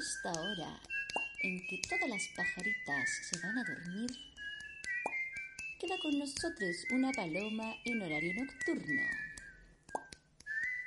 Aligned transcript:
Esta 0.00 0.32
hora 0.32 0.80
en 1.42 1.60
que 1.66 1.76
todas 1.86 2.08
las 2.08 2.26
pajaritas 2.34 3.10
se 3.28 3.38
van 3.40 3.58
a 3.58 3.64
dormir, 3.64 4.10
queda 5.78 5.98
con 6.00 6.18
nosotros 6.18 6.86
una 6.92 7.12
paloma 7.12 7.74
en 7.84 8.00
horario 8.00 8.42
nocturno. 8.42 9.02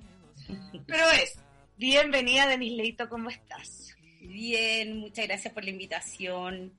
Pero 0.88 1.10
es, 1.12 1.38
bienvenida 1.78 2.48
Denis 2.48 2.74
Leito, 2.74 3.10
¿cómo 3.10 3.30
estás? 3.30 3.96
Bien, 4.22 4.98
muchas 4.98 5.28
gracias 5.28 5.54
por 5.54 5.64
la 5.64 5.72
invitación. 5.72 6.79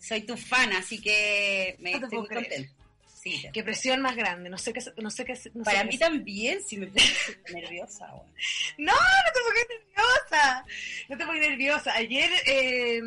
Soy 0.00 0.22
tu 0.22 0.36
fan, 0.36 0.72
así 0.72 1.00
que 1.00 1.76
me 1.80 1.92
No 1.92 1.98
te 2.00 2.04
estoy 2.04 2.18
puedo 2.18 2.20
muy 2.22 2.28
creer. 2.28 2.48
contenta. 2.48 2.74
Sí, 3.20 3.44
Qué 3.52 3.64
presión 3.64 4.00
más 4.00 4.14
grande, 4.14 4.48
no 4.48 4.56
sé 4.56 4.72
qué, 4.72 4.80
no 5.02 5.10
sé 5.10 5.24
qué, 5.24 5.32
no 5.32 5.36
sé 5.40 5.50
para 5.64 5.82
qué 5.82 5.88
mí 5.88 5.98
también, 5.98 6.62
si 6.62 6.76
me 6.76 6.86
puse 6.86 7.36
nerviosa. 7.52 8.06
bueno. 8.12 8.32
No, 8.78 8.92
no 8.92 9.32
te 9.34 9.40
pongas 9.40 9.66
nerviosa. 9.68 10.64
No 11.08 11.18
te 11.18 11.26
pongas 11.26 11.48
nerviosa. 11.48 11.94
Ayer, 11.94 12.30
eh, 12.46 13.00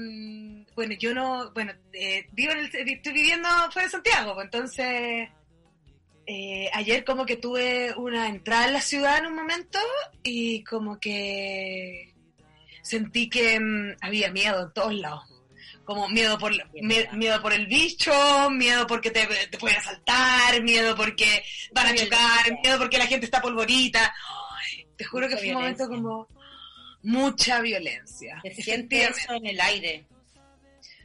bueno, 0.76 0.94
yo 1.00 1.14
no, 1.14 1.52
bueno, 1.54 1.74
eh, 1.94 2.28
vivo 2.34 2.52
en 2.52 2.60
el- 2.60 2.66
estoy 2.90 3.14
viviendo 3.14 3.48
fuera 3.72 3.86
de 3.88 3.90
Santiago, 3.92 4.34
pues, 4.36 4.46
entonces, 4.46 5.30
eh, 6.28 6.70
ayer 6.74 7.06
como 7.06 7.26
que 7.26 7.38
tuve 7.38 7.94
una 7.96 8.28
entrada 8.28 8.68
en 8.68 8.74
la 8.74 8.82
ciudad 8.82 9.18
en 9.20 9.28
un 9.28 9.36
momento 9.36 9.80
y 10.24 10.62
como 10.66 11.00
que 11.00 12.14
sentí 12.84 13.30
que 13.30 13.60
mm, 13.60 13.96
había 14.02 14.30
miedo 14.30 14.64
en 14.68 14.74
todos 14.74 14.94
lados. 14.94 15.24
Como 15.94 16.08
miedo 16.10 16.38
por, 16.38 16.52
miedo 17.14 17.42
por 17.42 17.54
el 17.54 17.66
bicho, 17.68 18.50
miedo 18.50 18.88
porque 18.88 19.12
te, 19.12 19.26
te 19.48 19.58
pueden 19.58 19.78
asaltar, 19.78 20.62
miedo 20.64 20.96
porque 20.96 21.44
van 21.74 21.88
a 21.88 21.96
chocar, 21.96 22.60
miedo 22.64 22.78
porque 22.80 22.98
la 22.98 23.08
gente 23.08 23.26
está 23.26 23.42
polvorita. 23.42 24.14
Ay, 24.62 24.86
te 24.98 25.04
juro 25.04 25.28
que 25.28 25.36
fue 25.38 25.48
un 25.50 25.54
momento 25.56 25.88
como 25.88 26.28
mucha 27.04 27.60
violencia. 27.62 28.40
Se 28.56 28.62
siente 28.62 29.04
eso 29.04 29.34
en 29.34 29.46
el 29.48 29.60
aire. 29.60 30.06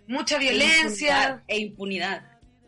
Mucha 0.06 0.36
E 0.36 0.38
violencia, 0.38 0.82
impunidad, 0.88 1.42
E 1.48 1.58
impunidad. 1.58 2.22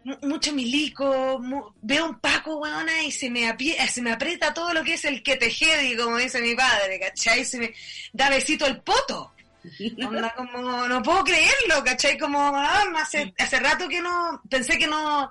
mu- 0.04 0.18
mucho 0.22 0.52
milico, 0.52 1.38
mu- 1.40 1.72
veo 1.82 2.06
un 2.06 2.18
Paco, 2.18 2.56
weona, 2.56 3.02
y 3.04 3.12
se 3.12 3.30
me, 3.30 3.48
apie- 3.48 3.76
se 3.88 4.02
me 4.02 4.10
aprieta 4.10 4.52
todo 4.52 4.72
lo 4.74 4.82
que 4.82 4.94
es 4.94 5.04
el 5.04 5.22
que 5.22 5.36
tejedi, 5.36 5.96
como 5.96 6.16
dice 6.16 6.40
mi 6.40 6.54
padre, 6.56 6.98
¿cachai? 6.98 7.44
Se 7.44 7.58
me 7.58 7.72
da 8.12 8.28
besito 8.30 8.66
el 8.66 8.80
poto. 8.80 9.34
Onda 10.06 10.32
como, 10.34 10.86
no 10.88 11.02
puedo 11.02 11.24
creerlo, 11.24 11.82
¿cachai? 11.84 12.16
Como, 12.18 12.38
ah, 12.56 12.84
hace, 12.96 13.32
hace 13.38 13.58
rato 13.60 13.88
que 13.88 14.00
no, 14.00 14.40
pensé 14.48 14.78
que 14.78 14.86
no, 14.86 15.30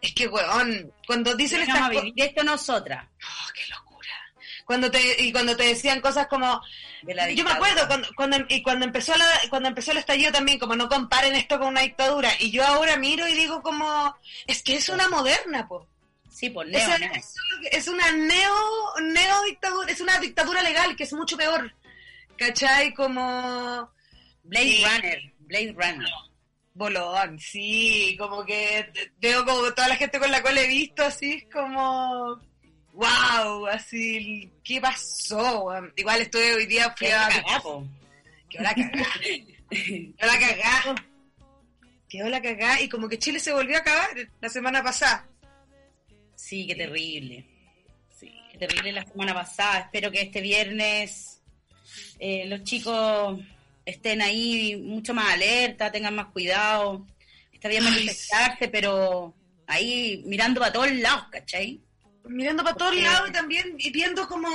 es 0.00 0.12
que, 0.14 0.26
weón, 0.28 0.92
cuando 1.06 1.34
dicen 1.36 1.60
estas 1.60 1.88
cosas, 1.90 2.10
esto 2.16 2.42
nosotras. 2.44 3.04
oh, 3.06 3.52
qué 3.54 3.62
locura. 3.72 4.08
Cuando 4.64 4.90
te, 4.90 5.22
y 5.24 5.32
cuando 5.32 5.56
te 5.56 5.64
decían 5.64 6.00
cosas 6.00 6.26
como, 6.26 6.60
De 7.02 7.14
la 7.14 7.30
yo 7.30 7.42
me 7.44 7.52
acuerdo 7.52 7.86
cuando, 7.86 8.08
cuando, 8.14 8.36
y 8.48 8.62
cuando 8.62 8.84
empezó 8.84 9.16
la, 9.16 9.26
cuando 9.48 9.68
empezó 9.70 9.92
el 9.92 9.98
estallido 9.98 10.30
también, 10.32 10.58
como 10.58 10.76
no 10.76 10.88
comparen 10.88 11.34
esto 11.34 11.58
con 11.58 11.68
una 11.68 11.80
dictadura, 11.82 12.30
y 12.38 12.50
yo 12.50 12.64
ahora 12.66 12.96
miro 12.98 13.26
y 13.26 13.32
digo 13.34 13.62
como, 13.62 14.14
es 14.46 14.62
que 14.62 14.76
es 14.76 14.88
una 14.90 15.08
moderna, 15.08 15.66
po. 15.66 15.86
Sí, 16.30 16.50
por 16.50 16.66
Es, 16.68 16.86
neo, 16.86 16.98
neo. 16.98 17.12
es- 17.14 17.34
es 17.72 17.88
una 17.88 18.12
neo, 18.12 18.54
neo 19.02 19.42
dictadura, 19.44 19.90
es 19.90 20.00
una 20.00 20.18
dictadura 20.18 20.62
legal 20.62 20.94
que 20.94 21.04
es 21.04 21.12
mucho 21.12 21.36
peor. 21.36 21.74
¿Cachai? 22.38 22.94
Como 22.94 23.90
Blade 24.44 24.64
Sí. 24.66 24.84
Runner. 24.84 25.32
Blade 25.40 25.72
Runner. 25.72 26.08
bolón, 26.74 27.38
sí, 27.40 28.14
como 28.18 28.44
que 28.44 28.86
veo 29.18 29.44
como 29.44 29.62
toda 29.74 29.88
la 29.88 29.96
gente 29.96 30.20
con 30.20 30.30
la 30.30 30.40
cual 30.40 30.58
he 30.58 30.68
visto 30.68 31.02
así, 31.02 31.32
es 31.32 31.52
como 31.52 32.40
wow, 32.92 33.66
así, 33.66 34.52
¿qué 34.62 34.80
pasó? 34.80 35.72
Igual 35.96 36.20
estuve 36.22 36.54
hoy 36.54 36.66
día, 36.66 36.94
fui 36.96 37.08
Qué 37.08 37.14
a... 37.14 37.28
Quedó 38.48 38.62
la 38.62 38.74
cagá. 38.74 39.04
Quedó 39.70 40.26
la 40.26 40.38
cagá. 40.38 40.94
Quedó 42.08 42.28
la 42.28 42.40
cagá 42.42 42.80
y 42.80 42.88
como 42.88 43.08
que 43.08 43.18
Chile 43.18 43.40
se 43.40 43.52
volvió 43.52 43.76
a 43.76 43.80
acabar 43.80 44.08
la 44.40 44.48
semana 44.48 44.82
pasada. 44.82 45.28
Sí, 46.36 46.66
qué 46.66 46.74
terrible. 46.76 47.44
Sí, 48.16 48.32
qué 48.52 48.58
terrible 48.58 48.92
la 48.92 49.04
semana 49.04 49.34
pasada. 49.34 49.80
Espero 49.80 50.10
que 50.10 50.22
este 50.22 50.40
viernes 50.40 51.37
eh, 52.18 52.46
los 52.46 52.64
chicos 52.64 53.40
estén 53.84 54.22
ahí 54.22 54.76
mucho 54.76 55.14
más 55.14 55.32
alerta, 55.32 55.90
tengan 55.90 56.14
más 56.14 56.26
cuidado. 56.26 57.06
Está 57.52 57.68
bien 57.68 57.84
Ay, 57.84 57.90
manifestarse, 57.90 58.68
pero 58.68 59.34
ahí 59.66 60.22
mirando 60.26 60.60
para 60.60 60.72
todos 60.72 60.92
lados, 60.92 61.26
¿cachai? 61.30 61.80
mirando 62.28 62.62
para 62.62 62.76
todos 62.76 62.96
lados 62.96 63.30
y 63.30 63.32
también 63.32 63.74
y 63.78 63.90
viendo 63.90 64.28
como 64.28 64.48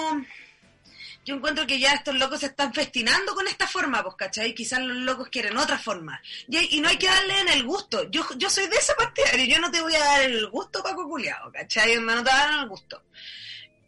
yo 1.26 1.36
encuentro 1.36 1.66
que 1.66 1.80
ya 1.80 1.94
estos 1.94 2.16
locos 2.16 2.42
se 2.42 2.48
están 2.48 2.74
festinando 2.74 3.34
con 3.34 3.48
esta 3.48 3.66
forma, 3.66 4.04
pues, 4.04 4.16
¿cachai? 4.16 4.54
Quizás 4.54 4.82
los 4.82 4.98
locos 4.98 5.30
quieren 5.30 5.56
otra 5.56 5.80
forma. 5.80 6.22
Y, 6.50 6.82
no 6.82 6.90
hay 6.90 6.98
que 6.98 7.08
darle 7.08 7.40
en 7.40 7.50
el 7.50 7.64
gusto. 7.64 8.10
Yo, 8.12 8.26
yo 8.36 8.50
soy 8.50 8.68
de 8.68 8.76
ese 8.76 8.94
partidario, 8.96 9.46
yo 9.46 9.62
no 9.62 9.72
te 9.72 9.82
voy 9.82 9.96
a 9.96 10.00
dar 10.00 10.24
el 10.24 10.50
gusto, 10.50 10.84
Paco 10.84 11.08
Culeado, 11.08 11.50
¿cachai? 11.50 11.96
No 11.96 12.24
te 12.24 12.30
dar 12.30 12.64
el 12.64 12.68
gusto. 12.68 13.04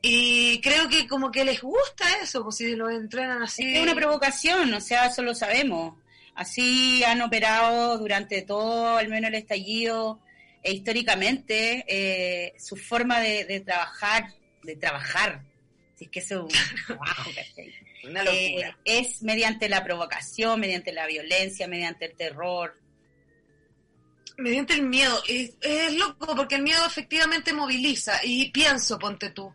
Y 0.08 0.62
creo 0.62 0.88
que 0.88 1.08
como 1.08 1.32
que 1.32 1.44
les 1.44 1.62
gusta 1.62 2.06
eso, 2.22 2.44
pues 2.44 2.58
si 2.58 2.76
lo 2.76 2.92
entrenan 2.92 3.42
así. 3.42 3.76
Es 3.76 3.82
una 3.82 3.96
provocación, 3.96 4.72
o 4.72 4.80
sea, 4.80 5.08
eso 5.08 5.24
lo 5.24 5.34
sabemos. 5.34 5.96
Así 6.36 7.04
han 7.04 7.24
operado 7.24 7.98
durante 7.98 8.44
todo, 8.44 8.98
al 8.98 9.08
menos 9.10 9.30
el 9.30 9.36
estallido, 9.36 10.20
e 10.62 10.74
históricamente, 10.74 11.86
eh, 11.88 12.54
su 12.60 12.76
forma 12.76 13.20
de, 13.20 13.46
de 13.46 13.62
trabajar, 13.62 14.28
de 14.62 14.76
trabajar, 14.76 15.42
si 15.96 16.06
es 16.06 16.12
que 16.12 16.20
es 16.20 16.32
un 16.32 16.50
trabajo. 16.88 17.32
Una 18.04 18.24
Eh, 18.26 18.76
es 18.84 19.24
mediante 19.24 19.68
la 19.70 19.84
provocación, 19.84 20.60
mediante 20.60 20.94
la 20.94 21.08
violencia, 21.08 21.68
mediante 21.68 22.06
el 22.06 22.16
terror. 22.16 22.80
mediante 24.38 24.76
el 24.76 24.84
miedo. 24.84 25.20
Es, 25.28 25.56
es 25.62 25.94
loco 25.96 26.36
porque 26.36 26.56
el 26.56 26.62
miedo 26.62 26.86
efectivamente 26.86 27.54
moviliza. 27.54 28.20
Y 28.24 28.52
pienso, 28.52 29.00
ponte 29.00 29.32
tú. 29.32 29.52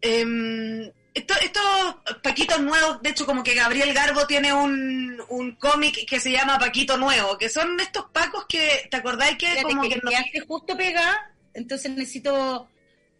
Em, 0.00 0.90
Esto- 1.14 1.34
estos 1.42 1.96
Paquitos 2.22 2.60
nuevos, 2.60 3.02
de 3.02 3.10
hecho, 3.10 3.26
como 3.26 3.42
que 3.42 3.54
Gabriel 3.54 3.92
Garbo 3.92 4.24
tiene 4.26 4.52
un, 4.52 5.20
un 5.30 5.52
cómic 5.56 6.06
que 6.06 6.20
se 6.20 6.30
llama 6.30 6.58
Paquito 6.60 6.96
Nuevo, 6.96 7.36
que 7.36 7.48
son 7.48 7.78
estos 7.80 8.04
pacos 8.12 8.46
que, 8.48 8.86
¿te 8.90 8.98
acordáis 8.98 9.36
que 9.36 9.46
Fíjate 9.48 9.62
como 9.62 9.82
que, 9.82 9.88
que 9.88 10.00
no- 10.02 10.10
hace 10.10 10.40
justo 10.46 10.76
pega, 10.76 11.32
entonces 11.54 11.90
necesito 11.90 12.68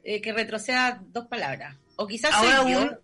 eh, 0.05 0.21
que 0.21 0.33
retroceda 0.33 1.01
dos 1.09 1.27
palabras. 1.27 1.75
O 1.97 2.07
quizás 2.07 2.33
soy 2.37 2.49
ahora 2.53 2.71
yo, 2.71 2.99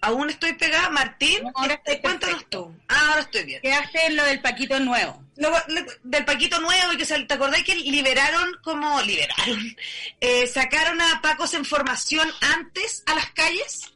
aún 0.00 0.30
estoy 0.30 0.52
pegada? 0.54 0.88
Martín, 0.90 1.42
No, 1.42 1.52
ahora 1.54 1.74
este, 1.74 1.92
estoy 1.92 2.02
cuéntanos 2.02 2.34
perfecto. 2.36 2.64
tú. 2.64 2.80
Ah, 2.88 3.08
ahora 3.08 3.20
estoy 3.20 3.44
bien. 3.44 3.62
que 3.62 3.72
hace 3.72 4.10
lo 4.10 4.24
del 4.24 4.40
Paquito 4.40 4.80
nuevo. 4.80 5.22
Lo- 5.36 5.50
lo- 5.50 5.86
del 6.02 6.24
Paquito 6.26 6.60
Nuevo, 6.60 6.92
y 6.92 6.96
que 6.98 7.06
¿te 7.06 7.34
acordás 7.34 7.62
que 7.62 7.74
liberaron 7.74 8.56
como, 8.62 9.00
liberaron, 9.02 9.76
eh, 10.20 10.46
sacaron 10.46 11.00
a 11.00 11.20
Pacos 11.22 11.54
en 11.54 11.64
formación 11.64 12.30
antes 12.40 13.02
a 13.06 13.14
las 13.14 13.30
calles? 13.30 13.92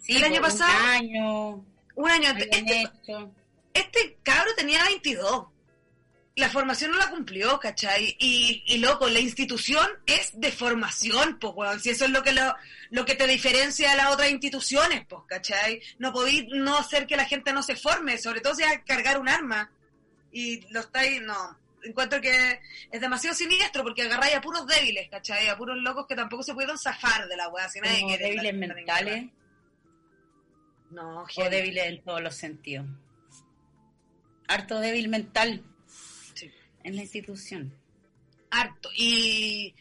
Sí, 0.00 0.16
¿El 0.16 0.24
año 0.24 0.42
pasado? 0.42 0.72
Un 0.84 0.90
año. 0.90 1.64
Un 1.94 2.10
año 2.10 2.30
antes. 2.30 2.48
Este, 2.50 2.90
este 3.72 4.18
cabro 4.22 4.50
tenía 4.56 4.84
22. 4.84 5.46
La 6.36 6.48
formación 6.48 6.90
no 6.90 6.98
la 6.98 7.10
cumplió, 7.10 7.60
¿cachai? 7.60 8.16
Y, 8.18 8.64
y 8.66 8.78
loco, 8.78 9.08
la 9.08 9.20
institución 9.20 9.86
es 10.04 10.32
de 10.34 10.50
formación, 10.50 11.38
pues, 11.38 11.52
weón. 11.54 11.78
Si 11.78 11.90
eso 11.90 12.06
es 12.06 12.10
lo 12.10 12.24
que 12.24 12.32
lo, 12.32 12.54
lo 12.90 13.04
que 13.04 13.14
te 13.14 13.28
diferencia 13.28 13.90
de 13.90 13.96
las 13.96 14.12
otras 14.12 14.30
instituciones, 14.32 15.06
pues, 15.06 15.22
¿cachai? 15.28 15.80
No 15.98 16.12
podéis 16.12 16.46
no 16.48 16.76
hacer 16.76 17.06
que 17.06 17.16
la 17.16 17.24
gente 17.24 17.52
no 17.52 17.62
se 17.62 17.76
forme, 17.76 18.18
sobre 18.18 18.40
todo 18.40 18.56
si 18.56 18.64
es 18.64 18.80
cargar 18.84 19.20
un 19.20 19.28
arma. 19.28 19.70
Y 20.32 20.60
lo 20.72 20.80
estáis, 20.80 21.22
no. 21.22 21.56
Encuentro 21.84 22.20
que 22.20 22.60
es 22.90 23.00
demasiado 23.00 23.36
siniestro 23.36 23.84
porque 23.84 24.02
agarráis 24.02 24.34
a 24.34 24.40
puros 24.40 24.66
débiles, 24.66 25.08
¿cachai? 25.08 25.46
A 25.46 25.56
puros 25.56 25.76
locos 25.76 26.06
que 26.08 26.16
tampoco 26.16 26.42
se 26.42 26.52
pudieron 26.52 26.78
zafar 26.78 27.28
de 27.28 27.36
la 27.36 27.48
weá. 27.48 27.68
Si 27.68 27.78
nadie 27.80 28.04
quiere 28.06 28.24
débiles 28.30 28.54
mentales. 28.54 29.26
No, 30.90 31.22
o 31.22 31.48
débiles 31.48 31.86
en 31.86 32.02
todos 32.02 32.22
los 32.22 32.34
sentidos. 32.34 32.86
Harto 34.48 34.80
débil 34.80 35.08
mental. 35.08 35.62
En 36.84 36.94
la 36.96 37.02
institución. 37.02 37.74
harto. 38.50 38.88
Y, 38.96 39.74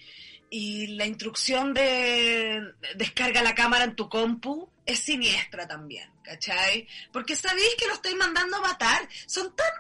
y 0.50 0.88
la 0.88 1.06
instrucción 1.06 1.74
de 1.74 2.74
descarga 2.96 3.44
la 3.44 3.54
cámara 3.54 3.84
en 3.84 3.96
tu 3.96 4.10
compu 4.10 4.68
es 4.86 5.00
siniestra 5.00 5.68
también, 5.68 6.10
¿cachai? 6.24 6.88
Porque 7.12 7.36
sabéis 7.36 7.76
que 7.78 7.88
lo 7.88 7.94
estoy 7.94 8.16
mandando 8.16 8.58
a 8.58 8.62
matar. 8.62 9.08
Son 9.28 9.56
tan 9.56 9.72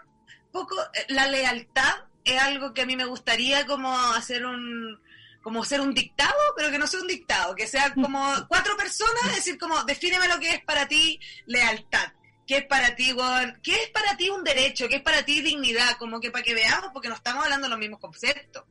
poco... 0.51 0.75
eh, 0.93 1.05
La 1.09 1.27
lealtad 1.27 2.05
es 2.23 2.39
algo 2.39 2.73
que 2.73 2.83
a 2.83 2.85
mí 2.85 2.95
me 2.95 3.05
gustaría 3.05 3.65
como 3.65 3.91
hacer 4.13 4.45
un 4.45 4.99
como 5.41 5.65
ser 5.65 5.81
un 5.81 5.93
dictado, 5.93 6.39
pero 6.55 6.71
que 6.71 6.77
no 6.79 6.87
sea 6.87 7.01
un 7.01 7.07
dictado, 7.07 7.53
que 7.53 7.67
sea 7.67 7.93
como 7.93 8.33
cuatro 8.47 8.77
personas, 8.77 9.35
decir 9.35 9.57
como, 9.57 9.83
defíneme 9.83 10.29
lo 10.29 10.39
que 10.39 10.51
es 10.51 10.63
para 10.63 10.87
ti 10.87 11.19
lealtad. 11.47 12.13
¿Qué 12.45 12.57
es 12.57 12.65
para 12.65 12.95
ti, 12.95 13.13
weón? 13.13 13.59
¿Qué 13.63 13.71
es 13.71 13.89
para 13.89 14.17
ti 14.17 14.29
un 14.29 14.43
derecho? 14.43 14.87
¿Qué 14.89 14.97
es 14.97 15.01
para 15.01 15.23
ti 15.23 15.41
dignidad? 15.41 15.97
Como 15.97 16.19
que 16.19 16.31
para 16.31 16.43
que 16.43 16.53
veamos, 16.53 16.91
porque 16.93 17.09
no 17.09 17.15
estamos 17.15 17.43
hablando 17.43 17.67
de 17.67 17.71
los 17.71 17.79
mismos 17.79 17.99
conceptos. 17.99 18.63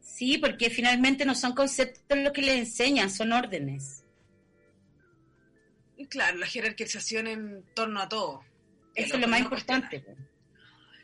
Sí, 0.00 0.38
porque 0.38 0.70
finalmente 0.70 1.24
no 1.24 1.34
son 1.34 1.54
conceptos 1.54 2.18
los 2.18 2.32
que 2.32 2.42
les 2.42 2.56
enseñan, 2.56 3.10
son 3.10 3.32
órdenes. 3.32 4.04
Claro, 6.08 6.38
la 6.38 6.46
jerarquización 6.46 7.26
en 7.26 7.64
torno 7.74 8.00
a 8.00 8.08
todo. 8.08 8.44
Eso 8.94 9.14
es 9.14 9.20
lo 9.20 9.28
más 9.28 9.40
importante. 9.40 10.04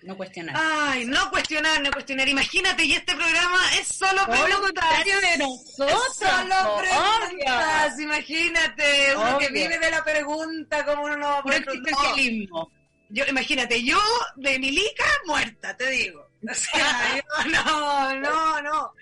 No 0.03 0.17
cuestionar. 0.17 0.55
Ay, 0.56 1.05
no 1.05 1.31
cuestionar, 1.31 1.81
no 1.83 1.91
cuestionar. 1.91 2.29
Imagínate, 2.29 2.85
y 2.85 2.93
este 2.93 3.15
programa 3.17 3.61
es 3.81 3.89
solo 3.89 4.25
Todo 4.27 4.37
lo 4.37 4.45
preguntas. 4.45 4.85
contrario 4.85 5.21
de 5.21 5.39
nosotros. 5.39 6.17
Solo 6.17 6.77
preguntas, 6.79 8.00
imagínate, 8.00 9.17
uno 9.17 9.39
que 9.39 9.49
vive 9.49 9.79
de 9.79 9.91
la 9.91 10.05
pregunta, 10.05 10.85
como 10.85 11.05
uno 11.05 11.17
no 11.17 11.29
va 11.29 11.39
a 11.39 12.17
no. 12.49 12.71
Yo, 13.11 13.25
imagínate, 13.27 13.83
yo 13.83 13.99
de 14.37 14.59
Milica 14.59 15.05
muerta, 15.27 15.77
te 15.77 15.89
digo. 15.91 16.29
O 16.49 16.55
sea, 16.55 17.17
yo, 17.45 17.50
no, 17.50 18.15
no, 18.21 18.62
no. 18.62 18.93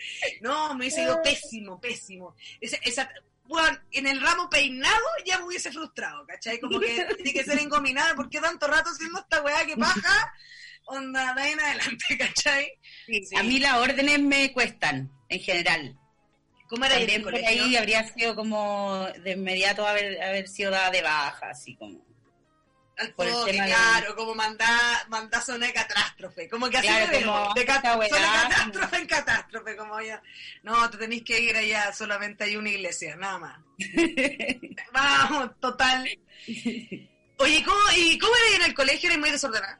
No, 0.40 0.74
me 0.74 0.86
hubiese 0.86 1.02
ido 1.02 1.20
pésimo, 1.22 1.80
pésimo. 1.80 2.34
Esa, 2.60 2.76
esa, 2.82 3.10
bueno, 3.44 3.78
en 3.92 4.06
el 4.06 4.20
ramo 4.20 4.48
peinado 4.48 5.04
ya 5.24 5.38
me 5.38 5.46
hubiese 5.46 5.72
frustrado, 5.72 6.24
¿cachai? 6.26 6.60
Como 6.60 6.80
que 6.80 7.04
tiene 7.16 7.32
que 7.32 7.44
ser 7.44 7.58
engominada, 7.58 8.14
¿por 8.14 8.30
qué 8.30 8.40
tanto 8.40 8.66
rato 8.66 8.90
haciendo 8.90 9.18
esta 9.18 9.42
weá 9.42 9.66
que 9.66 9.76
paja? 9.76 10.32
Onda, 10.86 11.34
de 11.34 11.42
ahí 11.42 11.52
en 11.52 11.60
adelante, 11.60 12.04
¿cachai? 12.18 12.72
Sí. 13.06 13.36
A 13.36 13.42
mí 13.42 13.58
las 13.58 13.76
órdenes 13.78 14.20
me 14.20 14.52
cuestan, 14.52 15.10
en 15.28 15.40
general. 15.40 15.98
¿Cómo 16.68 16.84
era 16.84 16.96
También 16.96 17.18
el 17.18 17.22
por 17.22 17.32
colegio? 17.32 17.64
ahí 17.64 17.76
habría 17.76 18.02
sido 18.12 18.34
como 18.34 19.06
de 19.22 19.32
inmediato 19.32 19.86
haber, 19.86 20.20
haber 20.22 20.48
sido 20.48 20.70
dada 20.72 20.90
de 20.90 21.02
baja, 21.02 21.50
así 21.50 21.76
como. 21.76 22.04
Al 22.98 23.12
por 23.12 23.26
el 23.26 23.34
de- 23.44 23.52
claro, 23.52 24.16
como 24.16 24.34
mandar 24.34 25.06
mandar 25.10 25.42
zona 25.42 25.66
de 25.66 25.72
catástrofe, 25.74 26.48
como 26.48 26.70
que 26.70 26.78
así 26.78 26.86
Claro, 26.88 27.06
me 27.08 27.18
veo, 27.18 27.26
como 27.30 27.54
de 27.54 27.64
cat- 27.66 27.82
zona 27.84 28.04
de 28.04 28.08
catástrofe 28.08 28.96
en 28.96 29.06
catástrofe, 29.06 29.76
como 29.76 30.00
ya, 30.00 30.22
no, 30.62 30.88
te 30.90 30.96
tenéis 30.96 31.22
que 31.22 31.38
ir 31.38 31.54
allá, 31.56 31.92
solamente 31.92 32.44
hay 32.44 32.56
una 32.56 32.70
iglesia, 32.70 33.14
nada 33.16 33.38
más. 33.38 33.58
Vamos, 34.92 35.50
total. 35.60 36.08
Oye, 37.38 37.62
¿cómo, 37.64 37.78
¿y 37.96 38.18
cómo 38.18 38.32
eres 38.46 38.60
en 38.60 38.64
el 38.64 38.74
colegio? 38.74 39.08
¿Eres 39.10 39.20
muy 39.20 39.30
desordenada? 39.30 39.78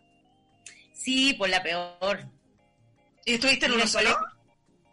Sí, 1.07 1.35
por 1.35 1.49
la 1.49 1.63
peor. 1.63 2.29
¿Y 3.25 3.35
estuviste 3.35 3.67
en 3.67 3.73
uno 3.75 3.87
solo? 3.87 4.11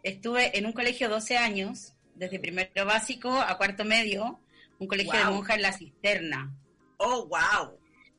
Estuve 0.04 0.56
en 0.56 0.64
un 0.64 0.72
colegio 0.72 1.08
12 1.08 1.36
años, 1.36 1.92
desde 2.14 2.38
primero 2.38 2.86
básico 2.86 3.32
a 3.32 3.58
cuarto 3.58 3.84
medio, 3.84 4.38
un 4.78 4.86
colegio 4.86 5.12
de 5.12 5.24
monjas 5.24 5.56
en 5.56 5.62
la 5.62 5.72
cisterna. 5.72 6.56
Oh, 6.98 7.26
wow. 7.26 7.76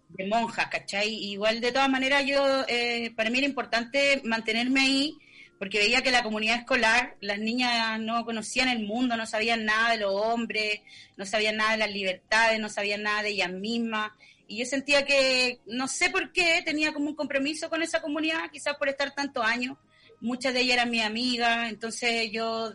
de 0.09 0.27
monjas, 0.27 0.67
¿cachai? 0.67 1.07
Igual 1.07 1.61
de 1.61 1.71
todas 1.71 1.87
maneras 1.87 2.25
yo, 2.25 2.65
eh, 2.67 3.13
para 3.15 3.29
mí 3.29 3.37
era 3.37 3.47
importante 3.47 4.21
mantenerme 4.25 4.81
ahí 4.81 5.17
porque 5.57 5.77
veía 5.77 6.01
que 6.01 6.11
la 6.11 6.21
comunidad 6.21 6.57
escolar, 6.57 7.15
las 7.21 7.39
niñas 7.39 7.97
no 8.01 8.25
conocían 8.25 8.67
el 8.67 8.83
mundo, 8.85 9.15
no 9.15 9.25
sabían 9.25 9.63
nada 9.63 9.91
de 9.91 9.99
los 9.99 10.11
hombres, 10.11 10.81
no 11.15 11.25
sabían 11.25 11.55
nada 11.55 11.71
de 11.71 11.77
las 11.77 11.91
libertades, 11.91 12.59
no 12.59 12.67
sabían 12.67 13.03
nada 13.03 13.23
de 13.23 13.29
ellas 13.29 13.51
mismas. 13.53 14.11
Y 14.47 14.59
yo 14.59 14.65
sentía 14.65 15.05
que, 15.05 15.59
no 15.65 15.87
sé 15.87 16.09
por 16.09 16.31
qué, 16.31 16.61
tenía 16.63 16.93
como 16.93 17.09
un 17.09 17.15
compromiso 17.15 17.69
con 17.69 17.81
esa 17.81 18.01
comunidad, 18.01 18.49
quizás 18.51 18.75
por 18.77 18.89
estar 18.89 19.13
tantos 19.13 19.43
años. 19.43 19.77
Muchas 20.21 20.53
de 20.53 20.61
ellas 20.61 20.75
eran 20.75 20.91
mis 20.91 21.03
amigas, 21.03 21.69
entonces 21.69 22.29
yo 22.31 22.73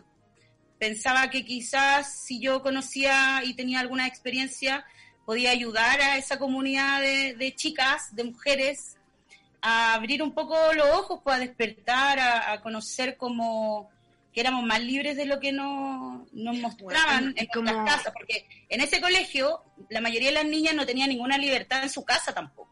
pensaba 0.79 1.29
que 1.29 1.45
quizás 1.45 2.23
si 2.25 2.39
yo 2.39 2.61
conocía 2.61 3.41
y 3.43 3.53
tenía 3.53 3.79
alguna 3.79 4.07
experiencia, 4.07 4.85
podía 5.25 5.51
ayudar 5.51 6.01
a 6.01 6.17
esa 6.17 6.39
comunidad 6.39 7.01
de, 7.01 7.35
de 7.35 7.55
chicas, 7.55 8.15
de 8.15 8.25
mujeres, 8.25 8.97
a 9.61 9.93
abrir 9.93 10.23
un 10.23 10.33
poco 10.33 10.55
los 10.73 10.87
ojos, 10.89 11.21
pues, 11.23 11.35
a 11.35 11.39
despertar, 11.39 12.19
a, 12.19 12.51
a 12.51 12.61
conocer 12.61 13.15
como 13.15 13.89
que 14.33 14.39
éramos 14.41 14.63
más 14.63 14.81
libres 14.81 15.17
de 15.17 15.25
lo 15.25 15.39
que 15.39 15.51
no- 15.51 16.25
nos 16.31 16.55
mostraban 16.57 17.25
Bueno, 17.25 17.33
en 17.35 17.47
como- 17.47 17.71
nuestras 17.71 17.97
casas, 17.97 18.13
porque 18.17 18.47
en 18.69 18.81
ese 18.81 19.01
colegio 19.01 19.61
la 19.89 20.01
mayoría 20.01 20.29
de 20.29 20.35
las 20.35 20.45
niñas 20.45 20.73
no 20.75 20.85
tenía 20.85 21.07
ninguna 21.07 21.37
libertad 21.37 21.83
en 21.83 21.89
su 21.89 22.03
casa 22.05 22.33
tampoco. 22.33 22.69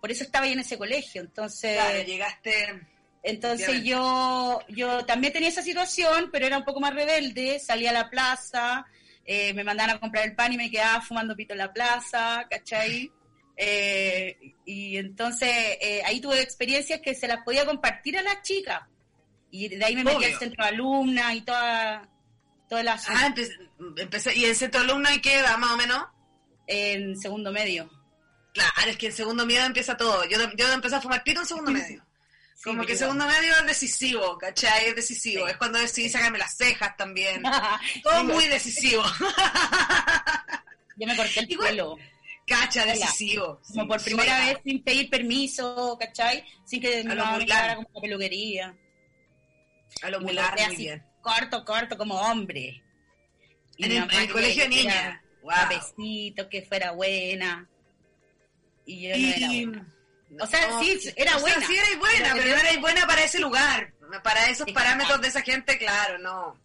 Por 0.00 0.10
eso 0.10 0.24
estaba 0.24 0.46
ahí 0.46 0.52
en 0.52 0.60
ese 0.60 0.78
colegio. 0.78 1.20
Entonces, 1.22 1.74
Claro, 1.74 2.02
llegaste... 2.02 2.82
entonces 3.22 3.82
yo, 3.84 4.60
yo 4.68 5.04
también 5.04 5.32
tenía 5.32 5.48
esa 5.48 5.62
situación, 5.62 6.30
pero 6.32 6.46
era 6.46 6.58
un 6.58 6.64
poco 6.64 6.80
más 6.80 6.94
rebelde, 6.94 7.58
salía 7.60 7.90
a 7.90 7.94
la 7.94 8.10
plaza, 8.10 8.86
eh, 9.24 9.52
me 9.54 9.64
mandaban 9.64 9.96
a 9.96 10.00
comprar 10.00 10.24
el 10.24 10.34
pan 10.34 10.52
y 10.52 10.56
me 10.56 10.70
quedaba 10.70 11.00
fumando 11.00 11.36
pito 11.36 11.52
en 11.52 11.58
la 11.58 11.72
plaza, 11.72 12.46
¿cachai? 12.48 13.10
Eh, 13.56 14.36
y 14.64 14.96
entonces 14.96 15.50
eh, 15.80 16.00
ahí 16.06 16.20
tuve 16.20 16.40
experiencias 16.40 17.00
que 17.00 17.14
se 17.14 17.26
las 17.28 17.42
podía 17.44 17.66
compartir 17.66 18.16
a 18.16 18.22
las 18.22 18.40
chicas. 18.42 18.80
Y 19.50 19.68
de 19.68 19.84
ahí 19.84 19.94
me 19.96 20.04
metí 20.04 20.16
Obvio. 20.16 20.28
al 20.28 20.38
centro 20.38 20.62
de 20.64 20.68
alumnas 20.70 21.34
y 21.34 21.40
toda, 21.42 22.08
toda 22.68 22.82
la 22.82 22.92
Ah, 23.08 23.28
empe- 23.34 23.70
empecé, 23.96 24.36
¿y 24.36 24.44
en 24.44 24.54
centro 24.54 24.80
alumno 24.82 25.10
y 25.12 25.20
qué 25.20 25.38
edad, 25.38 25.56
más 25.58 25.72
o 25.72 25.76
menos? 25.76 26.04
en 26.70 27.16
segundo 27.18 27.50
medio. 27.50 27.88
Claro, 28.52 28.90
es 28.90 28.96
que 28.98 29.06
en 29.06 29.12
segundo 29.12 29.46
medio 29.46 29.64
empieza 29.64 29.96
todo. 29.96 30.24
Yo, 30.28 30.38
yo 30.54 30.70
empecé 30.72 30.96
a 30.96 31.00
fumar 31.00 31.22
pito 31.24 31.40
en 31.40 31.46
segundo 31.46 31.70
medio. 31.70 32.04
Sí, 32.54 32.64
Como 32.64 32.84
que 32.84 32.94
segundo 32.96 33.24
medio 33.26 33.56
es 33.56 33.66
decisivo, 33.66 34.36
¿cachai? 34.36 34.88
Es 34.88 34.96
decisivo. 34.96 35.46
Sí. 35.46 35.52
Es 35.52 35.56
cuando 35.56 35.78
decidí 35.78 36.08
sacarme 36.10 36.36
las 36.38 36.54
cejas 36.56 36.94
también. 36.96 37.42
Todo 38.02 38.24
muy 38.24 38.46
decisivo. 38.48 39.02
Yo 40.96 41.06
me 41.06 41.16
corté 41.16 41.40
el 41.40 41.50
Igual- 41.50 41.68
pelo. 41.70 41.96
Cacha, 42.46 42.84
decisivo. 42.86 43.60
como 43.66 43.82
Sí, 43.82 43.88
por 43.88 44.02
primera 44.02 44.40
vez 44.46 44.58
sin 44.64 44.82
pedir 44.82 45.10
permiso, 45.10 45.96
¿cachai? 46.00 46.42
Sin 46.64 46.80
que 46.80 47.00
A 47.00 47.14
lo 47.14 47.24
mamá 47.24 47.38
me 47.38 47.76
como 47.84 48.00
peluquería. 48.00 48.74
A 50.02 50.10
lo 50.10 50.18
Y 50.18 50.20
me 50.20 50.26
mular, 50.28 50.48
corté 50.50 50.64
muy 50.66 50.74
así, 50.74 50.82
bien. 50.84 51.04
corto, 51.20 51.64
corto, 51.64 51.96
como 51.98 52.14
hombre. 52.20 52.82
Y 53.76 53.84
En 53.84 53.92
el, 53.92 54.14
en 54.14 54.28
colegio 54.30 54.64
de 54.64 54.68
que 54.70 54.76
niña. 54.76 55.22
Wow. 55.42 55.52
Suavecito, 55.52 56.48
que 56.48 56.62
fuera 56.62 56.92
buena. 56.92 57.68
Y 58.84 59.02
yo 59.08 59.16
no 59.16 59.26
era 59.26 59.46
buena. 59.46 59.94
O 60.40 60.46
sea, 60.46 60.80
sí, 60.80 60.98
era 61.16 61.36
o 61.36 61.40
sea, 61.40 61.54
buena. 61.54 61.66
sí 61.66 61.76
erais 61.76 61.98
buena, 61.98 62.28
Pero 62.32 62.42
pero 62.42 62.50
no 62.54 62.60
erais 62.60 62.80
buena 62.80 63.06
para 63.06 63.24
ese 63.24 63.38
lugar. 63.38 63.92
Para 64.22 64.48
esos 64.50 64.70
parámetros 64.72 65.20
de 65.20 65.28
esa 65.28 65.42
gente, 65.42 65.78
claro, 65.78 66.18
no. 66.18 66.58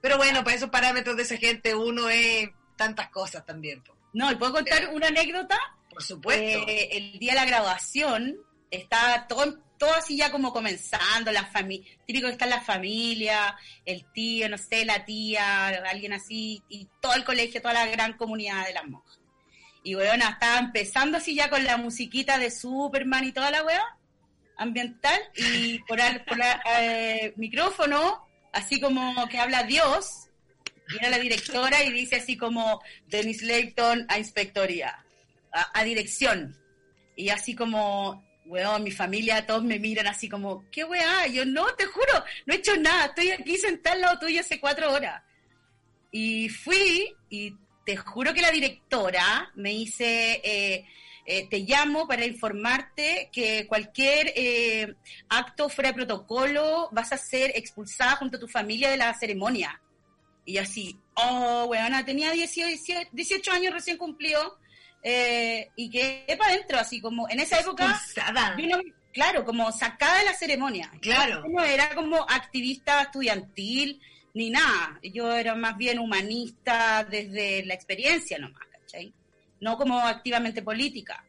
Pero 0.00 0.16
bueno, 0.16 0.42
para 0.44 0.56
esos 0.56 0.70
parámetros 0.70 1.16
de 1.16 1.22
esa 1.22 1.36
gente 1.36 1.74
uno 1.74 2.08
es 2.08 2.48
tantas 2.76 3.08
cosas 3.10 3.44
también. 3.46 3.82
po. 3.82 3.96
No, 4.12 4.30
¿y 4.30 4.36
puedo 4.36 4.52
contar 4.52 4.88
una 4.92 5.08
anécdota? 5.08 5.58
Por 5.90 6.02
supuesto. 6.02 6.68
Eh, 6.68 6.88
el 6.92 7.18
día 7.18 7.32
de 7.32 7.40
la 7.40 7.44
graduación, 7.46 8.36
está 8.76 9.26
todo, 9.28 9.58
todo 9.78 9.94
así 9.94 10.16
ya 10.16 10.30
como 10.30 10.52
comenzando, 10.52 11.32
la 11.32 11.44
familia, 11.44 11.86
típico 12.06 12.26
que 12.26 12.32
está 12.32 12.46
la 12.46 12.60
familia, 12.60 13.56
el 13.84 14.04
tío, 14.12 14.48
no 14.48 14.58
sé, 14.58 14.84
la 14.84 15.04
tía, 15.04 15.68
alguien 15.68 16.12
así, 16.12 16.62
y 16.68 16.88
todo 17.00 17.14
el 17.14 17.24
colegio, 17.24 17.60
toda 17.60 17.74
la 17.74 17.86
gran 17.86 18.14
comunidad 18.14 18.66
de 18.66 18.74
las 18.74 18.86
monjas. 18.86 19.18
Y 19.82 19.94
bueno, 19.94 20.24
estaba 20.26 20.58
empezando 20.58 21.18
así 21.18 21.34
ya 21.34 21.50
con 21.50 21.62
la 21.64 21.76
musiquita 21.76 22.38
de 22.38 22.50
Superman 22.50 23.24
y 23.24 23.32
toda 23.32 23.50
la 23.50 23.62
weá 23.64 23.98
ambiental, 24.56 25.20
y 25.36 25.80
por 25.80 25.98
la, 25.98 26.62
eh, 26.78 27.32
micrófono, 27.36 28.26
así 28.52 28.80
como 28.80 29.26
que 29.28 29.38
habla 29.38 29.64
Dios, 29.64 30.28
viene 30.88 31.10
la 31.10 31.18
directora 31.18 31.82
y 31.82 31.92
dice 31.92 32.16
así 32.16 32.36
como 32.36 32.80
Dennis 33.08 33.42
Layton 33.42 34.06
a 34.08 34.18
inspectoría, 34.18 35.04
a 35.52 35.84
dirección. 35.84 36.56
Y 37.16 37.28
así 37.28 37.54
como, 37.54 38.24
weón, 38.46 38.82
mi 38.82 38.90
familia, 38.90 39.46
todos 39.46 39.64
me 39.64 39.78
miran 39.78 40.06
así 40.06 40.28
como, 40.28 40.64
¿qué 40.70 40.84
weá? 40.84 41.26
Yo 41.26 41.44
no, 41.44 41.66
te 41.74 41.86
juro, 41.86 42.24
no 42.46 42.54
he 42.54 42.58
hecho 42.58 42.76
nada, 42.76 43.06
estoy 43.06 43.30
aquí 43.30 43.56
sentada 43.56 43.94
al 43.94 44.00
lado 44.02 44.18
tuyo 44.20 44.40
hace 44.40 44.60
cuatro 44.60 44.92
horas. 44.92 45.22
Y 46.10 46.48
fui 46.48 47.14
y 47.28 47.54
te 47.84 47.96
juro 47.96 48.32
que 48.32 48.42
la 48.42 48.50
directora 48.50 49.50
me 49.54 49.70
dice, 49.70 50.40
eh, 50.44 50.86
eh, 51.26 51.48
te 51.48 51.60
llamo 51.60 52.06
para 52.06 52.26
informarte 52.26 53.30
que 53.32 53.66
cualquier 53.66 54.32
eh, 54.36 54.94
acto 55.28 55.68
fuera 55.68 55.90
de 55.90 55.94
protocolo 55.94 56.88
vas 56.92 57.12
a 57.12 57.16
ser 57.16 57.52
expulsada 57.54 58.16
junto 58.16 58.36
a 58.36 58.40
tu 58.40 58.48
familia 58.48 58.90
de 58.90 58.98
la 58.98 59.14
ceremonia. 59.14 59.80
Y 60.44 60.58
así, 60.58 60.98
oh, 61.14 61.66
weona, 61.70 62.04
tenía 62.04 62.30
18, 62.30 63.08
18 63.12 63.52
años 63.52 63.72
recién 63.72 63.96
cumplido 63.96 64.58
eh, 65.06 65.70
y 65.76 65.90
quedé 65.90 66.34
para 66.38 66.54
adentro, 66.54 66.78
así 66.78 66.98
como 66.98 67.28
en 67.28 67.38
esa 67.38 67.60
época, 67.60 68.00
claro, 69.12 69.44
como 69.44 69.70
sacada 69.70 70.18
de 70.20 70.24
la 70.24 70.32
ceremonia. 70.32 70.90
Claro. 71.02 71.42
Yo 71.44 71.52
no 71.52 71.62
era 71.62 71.94
como 71.94 72.22
activista 72.22 73.02
estudiantil 73.02 74.00
ni 74.32 74.48
nada, 74.48 74.98
yo 75.02 75.32
era 75.32 75.54
más 75.54 75.76
bien 75.76 75.98
humanista 75.98 77.04
desde 77.04 77.64
la 77.66 77.74
experiencia 77.74 78.38
nomás, 78.38 78.66
¿cachai? 78.72 79.12
No 79.60 79.76
como 79.76 80.00
activamente 80.00 80.62
política. 80.62 81.22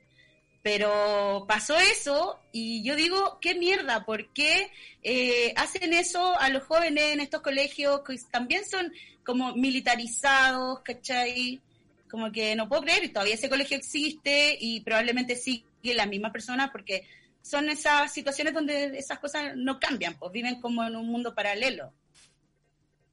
Pero 0.64 1.46
pasó 1.48 1.78
eso 1.78 2.40
y 2.52 2.82
yo 2.82 2.96
digo, 2.96 3.38
qué 3.40 3.54
mierda, 3.54 4.04
¿por 4.06 4.34
qué 4.34 4.72
eh, 5.04 5.54
hacen 5.58 5.94
eso 5.94 6.40
a 6.40 6.50
los 6.50 6.64
jóvenes 6.64 7.14
en 7.14 7.20
estos 7.20 7.42
colegios 7.42 8.02
que 8.02 8.16
también 8.32 8.66
son 8.66 8.92
como 9.24 9.54
militarizados, 9.54 10.80
¿cachai? 10.80 11.62
Como 12.10 12.32
que 12.32 12.56
no 12.56 12.70
puedo 12.70 12.84
creer, 12.84 13.04
y 13.04 13.10
todavía 13.10 13.36
ese 13.36 13.50
colegio 13.50 13.78
existe 13.78 14.58
y 14.60 14.82
probablemente 14.82 15.36
sigue 15.36 15.66
las 15.84 16.08
mismas 16.08 16.32
personas 16.32 16.70
porque 16.72 17.08
son 17.42 17.70
esas 17.70 18.12
situaciones 18.14 18.54
donde 18.54 18.98
esas 18.98 19.20
cosas 19.20 19.56
no 19.56 19.80
cambian, 19.80 20.18
pues 20.18 20.32
viven 20.32 20.62
como 20.62 20.84
en 20.84 20.96
un 20.96 21.08
mundo 21.08 21.36
paralelo. 21.36 21.94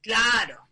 Claro. 0.01 0.67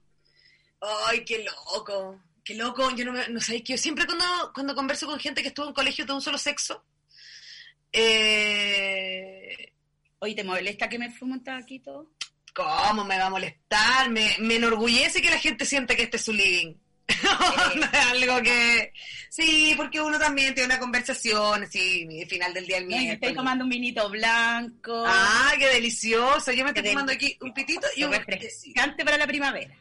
Ay, 1.08 1.24
qué 1.26 1.44
loco. 1.44 2.22
Qué 2.44 2.56
loco. 2.56 2.90
Yo 2.96 3.06
no, 3.06 3.28
no 3.28 3.40
sé, 3.40 3.64
que 3.64 3.74
yo 3.74 3.78
siempre 3.78 4.06
cuando, 4.06 4.26
cuando 4.54 4.76
converso 4.76 5.06
con 5.06 5.20
gente 5.20 5.42
que 5.42 5.50
estuvo 5.50 5.68
en 5.68 5.74
colegios 5.74 6.08
de 6.08 6.14
un 6.14 6.22
solo 6.22 6.38
sexo, 6.38 6.84
eh, 7.92 9.74
Oye, 10.20 10.36
¿te 10.36 10.44
molesta 10.44 10.88
que 10.88 11.00
me 11.00 11.12
fume 11.12 11.34
un 11.34 11.44
tabaquito? 11.44 12.12
¿cómo 12.54 13.04
me 13.04 13.18
va 13.18 13.26
a 13.26 13.30
molestar? 13.30 14.10
Me, 14.10 14.36
me 14.40 14.56
enorgullece 14.56 15.22
que 15.22 15.30
la 15.30 15.40
gente 15.40 15.66
sienta 15.66 15.96
que 15.96 16.04
este 16.04 16.18
es 16.18 16.24
su 16.24 16.34
living. 16.34 16.76
Algo 18.12 18.42
que... 18.42 18.94
Sí, 19.30 19.74
porque 19.78 20.02
uno 20.02 20.20
también 20.20 20.54
tiene 20.54 20.74
una 20.74 20.80
conversación, 20.80 21.64
así, 21.64 22.26
final 22.28 22.54
del 22.54 22.68
día 22.68 22.78
del 22.78 22.90
yo 22.90 22.96
estoy 22.96 23.06
miércoles. 23.06 23.36
tomando 23.36 23.64
un 23.64 23.70
vinito 23.70 24.10
blanco. 24.10 25.04
Ah, 25.08 25.54
qué 25.58 25.68
delicioso. 25.68 26.52
Yo 26.52 26.64
me 26.64 26.72
estoy 26.72 26.84
Qué 26.84 26.90
tomando 26.90 27.14
aquí 27.14 27.38
un 27.40 27.54
pitito 27.54 27.88
y 27.96 28.04
un... 28.04 28.12
refrescante 28.12 29.06
para 29.06 29.18
la 29.18 29.28
primavera. 29.28 29.74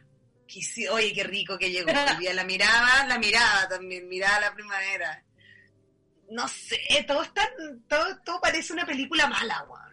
Oye, 0.93 1.13
qué 1.13 1.25
rico 1.25 1.59
que 1.59 1.71
llegó. 1.71 1.91
La 2.35 2.45
miraba, 2.45 3.07
la 3.07 3.19
miraba 3.19 3.69
también, 3.69 4.09
miraba 4.09 4.41
la 4.41 4.55
primavera. 4.55 5.23
No 6.31 6.47
sé, 6.47 6.79
todo 7.07 7.23
es 7.23 7.35
tan, 7.35 7.49
todo, 7.89 8.17
todo 8.25 8.41
parece 8.41 8.73
una 8.73 8.87
película 8.87 9.27
mala, 9.27 9.65
weón. 9.69 9.90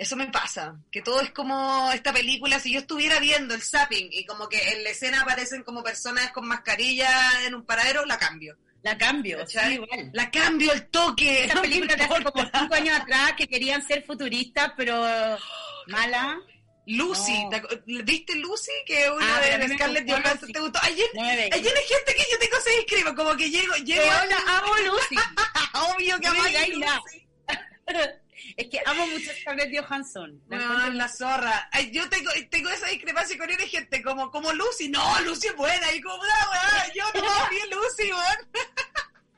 Eso 0.00 0.16
me 0.16 0.26
pasa, 0.28 0.76
que 0.90 1.02
todo 1.02 1.20
es 1.20 1.30
como 1.30 1.90
esta 1.92 2.10
película, 2.10 2.58
si 2.58 2.72
yo 2.72 2.80
estuviera 2.80 3.18
viendo 3.20 3.54
el 3.54 3.60
zapping 3.60 4.08
y 4.10 4.24
como 4.24 4.48
que 4.48 4.72
en 4.72 4.82
la 4.82 4.88
escena 4.90 5.20
aparecen 5.20 5.62
como 5.62 5.82
personas 5.82 6.30
con 6.32 6.48
mascarilla 6.48 7.10
en 7.46 7.54
un 7.54 7.66
paradero, 7.66 8.06
la 8.06 8.18
cambio. 8.18 8.56
La 8.82 8.96
cambio, 8.96 9.46
sí, 9.46 9.58
igual. 9.72 10.08
La 10.14 10.30
cambio 10.30 10.72
el 10.72 10.88
toque. 10.88 11.46
No 11.54 11.56
me 11.56 11.68
película 11.68 11.96
de 11.96 12.04
hace 12.04 12.22
como 12.24 12.50
cinco 12.50 12.74
años 12.74 12.98
atrás 12.98 13.34
que 13.36 13.46
querían 13.46 13.86
ser 13.86 14.02
futuristas, 14.06 14.72
pero 14.74 15.04
mala. 15.88 16.38
Lucy, 16.86 17.44
No. 17.44 17.50
¿te 17.50 17.62
acu- 17.62 18.04
¿viste 18.04 18.34
Lucy? 18.36 18.72
Que 18.86 19.04
es 19.04 19.10
una 19.10 19.36
Ah, 19.36 19.40
pero 19.42 19.54
a 19.54 19.58
de 19.68 19.74
Scarlett 19.74 20.10
Johansson. 20.10 20.50
¿te 20.52 20.60
gustó? 20.60 20.78
Ayer, 20.82 21.06
No 21.14 21.22
hay 21.24 21.36
gente 21.36 22.14
que 22.16 22.24
yo 22.32 22.38
tengo 22.38 22.56
se 22.64 22.74
inscribo, 22.80 23.14
como 23.14 23.36
que 23.36 23.50
llego, 23.50 23.74
llego 23.84 24.00
Pero 24.02 24.16
a 24.16 24.24
la 24.24 24.38
amo 24.56 24.72
Lucy. 24.86 25.16
Obvio 25.94 26.18
que 26.18 26.26
amo. 26.26 26.42
Lucy. 26.42 27.26
es 28.56 28.68
que 28.68 28.80
amo 28.86 29.06
mucho 29.06 29.30
a 29.30 29.34
Scarlett 29.34 29.76
Johansson. 29.78 30.42
La 30.48 30.56
No, 30.58 30.64
encuentro- 30.64 30.92
la 30.94 31.08
zorra. 31.08 31.68
Ay, 31.72 31.90
yo 31.92 32.08
tengo, 32.08 32.30
tengo 32.50 32.70
esa 32.70 32.86
discrepancia 32.88 33.36
con 33.38 33.48
una 33.50 33.66
gente 33.66 34.02
como, 34.02 34.30
como 34.30 34.52
Lucy. 34.52 34.88
No, 34.88 35.20
Lucy 35.22 35.48
es 35.48 35.56
buena. 35.56 35.92
Y 35.94 36.00
como, 36.00 36.16
no, 36.16 36.22
weá, 36.22 36.92
yo 36.94 37.04
no 37.20 37.28
a 37.28 37.50
Lucy, 37.70 38.12
weón. 38.12 38.50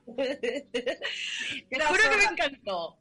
Te 1.70 1.78
La 1.78 1.86
juro 1.86 2.02
que 2.02 2.08
me 2.16 2.22
zorra. 2.22 2.30
encantó. 2.32 2.98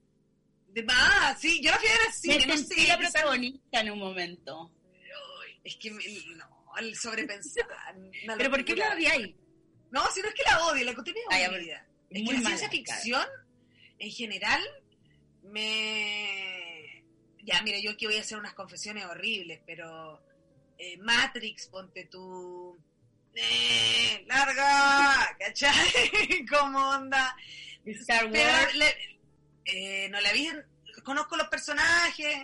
De 0.70 0.84
más, 0.84 1.39
sí, 1.39 1.62
yo 1.62 1.72
la 1.72 1.77
fui 1.79 1.88
a 1.89 1.91
ver 1.91 2.01
al 2.08 2.13
cine, 2.13 2.38
me 2.39 2.46
no 2.48 2.58
sentí 2.58 2.81
sé. 2.81 2.88
la 2.88 2.98
protagonista 2.98 3.79
en 3.81 3.91
un 3.91 4.00
momento. 4.00 4.72
Es 5.63 5.75
que, 5.75 5.91
me- 5.91 6.03
no, 6.38 6.46
el 6.79 6.96
sobrepensar. 6.96 7.65
¿Pero 8.38 8.50
por 8.50 8.63
qué 8.63 8.75
la 8.75 8.93
odiáis? 8.93 9.36
No, 9.91 10.10
si 10.12 10.22
no 10.22 10.29
es 10.29 10.34
que 10.34 10.43
la 10.43 10.65
odio, 10.65 10.86
la 10.86 10.91
aburrida. 10.91 11.86
Es 12.10 12.27
que 12.27 12.34
la 12.34 12.39
ciencia 12.41 12.70
ficción, 12.70 13.27
en 14.00 14.12
general, 14.12 14.62
me... 15.44 17.04
Ya, 17.44 17.62
mira, 17.64 17.80
yo 17.80 17.92
aquí 17.92 18.06
voy 18.06 18.18
a 18.18 18.22
hacer 18.22 18.38
unas 18.38 18.54
confesiones 18.54 19.06
horribles, 19.06 19.62
pero 19.66 20.22
eh, 20.78 20.98
Matrix, 21.00 21.68
ponte 21.68 22.06
tú... 22.06 22.78
Eh, 23.34 24.26
larga, 24.28 25.36
¿cachai? 25.40 26.46
¿Cómo 26.50 26.90
onda? 26.90 27.34
Star 27.86 28.30
Pero 28.30 28.52
Wars. 28.52 28.76
le- 28.76 29.20
eh, 29.64 30.10
no 30.10 30.20
la 30.20 30.34
vi, 30.34 30.50
conozco 31.04 31.38
los 31.38 31.48
personajes, 31.48 32.38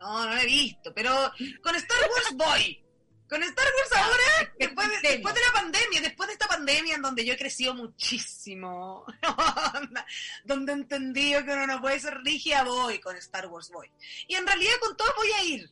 no, 0.00 0.26
no 0.26 0.34
la 0.34 0.42
he 0.42 0.46
visto, 0.46 0.92
pero 0.92 1.32
con 1.62 1.74
Star 1.76 1.98
Wars 2.10 2.34
voy. 2.36 2.83
Con 3.28 3.42
Star 3.42 3.64
Wars 3.66 3.92
ahora, 4.04 4.52
después 4.58 4.88
de, 5.02 5.08
después 5.08 5.34
de 5.34 5.40
la 5.40 5.52
pandemia, 5.52 6.00
después 6.02 6.26
de 6.28 6.32
esta 6.34 6.46
pandemia 6.46 6.94
en 6.96 7.02
donde 7.02 7.24
yo 7.24 7.32
he 7.32 7.38
crecido 7.38 7.74
muchísimo, 7.74 9.04
donde 10.44 10.72
he 10.72 10.74
entendido 10.74 11.44
que 11.44 11.52
uno 11.52 11.66
no 11.66 11.80
puede 11.80 11.98
ser 12.00 12.18
rígida, 12.22 12.64
voy 12.64 12.98
con 13.00 13.16
Star 13.16 13.46
Wars, 13.46 13.70
voy. 13.70 13.90
Y 14.28 14.34
en 14.34 14.46
realidad 14.46 14.72
con 14.80 14.96
todos 14.96 15.12
voy 15.16 15.30
a 15.32 15.42
ir, 15.44 15.70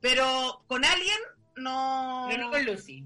pero 0.00 0.62
con 0.68 0.84
alguien 0.84 1.18
no... 1.56 2.26
Pero 2.30 2.44
no 2.44 2.50
con 2.50 2.64
Lucy. 2.64 3.04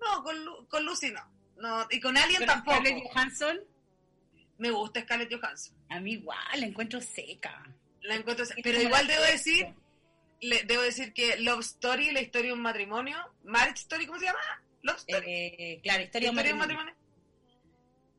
No, 0.00 0.22
con, 0.22 0.44
Lu- 0.44 0.66
con 0.68 0.84
Lucy 0.84 1.10
no. 1.10 1.22
no. 1.56 1.86
Y 1.90 2.00
con 2.00 2.16
alguien 2.16 2.40
Con 2.40 2.46
tampoco. 2.48 2.76
Scarlett 2.78 3.02
Johansson, 3.12 3.60
Me 4.58 4.70
gusta 4.70 5.00
Scarlett 5.02 5.32
Johansson. 5.32 5.74
a 5.90 6.00
mí 6.00 6.12
igual, 6.14 6.38
la 6.60 6.66
encuentro 6.66 7.00
seca. 7.00 7.64
La 8.02 8.14
encuentro, 8.16 8.44
Es 8.44 8.54
pero 8.62 8.80
igual 8.80 9.06
debo 9.06 9.22
decir, 9.24 9.66
le- 10.40 10.62
debo 10.64 10.82
decir 10.82 11.12
que 11.12 11.36
Love 11.38 11.60
Story, 11.60 12.10
la 12.12 12.20
historia 12.20 12.48
de 12.48 12.54
un 12.54 12.62
matrimonio, 12.62 13.16
Marriage 13.44 13.80
Story, 13.82 14.06
¿cómo 14.06 14.18
se 14.18 14.26
llama? 14.26 14.38
Love 14.82 14.98
Story. 14.98 15.24
Eh, 15.28 15.80
claro, 15.82 16.02
historia 16.02 16.26
de 16.28 16.30
un 16.52 16.58
matrimonio. 16.58 16.94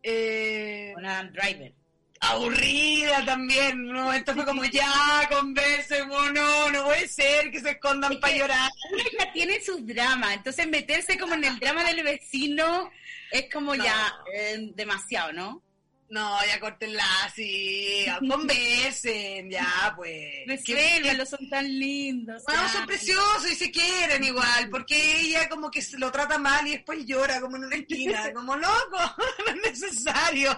Eh, 0.03 0.91
Con 0.95 1.05
Adam 1.05 1.31
Driver. 1.33 1.73
aburrida 2.21 3.23
también. 3.25 3.79
Un 3.89 3.93
momento 4.03 4.33
fue 4.33 4.45
como, 4.45 4.63
ya, 4.65 4.91
conversemos, 5.29 6.31
no, 6.33 6.69
no 6.71 6.85
puede 6.85 7.07
ser 7.07 7.51
que 7.51 7.59
se 7.61 7.71
escondan 7.71 8.13
Es 8.13 8.19
para 8.19 8.35
llorar. 8.35 8.69
Una 8.93 9.03
ya 9.25 9.31
tiene 9.33 9.61
sus 9.61 9.85
dramas, 9.85 10.35
entonces 10.35 10.67
meterse 10.67 11.17
como 11.17 11.33
en 11.33 11.43
el 11.45 11.59
drama 11.59 11.83
del 11.83 12.03
vecino 12.03 12.89
es 13.31 13.51
como 13.51 13.75
No. 13.75 13.83
ya 13.83 14.13
eh, 14.33 14.71
demasiado, 14.75 15.31
¿no? 15.33 15.63
No, 16.09 16.43
ya 16.45 16.59
córtenla 16.59 17.05
así, 17.25 18.03
conversen, 18.27 19.49
ya, 19.51 19.93
pues. 19.95 20.63
¿Qué- 20.65 20.73
Resuélvanlo, 20.73 21.25
son 21.25 21.49
tan 21.49 21.67
lindos. 21.79 22.43
Bueno, 22.45 22.67
son 22.69 22.85
preciosos 22.87 23.51
y 23.51 23.55
se 23.55 23.69
quieren 23.71 24.23
igual, 24.23 24.69
porque 24.71 25.19
ella 25.21 25.47
como 25.47 25.69
que 25.69 25.83
lo 25.97 26.11
trata 26.11 26.37
mal 26.39 26.65
y 26.67 26.71
después 26.71 27.05
llora 27.05 27.39
como 27.39 27.57
en 27.57 27.65
una 27.65 27.75
esquina, 27.75 28.31
como 28.33 28.55
loco, 28.55 28.97
no 29.45 29.51
es 29.63 29.79
necesario. 29.79 30.57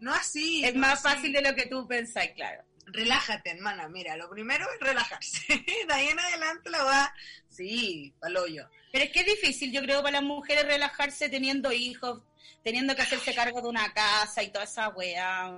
No 0.00 0.12
así. 0.12 0.64
Es 0.64 0.74
no 0.74 0.80
más 0.80 1.04
así. 1.04 1.16
fácil 1.16 1.32
de 1.32 1.42
lo 1.42 1.54
que 1.54 1.66
tú 1.66 1.86
pensás, 1.86 2.28
claro. 2.34 2.64
Relájate, 2.86 3.50
hermana, 3.50 3.88
mira, 3.88 4.16
lo 4.16 4.28
primero 4.28 4.66
es 4.74 4.80
relajarse. 4.80 5.64
De 5.86 5.94
ahí 5.94 6.08
en 6.08 6.18
adelante 6.18 6.68
la 6.68 6.82
va, 6.82 7.14
sí, 7.48 8.12
paloyo. 8.20 8.68
Pero 8.92 9.04
es 9.06 9.10
que 9.10 9.20
es 9.20 9.26
difícil, 9.26 9.72
yo 9.72 9.80
creo, 9.82 10.02
para 10.02 10.20
las 10.20 10.22
mujeres 10.22 10.64
relajarse 10.66 11.28
teniendo 11.28 11.72
hijos, 11.72 12.20
teniendo 12.62 12.94
que 12.94 13.02
hacerse 13.02 13.34
cargo 13.34 13.60
de 13.62 13.68
una 13.68 13.92
casa 13.92 14.42
y 14.42 14.50
toda 14.50 14.64
esa 14.64 14.88
weá. 14.90 15.50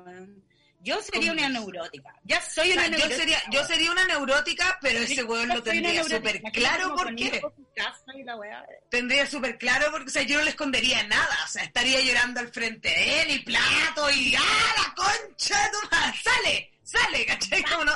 Yo 0.80 1.00
sería 1.00 1.32
una 1.32 1.48
neurótica. 1.48 2.14
Ya 2.24 2.42
soy 2.42 2.70
O 2.70 2.72
una 2.74 2.82
sea, 2.82 2.90
yo 2.90 2.98
neurótica. 2.98 3.18
sería, 3.20 3.42
yo 3.50 3.64
sería 3.64 3.90
una 3.90 4.04
neurótica, 4.06 4.78
pero 4.82 4.98
ese 5.00 5.24
weón 5.24 5.48
lo 5.48 5.62
tendría 5.62 5.94
neurótica. 5.94 6.16
súper 6.18 6.52
claro 6.52 6.82
como 6.84 6.96
por 6.96 7.04
con 7.06 7.16
qué. 7.16 7.24
hijos 7.38 7.52
y 7.58 7.74
casa 7.74 8.04
y 8.14 8.22
la 8.22 8.36
weá. 8.36 8.66
Tendría 8.90 9.26
súper 9.26 9.56
claro 9.56 9.90
porque, 9.90 10.08
o 10.08 10.12
sea, 10.12 10.22
yo 10.24 10.36
no 10.38 10.44
le 10.44 10.50
escondería 10.50 11.02
nada, 11.04 11.36
o 11.42 11.48
sea, 11.48 11.64
estaría 11.64 12.00
llorando 12.02 12.40
al 12.40 12.48
frente 12.48 12.88
de 12.90 13.22
él 13.22 13.30
y 13.30 13.38
plato 13.40 14.10
y 14.10 14.34
¡ah, 14.36 14.42
la 14.76 14.94
concha 14.94 15.58
de 15.64 15.70
tu 15.70 15.78
madre! 15.90 16.18
¡Sale! 16.22 16.70
¡Sale! 16.82 17.26
¿Cachai? 17.26 17.62
Como 17.64 17.84
no, 17.86 17.92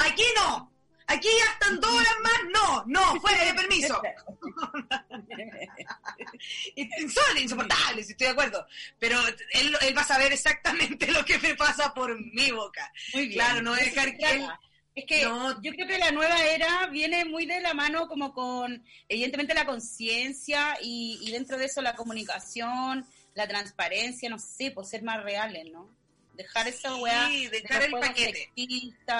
aquí 0.00 0.24
no, 0.36 0.72
aquí 1.06 1.28
ya 1.38 1.52
están 1.52 1.80
dos 1.80 1.90
horas 1.90 2.14
más, 2.22 2.40
no, 2.52 2.84
no, 2.86 3.20
fuera 3.20 3.44
de 3.44 3.54
permiso. 3.54 4.00
Son 7.14 7.38
insoportables, 7.38 8.10
estoy 8.10 8.26
de 8.26 8.32
acuerdo, 8.32 8.66
pero 8.98 9.18
él, 9.52 9.76
él 9.82 9.96
va 9.96 10.02
a 10.02 10.06
saber 10.06 10.32
exactamente 10.32 11.06
lo 11.12 11.24
que 11.24 11.38
me 11.38 11.54
pasa 11.54 11.94
por 11.94 12.18
mi 12.34 12.50
boca. 12.50 12.92
Muy 13.14 13.28
bien. 13.28 13.38
Claro, 13.38 13.62
no 13.62 13.74
dejar 13.74 14.16
que 14.16 14.30
él-. 14.30 14.46
Es 14.94 15.04
que 15.04 15.24
No. 15.24 15.60
yo 15.60 15.72
creo 15.72 15.86
que 15.86 15.98
la 15.98 16.10
nueva 16.10 16.42
era 16.46 16.86
viene 16.86 17.26
muy 17.26 17.44
de 17.44 17.60
la 17.60 17.74
mano 17.74 18.08
como 18.08 18.32
con, 18.32 18.82
evidentemente, 19.08 19.52
la 19.54 19.66
conciencia 19.66 20.78
y, 20.80 21.18
y 21.22 21.32
dentro 21.32 21.58
de 21.58 21.66
eso 21.66 21.82
la 21.82 21.94
comunicación, 21.94 23.06
la 23.34 23.46
transparencia, 23.46 24.30
no 24.30 24.38
sé, 24.38 24.70
por 24.70 24.86
ser 24.86 25.02
más 25.02 25.22
reales, 25.22 25.66
¿no? 25.70 25.90
Dejar 26.32 26.66
esa 26.68 26.94
Sí, 26.94 27.00
weá. 27.02 27.28
dejar 27.50 27.82
esos 27.82 27.94
el 27.94 28.00
paquete. 28.00 28.50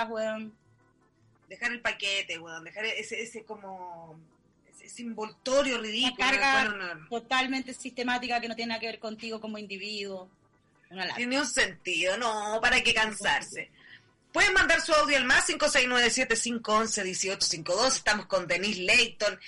weón. 0.08 0.56
Dejar 1.48 1.72
el 1.72 1.80
paquete, 1.80 2.38
weón, 2.38 2.62
dejar 2.64 2.84
ese, 2.86 3.22
ese 3.22 3.44
como 3.44 4.18
ese, 4.80 5.02
envoltorio 5.02 5.78
ridículo. 5.80 6.14
Una 6.14 6.40
carga 6.40 6.98
totalmente 7.08 7.72
sistemática 7.74 8.40
que 8.40 8.48
no 8.48 8.56
tiene 8.56 8.70
nada 8.70 8.80
que 8.80 8.86
ver 8.86 8.98
contigo 8.98 9.40
como 9.40 9.58
individuo. 9.58 10.28
Una 10.90 11.14
tiene 11.14 11.38
un 11.40 11.46
sentido, 11.46 12.16
no, 12.16 12.58
para 12.60 12.82
qué 12.82 12.92
cansarse. 12.94 13.70
Pueden 14.32 14.52
mandar 14.52 14.80
su 14.82 14.92
audio 14.92 15.16
al 15.16 15.24
más 15.24 15.48
569-7511-1852. 15.48 17.96
Estamos 17.96 18.26
con 18.26 18.46
Denise 18.46 18.82
Layton. 18.82 19.40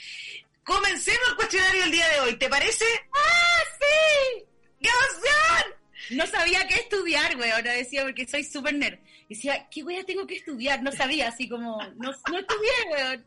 Comencemos 0.64 1.28
el 1.28 1.36
cuestionario 1.36 1.82
del 1.82 1.90
día 1.90 2.08
de 2.08 2.20
hoy, 2.20 2.36
¿te 2.36 2.48
parece? 2.48 2.86
¡Ah, 3.12 3.62
sí! 3.78 4.46
¡Qué 4.80 4.88
emoción! 4.88 5.74
No 6.10 6.26
sabía 6.26 6.66
qué 6.66 6.76
estudiar, 6.76 7.36
güey. 7.36 7.50
Ahora 7.50 7.72
decía, 7.72 8.02
porque 8.02 8.26
soy 8.26 8.44
súper 8.44 8.74
nerd. 8.74 8.98
Decía, 9.28 9.68
¿qué 9.70 9.82
wea 9.82 10.04
tengo 10.04 10.26
que 10.26 10.36
estudiar? 10.36 10.82
No 10.82 10.90
sabía, 10.90 11.28
así 11.28 11.48
como, 11.48 11.82
no, 11.96 12.10
no 12.30 12.38
estudié, 12.38 12.70
weón. 12.90 13.26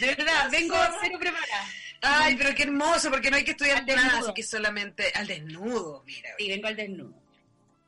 De 0.00 0.06
verdad, 0.06 0.50
vengo 0.50 0.76
cero 1.02 1.18
preparada. 1.20 1.68
Ay, 2.00 2.36
pero 2.36 2.54
qué 2.54 2.62
hermoso, 2.64 3.10
porque 3.10 3.30
no 3.30 3.36
hay 3.36 3.44
que 3.44 3.50
estudiar 3.52 3.86
nada, 3.86 4.20
así 4.20 4.32
que 4.34 4.42
solamente 4.42 5.12
al 5.14 5.26
desnudo, 5.26 6.02
mira, 6.06 6.30
Y 6.38 6.48
vengo 6.48 6.66
al 6.66 6.76
desnudo. 6.76 7.14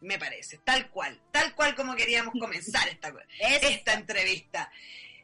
me 0.03 0.19
parece, 0.19 0.59
tal 0.59 0.91
cual, 0.91 1.19
tal 1.33 1.55
cual 1.55 1.75
como 1.75 1.97
queríamos 1.97 2.35
comenzar 2.39 2.87
esta, 2.89 3.13
esta 3.41 3.95
entrevista. 3.95 4.71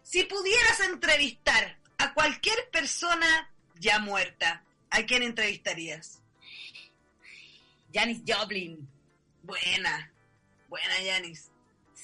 Si 0.02 0.24
pudieras 0.24 0.80
entrevistar 0.80 1.78
a 1.98 2.14
cualquier 2.14 2.70
persona 2.70 3.52
ya 3.78 3.98
muerta, 3.98 4.64
¿a 4.88 5.02
quién 5.02 5.22
entrevistarías? 5.22 6.20
Janis 7.92 8.22
Joplin. 8.26 8.88
Buena, 9.42 10.10
buena 10.68 11.00
Yanis. 11.00 11.50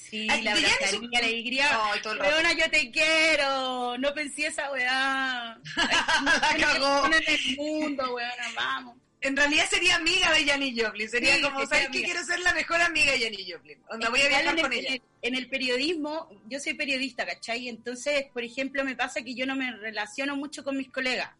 Sí, 0.09 0.25
la 0.25 0.53
abrazaría, 0.53 1.21
le 1.21 1.27
diría, 1.27 1.79
weona, 2.05 2.53
yo 2.53 2.69
te 2.71 2.89
quiero. 2.91 3.97
No 3.97 4.13
pensé 4.13 4.47
esa 4.47 4.71
weá. 4.71 5.59
La 6.23 6.55
cagó. 6.57 7.05
en 7.07 7.13
el 7.27 7.57
mundo, 7.57 8.15
weona, 8.15 8.47
vamos. 8.55 8.97
En 9.19 9.35
realidad 9.35 9.65
sería 9.69 9.95
amiga 9.95 10.31
de 10.31 10.45
Janis 10.45 10.81
Joplin, 10.81 11.09
sería 11.09 11.35
Sí, 11.35 11.41
como, 11.41 11.65
¿sabes 11.65 11.89
qué? 11.91 12.03
Quiero 12.03 12.23
ser 12.23 12.39
la 12.39 12.53
mejor 12.53 12.79
amiga 12.81 13.11
de 13.13 13.19
Janis 13.21 13.47
Joplin. 13.51 13.79
Onda, 13.89 14.09
voy 14.09 14.21
a 14.21 14.27
viajar 14.27 14.61
con 14.61 14.71
el, 14.71 14.79
ella. 14.79 14.87
en 14.89 14.93
el- 14.93 15.01
En 15.23 15.35
el 15.35 15.49
periodismo, 15.49 16.29
yo 16.47 16.59
soy 16.59 16.75
periodista, 16.75 17.25
¿cachai? 17.25 17.67
Entonces, 17.67 18.25
por 18.31 18.43
ejemplo, 18.43 18.83
me 18.85 18.95
pasa 18.95 19.23
que 19.23 19.33
yo 19.33 19.45
no 19.47 19.55
me 19.55 19.71
relaciono 19.75 20.35
mucho 20.37 20.63
con 20.63 20.77
mis 20.77 20.89
colegas, 20.89 21.31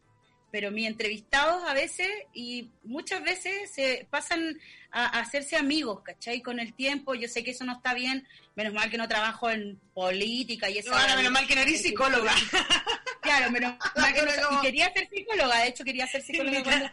pero 0.58 0.72
mis 0.72 0.88
entrevistados 0.88 1.64
a 1.70 1.74
veces 1.76 2.08
y 2.34 2.68
muchas 2.84 3.22
veces 3.24 3.70
se 3.70 4.08
pasan 4.10 4.58
a, 4.90 5.06
a 5.06 5.20
hacerse 5.22 5.56
amigos, 5.56 6.02
¿cachai? 6.02 6.42
Con 6.42 6.60
el 6.60 6.74
tiempo, 6.74 7.14
yo 7.14 7.28
sé 7.28 7.44
que 7.44 7.52
eso 7.52 7.64
no 7.64 7.74
está 7.74 7.94
bien, 7.94 8.28
menos 8.56 8.74
mal 8.74 8.90
que 8.90 8.98
no 8.98 9.08
trabajo 9.08 9.52
en 9.52 9.80
política 9.94 10.68
y 10.68 10.80
eso. 10.80 10.90
Bueno, 10.90 11.16
menos 11.16 11.32
mal 11.32 11.46
que 11.46 11.54
no 11.54 11.62
eres 11.62 11.80
psicóloga. 11.84 12.34
Claro, 13.22 13.52
menos 13.52 13.76
mal 13.98 14.12
que 14.16 14.24
no- 14.24 14.58
y 14.58 14.62
quería 14.62 14.92
ser 14.92 15.08
psicóloga, 15.14 15.60
de 15.60 15.68
hecho 15.68 15.84
quería 15.84 16.08
ser 16.08 16.24
psicóloga 16.24 16.64
cuando 16.64 16.90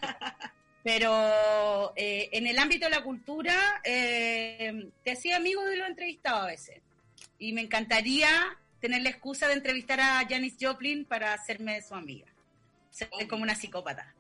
pero 0.83 1.95
eh, 1.97 2.29
en 2.33 2.47
el 2.47 2.59
ámbito 2.59 2.85
de 2.85 2.91
la 2.91 3.03
cultura 3.03 3.81
eh, 3.83 4.91
te 5.05 5.13
hacía 5.13 5.37
amigo 5.37 5.65
de 5.65 5.77
los 5.77 5.89
entrevistados 5.89 6.43
a 6.43 6.47
veces 6.49 6.83
y 7.39 7.55
me 7.55 7.63
encantaría 7.63 8.29
tener 8.83 9.01
la 9.01 9.09
excusa 9.09 9.49
de 9.49 9.55
entrevistar 9.55 10.01
a 10.01 10.27
Janis 10.29 10.57
Joplin 10.61 11.07
para 11.07 11.33
hacerme 11.33 11.81
su 11.81 11.95
amiga 11.95 12.27
ser 12.95 13.29
como 13.29 13.43
una 13.43 13.55
psicópata 13.55 14.15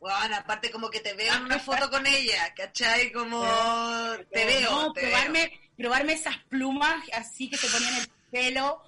Bueno, 0.00 0.36
aparte 0.36 0.70
como 0.70 0.90
que 0.90 1.00
te 1.00 1.14
veo 1.14 1.34
en 1.34 1.42
una 1.44 1.58
foto 1.58 1.90
con 1.90 2.06
ella, 2.06 2.52
¿cachai? 2.54 3.12
Como 3.12 3.44
te 4.30 4.44
veo, 4.44 4.70
no, 4.70 4.92
te 4.92 5.02
probarme 5.02 5.60
probarme 5.76 6.12
esas 6.12 6.36
plumas 6.48 7.04
así 7.12 7.48
que 7.48 7.56
te 7.56 7.66
ponían 7.68 7.94
el 7.96 8.08
pelo 8.30 8.82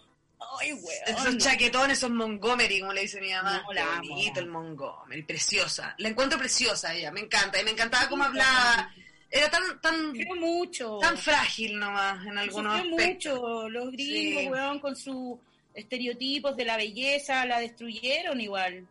ay 0.61 0.73
weón 0.73 1.03
Esos 1.07 1.38
chaquetones, 1.38 1.99
esos 1.99 2.11
Montgomery, 2.11 2.81
como 2.81 2.92
le 2.92 3.03
dice 3.03 3.20
mi 3.20 3.33
mamá. 3.33 3.62
No, 3.62 4.03
Qué 4.03 4.09
bonito 4.09 4.40
el 4.40 4.47
Montgomery, 4.47 5.23
preciosa. 5.23 5.94
La 5.99 6.09
encuentro 6.09 6.38
preciosa 6.38 6.94
ella, 6.94 7.11
me 7.11 7.20
encanta. 7.20 7.61
Y 7.61 7.64
me 7.64 7.70
encantaba 7.70 8.09
cómo 8.09 8.25
hablaba. 8.25 8.92
Era 9.31 9.51
tan, 9.51 9.81
tan, 9.81 10.12
mucho 10.38 10.99
tan 11.01 11.18
frágil 11.18 11.79
nomás 11.79 12.25
en 12.27 12.38
algunos 12.38 12.81
aspectos. 12.81 13.33
mucho. 13.40 13.68
Los 13.68 13.90
gringos, 13.90 14.42
Sí. 14.42 14.49
weón, 14.49 14.79
con 14.79 14.94
sus 14.94 15.38
estereotipos 15.75 16.57
de 16.57 16.64
la 16.64 16.77
belleza, 16.77 17.44
la 17.47 17.59
destruyeron 17.59 18.40
igual. 18.40 18.87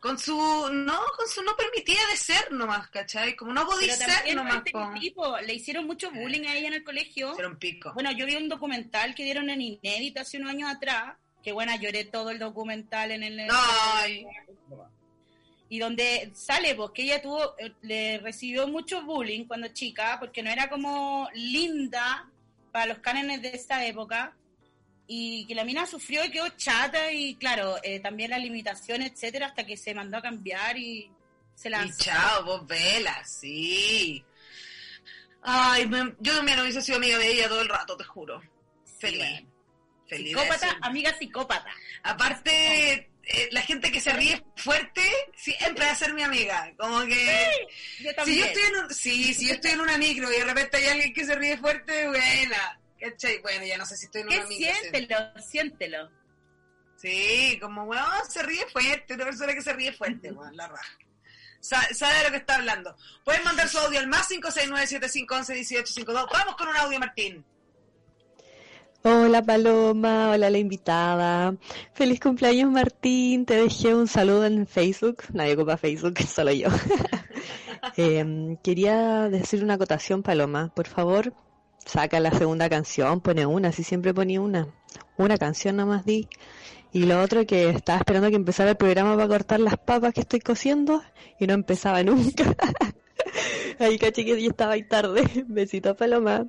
Con 0.00 0.18
su, 0.18 0.36
no, 0.36 1.00
con 1.16 1.28
su 1.28 1.42
no 1.42 1.56
permitía 1.56 2.00
de 2.10 2.16
ser 2.16 2.52
nomás, 2.52 2.88
¿cachai? 2.90 3.34
Como 3.34 3.52
no 3.52 3.66
podía 3.66 3.96
ser 3.96 4.34
nomás, 4.34 4.58
este 4.58 4.70
po. 4.72 4.90
tipo, 5.00 5.38
le 5.38 5.54
hicieron 5.54 5.86
mucho 5.86 6.10
bullying 6.10 6.46
a 6.46 6.54
ella 6.54 6.68
en 6.68 6.74
el 6.74 6.84
colegio. 6.84 7.34
Un 7.34 7.56
pico. 7.56 7.92
Bueno, 7.94 8.12
yo 8.12 8.26
vi 8.26 8.36
un 8.36 8.48
documental 8.48 9.14
que 9.14 9.24
dieron 9.24 9.50
en 9.50 9.62
Inédita 9.62 10.20
hace 10.20 10.36
unos 10.36 10.50
años 10.50 10.70
atrás, 10.70 11.16
que 11.42 11.52
bueno, 11.52 11.72
lloré 11.80 12.04
todo 12.04 12.30
el 12.30 12.38
documental 12.38 13.10
en 13.10 13.22
el... 13.22 13.48
Ay. 13.50 14.26
Y 15.68 15.80
donde 15.80 16.30
sale, 16.34 16.74
pues, 16.76 16.90
que 16.92 17.02
ella 17.02 17.20
tuvo, 17.20 17.58
eh, 17.58 17.72
le 17.82 18.18
recibió 18.18 18.68
mucho 18.68 19.02
bullying 19.02 19.46
cuando 19.46 19.68
chica, 19.68 20.16
porque 20.20 20.42
no 20.42 20.50
era 20.50 20.68
como 20.68 21.28
linda 21.34 22.28
para 22.70 22.86
los 22.86 22.98
cánones 22.98 23.42
de 23.42 23.48
esa 23.48 23.84
época, 23.84 24.36
y 25.08 25.46
que 25.46 25.54
la 25.54 25.64
mina 25.64 25.86
sufrió 25.86 26.24
y 26.24 26.30
quedó 26.30 26.48
chata, 26.50 27.12
y 27.12 27.36
claro, 27.36 27.76
eh, 27.82 28.00
también 28.00 28.30
la 28.30 28.38
limitación, 28.38 29.02
etcétera, 29.02 29.46
hasta 29.46 29.64
que 29.64 29.76
se 29.76 29.94
mandó 29.94 30.16
a 30.18 30.22
cambiar 30.22 30.76
y 30.76 31.10
se 31.54 31.68
Y 31.68 31.70
lanzó. 31.72 32.04
chao, 32.04 32.44
vos 32.44 32.66
vela, 32.66 33.24
sí. 33.24 34.24
Ay, 35.42 35.86
me- 35.86 36.14
yo 36.18 36.34
también 36.36 36.58
hubiese 36.60 36.82
sido 36.82 36.98
amiga 36.98 37.18
de 37.18 37.30
ella 37.30 37.48
todo 37.48 37.62
el 37.62 37.68
rato, 37.68 37.96
te 37.96 38.04
juro. 38.04 38.42
Feliz. 38.98 39.18
bueno. 39.18 39.52
Feliz. 40.08 40.34
de 40.36 40.40
Psicópata, 40.42 40.78
amiga 40.82 41.18
psicópata. 41.18 41.70
Aparte, 42.04 43.10
eh, 43.24 43.48
la 43.50 43.60
gente 43.62 43.90
que 43.90 44.00
se 44.00 44.12
ríe 44.12 44.40
fuerte 44.56 45.02
siempre 45.36 45.84
va 45.84 45.90
a 45.92 45.96
ser 45.96 46.14
mi 46.14 46.22
amiga. 46.22 46.72
Como 46.78 47.00
que. 47.06 47.50
Yo 48.00 48.10
Si 48.24 48.38
yo 48.38 48.44
estoy 48.44 48.62
en 48.62 48.76
un, 48.84 48.94
sí, 48.94 49.34
si 49.34 49.48
yo 49.48 49.54
estoy 49.54 49.72
en 49.72 49.80
una 49.80 49.98
micro 49.98 50.32
y 50.32 50.36
de 50.38 50.44
repente 50.44 50.76
hay 50.76 50.86
alguien 50.86 51.12
que 51.12 51.24
se 51.24 51.34
ríe 51.34 51.56
fuerte, 51.58 52.06
buena. 52.08 52.80
¿Cachai? 53.00 53.40
Bueno, 53.42 53.64
ya 53.66 53.76
no 53.78 53.84
sé 53.86 53.96
si 53.96 54.06
estoy 54.06 54.22
en 54.22 54.28
¿Qué 54.28 54.38
una 54.38 54.46
siéntelo, 54.48 55.16
siéntelo. 55.40 56.10
Sí, 56.96 57.58
como, 57.60 57.84
weón, 57.84 58.04
se 58.28 58.42
ríe 58.42 58.66
fuerte, 58.72 59.14
una 59.14 59.24
persona 59.26 59.52
que 59.54 59.62
se 59.62 59.72
ríe 59.74 59.92
fuerte, 59.92 60.32
weón, 60.32 60.56
la 60.56 60.66
raja. 60.68 60.98
Sa- 61.60 61.92
sabe 61.94 62.18
de 62.18 62.24
lo 62.24 62.30
que 62.30 62.36
está 62.38 62.54
hablando. 62.56 62.96
Pueden 63.24 63.44
mandar 63.44 63.68
su 63.68 63.78
audio 63.78 63.98
al 64.00 64.06
más 64.06 64.28
569-7511-1852. 64.30 66.06
Vamos 66.32 66.56
con 66.56 66.68
un 66.68 66.76
audio, 66.76 66.98
Martín. 66.98 67.44
Hola 69.02 69.40
Paloma, 69.42 70.30
hola 70.30 70.50
la 70.50 70.58
invitada. 70.58 71.54
Feliz 71.94 72.18
cumpleaños 72.18 72.70
Martín, 72.72 73.46
te 73.46 73.54
dejé 73.54 73.94
un 73.94 74.08
saludo 74.08 74.46
en 74.46 74.66
Facebook, 74.66 75.22
nadie 75.32 75.54
ocupa 75.54 75.76
Facebook, 75.76 76.18
solo 76.26 76.50
yo. 76.52 76.68
Em, 77.96 78.56
quería 78.56 79.28
decir 79.28 79.62
una 79.62 79.74
acotación 79.74 80.22
Paloma, 80.24 80.72
por 80.74 80.88
favor, 80.88 81.32
saca 81.86 82.20
la 82.20 82.32
segunda 82.32 82.68
canción, 82.68 83.20
pone 83.20 83.46
una, 83.46 83.72
si 83.72 83.82
siempre 83.82 84.12
ponía 84.12 84.40
una, 84.40 84.68
una 85.16 85.38
canción 85.38 85.76
nomás 85.76 86.04
di. 86.04 86.28
Y 86.92 87.04
lo 87.04 87.20
otro 87.20 87.46
que 87.46 87.70
estaba 87.70 87.98
esperando 87.98 88.28
que 88.28 88.36
empezara 88.36 88.70
el 88.70 88.76
programa 88.76 89.16
para 89.16 89.28
cortar 89.28 89.60
las 89.60 89.78
papas 89.78 90.12
que 90.12 90.20
estoy 90.20 90.40
cociendo 90.40 91.02
y 91.38 91.46
no 91.46 91.54
empezaba 91.54 92.02
nunca. 92.02 92.54
Ahí 93.78 93.98
caché 93.98 94.24
que 94.24 94.40
ya 94.40 94.48
estaba 94.48 94.72
ahí 94.72 94.82
tarde. 94.82 95.24
Besito 95.46 95.96
Paloma. 95.96 96.46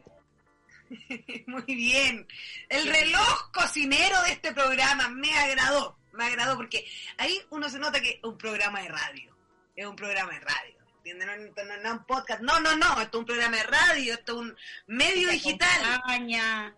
Muy 1.47 1.63
bien. 1.65 2.27
El 2.69 2.87
reloj 2.87 3.51
cocinero 3.51 4.21
de 4.23 4.31
este 4.31 4.53
programa 4.53 5.09
me 5.09 5.31
agradó. 5.33 5.97
me 6.13 6.25
agradó 6.25 6.55
porque 6.55 6.85
ahí 7.17 7.39
uno 7.49 7.69
se 7.69 7.79
nota 7.79 7.99
que 7.99 8.11
es 8.11 8.19
un 8.23 8.37
programa 8.37 8.81
de 8.81 8.87
radio. 8.89 9.35
Es 9.75 9.85
un 9.85 9.95
programa 9.95 10.33
de 10.33 10.39
radio. 10.39 10.76
¿Entiendes? 11.09 11.53
No, 11.55 11.63
no, 11.63 11.77
no 11.83 11.91
un 11.93 12.05
podcast. 12.05 12.41
No, 12.41 12.59
no, 12.59 12.75
no. 12.75 13.01
Esto 13.01 13.17
es 13.17 13.19
un 13.19 13.25
programa 13.25 13.57
de 13.57 13.63
radio. 13.63 14.13
Esto 14.13 14.33
es 14.33 14.39
un 14.39 14.57
medio 14.87 15.29
digital. 15.29 15.83
Acompaña. 15.83 16.75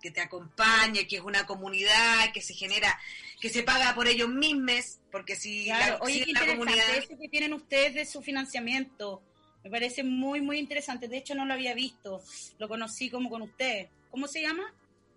Que 0.00 0.10
te 0.10 0.20
acompaña, 0.20 1.02
que 1.08 1.16
es 1.16 1.22
una 1.22 1.44
comunidad, 1.44 2.32
que 2.32 2.40
se 2.40 2.54
genera, 2.54 2.98
que 3.40 3.50
se 3.50 3.64
paga 3.64 3.94
por 3.94 4.06
ellos 4.06 4.28
mismos. 4.28 4.98
Porque 5.10 5.36
si 5.36 5.64
Claro, 5.66 5.98
la, 5.98 6.04
oye, 6.04 6.24
si 6.24 6.32
la 6.32 6.46
comunidad. 6.46 6.96
eso 6.96 7.18
que 7.18 7.28
tienen 7.28 7.52
ustedes 7.52 7.94
de 7.94 8.06
su 8.06 8.22
financiamiento. 8.22 9.22
Me 9.64 9.70
parece 9.70 10.02
muy, 10.02 10.40
muy 10.40 10.58
interesante. 10.58 11.08
De 11.08 11.18
hecho, 11.18 11.34
no 11.34 11.44
lo 11.44 11.52
había 11.52 11.74
visto. 11.74 12.22
Lo 12.58 12.68
conocí 12.68 13.10
como 13.10 13.28
con 13.28 13.42
ustedes. 13.42 13.88
¿Cómo 14.10 14.28
se 14.28 14.40
llama? 14.40 14.72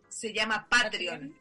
se 0.10 0.34
llama 0.34 0.68
Patreon. 0.68 1.34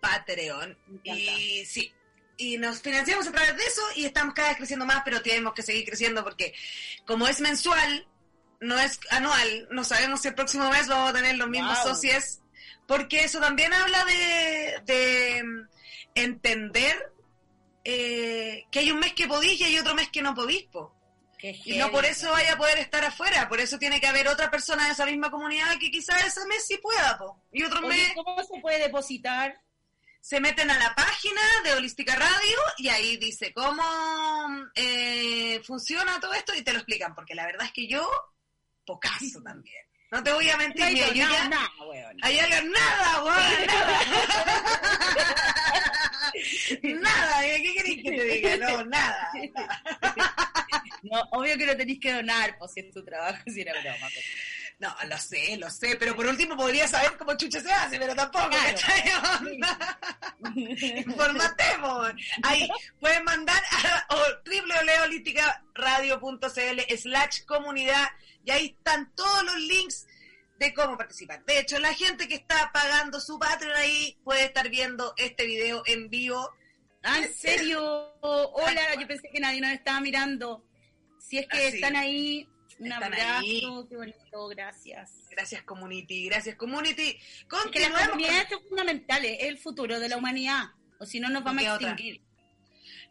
Patreon. 0.00 0.76
Y 1.04 1.64
sí. 1.66 1.92
Y 2.40 2.56
nos 2.56 2.80
financiamos 2.80 3.26
a 3.26 3.32
través 3.32 3.54
de 3.54 3.64
eso 3.64 3.82
y 3.96 4.06
estamos 4.06 4.32
cada 4.32 4.48
vez 4.48 4.56
creciendo 4.56 4.86
más, 4.86 5.02
pero 5.04 5.20
tenemos 5.20 5.52
que 5.52 5.62
seguir 5.62 5.84
creciendo 5.84 6.24
porque 6.24 6.54
como 7.04 7.28
es 7.28 7.40
mensual, 7.40 8.08
no 8.60 8.78
es 8.78 8.98
anual, 9.10 9.68
no 9.70 9.84
sabemos 9.84 10.22
si 10.22 10.28
el 10.28 10.34
próximo 10.34 10.70
mes 10.70 10.88
vamos 10.88 11.10
a 11.10 11.12
tener 11.12 11.36
los 11.36 11.48
mismos 11.48 11.76
Wow. 11.84 11.94
socios, 11.94 12.40
porque 12.86 13.24
eso 13.24 13.40
también 13.40 13.72
habla 13.74 14.04
de, 14.06 14.80
de 14.86 15.42
mm, 15.44 15.68
entender 16.14 17.12
eh, 17.84 18.64
que 18.70 18.78
hay 18.78 18.90
un 18.90 19.00
mes 19.00 19.12
que 19.12 19.26
podís 19.26 19.60
y 19.60 19.64
hay 19.64 19.78
otro 19.78 19.94
mes 19.94 20.08
que 20.08 20.22
no 20.22 20.34
podís, 20.34 20.64
po. 20.64 20.94
Y 21.42 21.78
no 21.78 21.90
por 21.90 22.04
eso 22.04 22.30
vaya 22.30 22.52
a 22.54 22.58
poder 22.58 22.78
estar 22.78 23.02
afuera, 23.04 23.48
por 23.48 23.60
eso 23.60 23.78
tiene 23.78 24.00
que 24.00 24.06
haber 24.06 24.28
otra 24.28 24.50
persona 24.50 24.86
de 24.86 24.92
esa 24.92 25.06
misma 25.06 25.30
comunidad 25.30 25.78
que 25.78 25.90
quizás 25.90 26.24
ese 26.26 26.46
mes 26.46 26.66
sí 26.66 26.78
pueda, 26.78 27.18
po. 27.18 27.38
Y 27.52 27.64
otro 27.64 27.80
mes 27.82 27.98
Oye, 27.98 28.14
¿cómo 28.14 28.42
se 28.42 28.60
puede 28.60 28.78
depositar? 28.78 29.58
Se 30.20 30.40
meten 30.40 30.70
a 30.70 30.78
la 30.78 30.94
página 30.94 31.40
de 31.64 31.72
Holística 31.74 32.14
Radio 32.14 32.56
y 32.78 32.88
ahí 32.88 33.16
dice 33.16 33.52
cómo 33.52 33.82
eh, 34.74 35.60
funciona 35.64 36.20
todo 36.20 36.34
esto 36.34 36.54
y 36.54 36.62
te 36.62 36.72
lo 36.72 36.78
explican, 36.78 37.14
porque 37.14 37.34
la 37.34 37.46
verdad 37.46 37.66
es 37.66 37.72
que 37.72 37.86
yo, 37.88 38.08
pocaso 38.84 39.40
también. 39.42 39.82
No 40.12 40.22
te 40.22 40.32
voy 40.32 40.50
a 40.50 40.56
mentir, 40.56 40.84
No 40.84 41.12
yo 41.12 41.24
nada, 41.28 41.48
nada, 41.48 41.70
weón. 41.88 42.16
Nada, 42.72 43.22
weón, 43.24 43.66
nada. 43.66 44.00
nada, 47.00 47.42
¿qué 47.42 47.74
querés 47.74 47.96
que 48.02 48.10
te 48.10 48.24
diga? 48.24 48.56
No, 48.56 48.84
nada. 48.86 49.30
No, 51.02 51.20
obvio 51.32 51.56
que 51.56 51.66
no 51.66 51.76
tenéis 51.76 52.00
que 52.00 52.12
donar, 52.12 52.58
pues 52.58 52.72
si 52.72 52.80
es 52.80 52.90
tu 52.92 53.04
trabajo, 53.04 53.38
si 53.46 53.60
era 53.62 53.72
broma. 53.80 54.08
pero- 54.12 54.26
No, 54.80 54.94
lo 55.08 55.18
sé, 55.18 55.56
lo 55.58 55.68
sé, 55.70 55.96
pero 55.96 56.16
por 56.16 56.26
último 56.26 56.56
podría 56.56 56.88
saber 56.88 57.18
cómo 57.18 57.36
chucha 57.36 57.60
se 57.60 57.70
hace, 57.70 57.98
pero 57.98 58.14
tampoco, 58.14 58.48
Claro. 58.48 58.78
¿cachai? 58.78 59.12
Onda. 59.40 59.98
Informatemos. 60.96 62.12
Ahí 62.42 62.66
pueden 62.98 63.24
mandar 63.24 63.62
a 63.72 64.06
www.holísticaradio.cl 64.44 66.80
slash 66.96 67.44
comunidad 67.44 68.08
y 68.44 68.50
ahí 68.50 68.66
están 68.78 69.12
todos 69.14 69.44
los 69.44 69.56
links 69.56 70.06
de 70.58 70.72
cómo 70.74 70.96
participar. 70.96 71.44
De 71.44 71.58
hecho, 71.58 71.78
la 71.78 71.92
gente 71.94 72.26
que 72.28 72.34
está 72.36 72.70
pagando 72.72 73.20
su 73.20 73.38
Patreon 73.38 73.76
ahí 73.76 74.18
puede 74.24 74.44
estar 74.44 74.68
viendo 74.70 75.12
este 75.16 75.44
video 75.46 75.82
en 75.86 76.08
vivo. 76.08 76.50
Ah, 77.02 77.18
¿en 77.18 77.34
serio? 77.34 78.14
Hola, 78.20 78.94
yo 78.98 79.06
pensé 79.06 79.28
que 79.30 79.40
nadie 79.40 79.60
nos 79.60 79.72
estaba 79.72 80.00
mirando. 80.00 80.64
Si 81.18 81.36
es 81.38 81.46
que 81.48 81.68
están 81.68 81.96
ahí, 81.96 82.48
un 82.80 82.92
abrazo, 82.92 83.86
qué 83.88 83.96
bonito, 83.96 84.48
gracias. 84.48 85.12
Gracias, 85.30 85.62
community. 85.62 86.26
Gracias, 86.26 86.56
community. 86.56 87.10
Es 87.10 87.16
que 87.16 87.46
las 87.50 87.62
Continuemos. 87.62 88.00
con- 88.00 88.08
comunidades 88.10 88.48
son 88.50 88.62
fundamentales, 88.68 89.36
es 89.40 89.46
el 89.48 89.58
futuro 89.58 90.00
de 90.00 90.08
la 90.08 90.16
humanidad. 90.16 90.64
O 90.98 91.06
si 91.06 91.20
no, 91.20 91.28
nos 91.28 91.44
vamos 91.44 91.62
¿Qué 91.62 91.68
a 91.68 91.74
extinguir. 91.76 92.20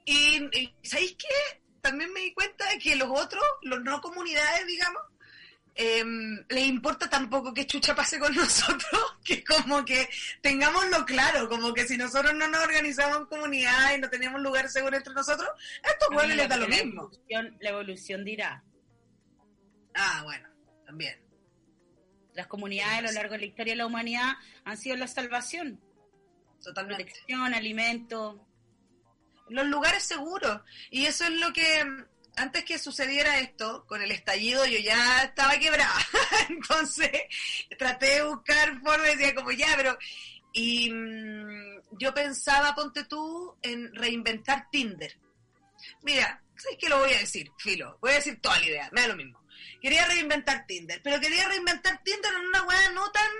Y, 0.05 0.37
y 0.57 0.73
¿sabéis 0.83 1.15
qué? 1.17 1.61
También 1.81 2.11
me 2.13 2.19
di 2.21 2.33
cuenta 2.33 2.69
de 2.69 2.77
que 2.79 2.95
los 2.95 3.09
otros, 3.09 3.43
los 3.61 3.81
no 3.83 4.01
comunidades, 4.01 4.67
digamos, 4.67 5.01
em, 5.75 6.43
les 6.49 6.65
importa 6.67 7.09
tampoco 7.09 7.53
que 7.53 7.65
chucha 7.65 7.95
pase 7.95 8.19
con 8.19 8.35
nosotros, 8.35 9.17
que 9.23 9.43
como 9.43 9.85
que 9.85 10.09
tengámoslo 10.41 11.05
claro, 11.05 11.47
como 11.47 11.73
que 11.73 11.87
si 11.87 11.95
nosotros 11.97 12.33
no 12.35 12.47
nos 12.47 12.63
organizamos 12.63 13.17
en 13.19 13.25
comunidad 13.27 13.95
y 13.95 14.01
no 14.01 14.09
tenemos 14.09 14.41
lugar 14.41 14.67
seguro 14.69 14.97
entre 14.97 15.13
nosotros, 15.13 15.47
a 15.83 15.89
estos 15.89 16.09
hueones 16.09 16.35
les 16.37 16.49
da 16.49 16.57
lo 16.57 16.67
mismo. 16.67 17.09
La 17.59 17.69
evolución 17.69 18.25
dirá. 18.25 18.63
Ah, 19.99 20.21
bueno, 20.23 20.47
también. 20.85 21.19
Las 22.33 22.47
comunidades 22.47 22.99
a 22.99 23.01
lo 23.01 23.11
largo 23.11 23.33
de 23.33 23.39
la 23.39 23.45
historia 23.45 23.73
de 23.73 23.77
la 23.77 23.85
humanidad 23.85 24.33
han 24.63 24.77
sido 24.77 24.95
la 24.95 25.07
salvación. 25.07 25.81
Totalmente. 26.63 27.03
Protección, 27.03 27.53
alimento. 27.53 28.47
los 29.49 29.65
lugares 29.65 30.03
seguros. 30.03 30.61
Y 30.89 31.05
eso 31.05 31.25
es 31.25 31.31
lo 31.31 31.51
que, 31.51 31.85
antes 32.37 32.63
que 32.63 32.79
sucediera 32.79 33.39
esto, 33.39 33.85
con 33.87 34.01
el 34.01 34.11
estallido 34.11 34.65
yo 34.65 34.79
ya 34.79 35.23
estaba 35.23 35.57
quebrada. 35.57 35.99
Entonces 36.49 37.11
traté 37.77 38.15
de 38.15 38.23
buscar 38.23 38.79
formas, 38.79 39.17
decía 39.17 39.35
como 39.35 39.51
ya, 39.51 39.73
pero... 39.75 39.97
Y 40.51 40.89
mm, 40.91 41.97
yo 41.99 42.13
pensaba, 42.13 42.73
ponte 42.73 43.03
tú, 43.03 43.55
en 43.61 43.93
reinventar 43.93 44.67
Tinder. 44.71 45.15
Mira, 46.01 46.41
¿sabes 46.55 46.77
qué 46.79 46.89
lo 46.89 46.99
voy 46.99 47.13
a 47.13 47.19
decir? 47.19 47.51
Filo, 47.57 47.97
voy 48.01 48.11
a 48.11 48.15
decir 48.15 48.41
toda 48.41 48.59
la 48.59 48.65
idea, 48.65 48.89
me 48.91 49.01
da 49.01 49.07
lo 49.09 49.15
mismo. 49.15 49.39
Quería 49.81 50.05
reinventar 50.05 50.65
Tinder, 50.65 51.01
pero 51.03 51.19
quería 51.19 51.47
reinventar 51.47 52.01
Tinder 52.03 52.33
en 52.33 52.47
una 52.47 52.63
weá 52.63 52.89
no 52.89 53.09
tan 53.11 53.31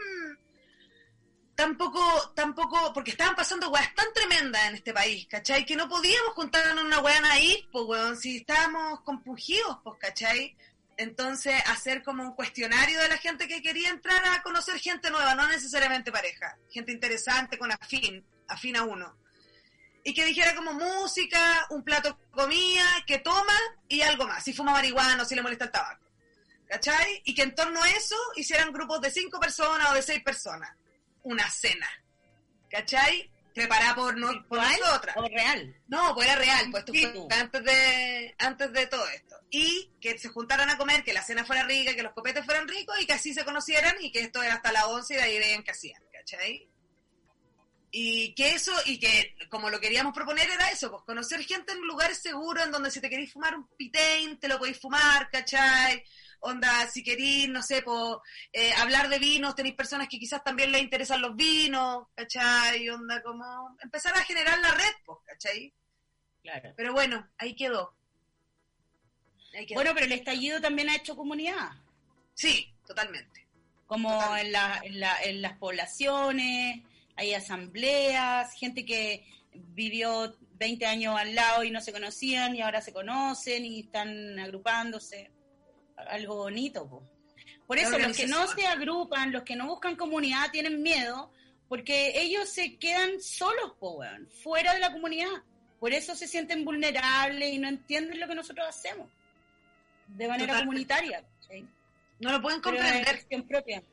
tampoco, 1.60 2.32
tampoco, 2.36 2.93
porque 2.93 3.12
estaban 3.12 3.36
pasando 3.36 3.69
weas 3.69 3.93
tan 3.93 4.06
tremendas 4.13 4.63
en 4.69 4.75
este 4.75 4.93
país, 4.93 5.28
¿cachai? 5.30 5.65
Que 5.65 5.75
no 5.75 5.89
podíamos 5.89 6.34
juntarnos 6.34 6.86
una 6.86 7.02
wea 7.02 7.19
naif, 7.19 7.65
pues 7.69 7.84
weón, 7.86 8.15
si 8.15 8.38
estábamos 8.38 9.02
compungidos, 9.02 9.78
pues, 9.84 9.99
¿cachai? 9.99 10.56
Entonces, 10.95 11.62
hacer 11.67 12.02
como 12.02 12.23
un 12.23 12.34
cuestionario 12.34 13.02
de 13.02 13.10
la 13.10 13.17
gente 13.17 13.45
que 13.49 13.62
quería 13.62 13.89
entrar 13.89 14.23
a 14.30 14.41
conocer 14.41 14.80
gente 14.80 15.12
nueva, 15.12 15.36
no 15.36 15.49
necesariamente 15.49 16.13
pareja, 16.13 16.58
gente 16.71 16.93
interesante 16.93 17.58
con 17.58 17.73
afín, 17.73 18.25
afín 18.47 18.78
a 18.78 18.84
uno. 18.84 19.17
Y 20.06 20.13
que 20.13 20.23
dijera 20.23 20.56
como 20.56 20.71
música, 20.71 21.67
un 21.71 21.84
plato 21.84 22.10
de 22.10 22.15
comida, 22.32 22.86
que 23.06 23.19
toma 23.19 23.58
y 23.89 23.99
algo 24.02 24.25
más, 24.28 24.45
si 24.45 24.54
fuma 24.54 24.71
marihuana 24.71 25.23
o 25.23 25.25
si 25.25 25.36
le 25.36 25.41
molesta 25.41 25.65
el 25.65 25.71
tabaco. 25.71 26.09
¿Cachai? 26.69 27.21
Y 27.25 27.34
que 27.34 27.41
en 27.41 27.55
torno 27.55 27.82
a 27.82 27.89
eso 27.89 28.15
hicieran 28.36 28.71
grupos 28.71 29.01
de 29.01 29.10
cinco 29.12 29.39
personas 29.39 29.89
o 29.89 29.93
de 29.95 30.01
seis 30.03 30.21
personas. 30.23 30.71
Una 31.23 31.49
cena. 31.49 31.89
¿Cachai? 32.69 33.29
Preparada 33.55 33.95
por, 33.95 34.15
no, 34.15 34.27
por 34.47 34.60
¿Virtual 34.60 34.79
nosotras. 34.79 35.17
o 35.17 35.27
real? 35.27 35.75
No, 35.88 36.13
pues 36.13 36.27
era 36.27 36.36
real, 36.38 36.67
pues 36.71 36.84
Sí. 36.93 37.05
fue 37.08 37.36
antes 37.38 37.63
de, 37.63 38.36
antes 38.38 38.71
de 38.71 38.88
todo 38.88 39.05
esto. 39.10 39.36
Y 39.49 39.91
que 39.99 40.17
se 40.19 40.29
juntaran 40.29 40.69
a 40.69 40.77
comer, 40.77 41.03
que 41.03 41.12
la 41.12 41.23
cena 41.23 41.43
fuera 41.43 41.63
rica, 41.63 41.95
que 41.95 42.03
los 42.03 42.13
copetes 42.13 42.45
fueran 42.45 42.67
ricos 42.67 42.95
y 43.01 43.08
que 43.08 43.13
así 43.13 43.34
se 43.34 43.43
conocieran 43.43 43.95
y 43.99 44.12
que 44.12 44.19
esto 44.21 44.43
era 44.43 44.53
hasta 44.53 44.71
las 44.71 44.86
11 44.86 45.15
y 45.15 45.17
de 45.17 45.23
ahí 45.23 45.39
veían 45.39 45.63
qué 45.63 45.71
hacían, 45.71 46.01
¿cachai? 46.13 46.69
Y 47.91 48.36
que 48.36 48.52
eso, 48.54 48.71
y 48.86 48.99
que 48.99 49.36
como 49.49 49.69
lo 49.69 49.80
queríamos 49.80 50.13
proponer 50.13 50.47
era 50.49 50.69
eso, 50.69 50.91
pues 50.91 51.04
conocer 51.04 51.43
gente 51.43 51.73
en 51.73 51.82
lugares 51.82 52.21
seguros 52.21 52.63
en 52.65 52.71
donde 52.71 52.91
si 52.91 53.02
te 53.02 53.10
queréis 53.10 53.34
fumar 53.34 53.56
un 53.56 53.67
pitain, 53.78 54.38
te 54.39 54.47
lo 54.47 54.60
podéis 54.60 54.80
fumar, 54.80 55.28
¿cachai? 55.32 56.04
Onda, 56.41 56.88
si 56.88 57.04
queréis, 57.04 57.49
no 57.49 57.62
sé, 57.63 57.82
pues, 57.82 57.99
eh, 58.54 58.71
hablar 58.78 59.10
de 59.10 59.17
vinos, 59.19 59.56
tenéis 59.56 59.75
personas 59.75 60.08
que 60.08 60.19
quizás 60.19 60.43
también 60.43 60.71
les 60.71 60.82
interesan 60.84 61.19
los 61.21 61.36
vinos, 61.36 62.08
¿cachai? 62.15 62.88
Onda, 62.89 63.21
como 63.23 63.75
empezar 63.82 64.15
a 64.15 64.23
generar 64.23 64.58
la 64.60 64.71
red, 64.71 64.93
pues, 65.06 65.17
¿cachai? 65.25 65.73
Claro. 66.43 66.71
Pero 66.78 66.93
bueno, 66.93 67.28
ahí 67.39 67.56
quedó. 67.56 67.93
Ahí 69.58 69.65
quedó. 69.65 69.75
Bueno, 69.75 69.91
pero 69.93 70.06
el 70.06 70.12
estallido 70.13 70.62
también 70.62 70.89
ha 70.89 70.95
hecho 70.95 71.15
comunidad. 71.15 71.71
sí, 72.36 72.71
totalmente. 72.88 73.47
como 73.88 74.10
Totalmente. 74.10 74.45
en, 74.45 74.52
la- 74.54 74.80
en, 74.84 74.99
la- 74.99 75.21
en 75.23 75.41
las 75.41 75.58
poblaciones, 75.58 76.84
hay 77.19 77.34
asambleas, 77.34 78.53
gente 78.53 78.86
que 78.86 79.25
vivió 79.53 80.38
20 80.53 80.86
años 80.86 81.19
al 81.19 81.36
lado 81.36 81.63
y 81.65 81.71
no 81.71 81.82
se 81.82 81.91
conocían 81.91 82.55
y 82.55 82.62
ahora 82.62 82.79
se 82.82 82.93
conocen 82.93 83.65
y 83.65 83.82
están 83.82 84.39
agrupándose. 84.39 85.29
Algo 85.97 86.36
bonito. 86.38 86.88
po. 86.89 87.03
Por 87.67 87.77
eso 87.77 87.99
los 87.99 88.15
que 88.15 88.25
no 88.25 88.47
se 88.47 88.65
agrupan, 88.65 89.34
los 89.34 89.43
que 89.43 89.58
no 89.58 89.67
buscan 89.67 89.97
comunidad 89.97 90.49
tienen 90.51 90.82
miedo 90.82 91.32
porque 91.67 92.19
ellos 92.21 92.47
se 92.47 92.77
quedan 92.77 93.21
solos, 93.21 93.73
po, 93.79 93.97
weón, 93.97 94.27
fuera 94.41 94.73
de 94.73 94.79
la 94.79 94.93
comunidad. 94.93 95.43
Por 95.77 95.91
eso 95.91 96.15
se 96.15 96.27
sienten 96.27 96.63
vulnerables 96.63 97.53
y 97.53 97.60
no 97.60 97.67
entienden 97.67 98.19
lo 98.19 98.27
que 98.27 98.36
nosotros 98.36 98.65
hacemos 98.65 99.10
de 100.08 100.27
manera 100.27 100.53
Totalmente. 100.53 100.65
comunitaria. 100.65 101.23
¿sí? 101.47 101.67
No 102.19 102.32
lo 102.32 102.41
pueden 102.41 102.62
Pero 102.62 102.77
es 102.77 102.84
comprender. 102.84 103.47
propia. 103.47 103.84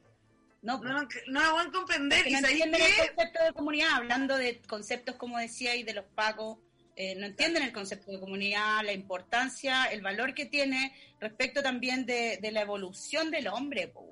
No, 0.62 0.78
No, 0.78 1.02
lo 1.02 1.08
pueden 1.52 1.70
comprender. 1.70 2.24
que 2.24 2.30
¿Y 2.30 2.32
no 2.32 2.48
entienden 2.48 2.82
el 2.82 2.96
concepto 2.96 3.44
de 3.44 3.52
comunidad, 3.52 3.90
hablando 3.92 4.36
de 4.36 4.60
conceptos 4.62 5.14
como 5.16 5.38
decía 5.38 5.76
y 5.76 5.84
de 5.84 5.94
los 5.94 6.06
pacos, 6.06 6.58
eh, 6.96 7.14
no 7.14 7.26
entienden 7.26 7.62
el 7.62 7.72
concepto 7.72 8.10
de 8.10 8.18
comunidad, 8.18 8.82
la 8.84 8.92
importancia, 8.92 9.84
el 9.84 10.00
valor 10.00 10.34
que 10.34 10.46
tiene 10.46 10.96
respecto 11.20 11.62
también 11.62 12.06
de, 12.06 12.38
de 12.40 12.50
la 12.50 12.62
evolución 12.62 13.30
del 13.30 13.46
hombre. 13.48 13.86
po. 13.88 14.06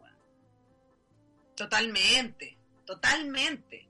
Totalmente, 1.57 2.59
totalmente. 2.85 3.89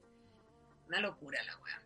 Una 0.87 1.01
locura 1.01 1.43
la 1.45 1.57
weá. 1.57 1.83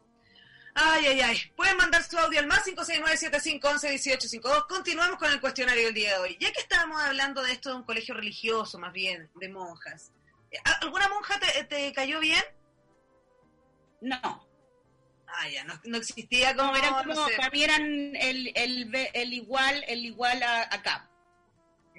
Ay, 0.75 1.07
ay, 1.07 1.21
ay. 1.21 1.39
Pueden 1.57 1.77
mandar 1.77 2.03
su 2.05 2.17
audio 2.19 2.39
al 2.41 2.47
más 2.47 2.65
569-7511-1852. 2.67 4.67
Continuamos 4.69 5.19
con 5.19 5.33
el 5.33 5.41
cuestionario 5.41 5.87
del 5.87 5.95
día 5.95 6.15
de 6.15 6.19
hoy. 6.19 6.37
Ya 6.41 6.53
que 6.53 6.61
estábamos 6.61 7.01
hablando 7.01 7.43
de 7.43 7.53
esto 7.53 7.71
de 7.71 7.77
un 7.77 7.85
colegio 7.85 8.15
religioso, 8.15 8.79
más 8.79 8.93
bien, 8.93 9.31
de 9.37 9.49
monjas. 9.49 10.13
¿Alguna 10.83 11.09
monja 11.09 11.39
te, 11.41 11.65
te 11.65 11.93
cayó 11.93 12.21
bien? 12.21 12.43
No. 14.01 14.19
Ah, 15.27 15.49
ya, 15.53 15.65
no, 15.65 15.75
no 15.85 15.99
existía 15.99 16.57
como... 16.57 16.73
No, 16.73 16.77
eran 16.79 16.95
como, 16.95 17.15
no 17.15 17.29
sé. 17.29 17.37
para 17.37 17.51
mí 17.51 17.63
eran 17.63 17.83
el, 18.17 18.51
el, 18.55 18.95
el 19.13 19.33
igual, 19.33 19.85
el 19.87 20.05
igual 20.07 20.43
a, 20.43 20.63
acá. 20.63 21.11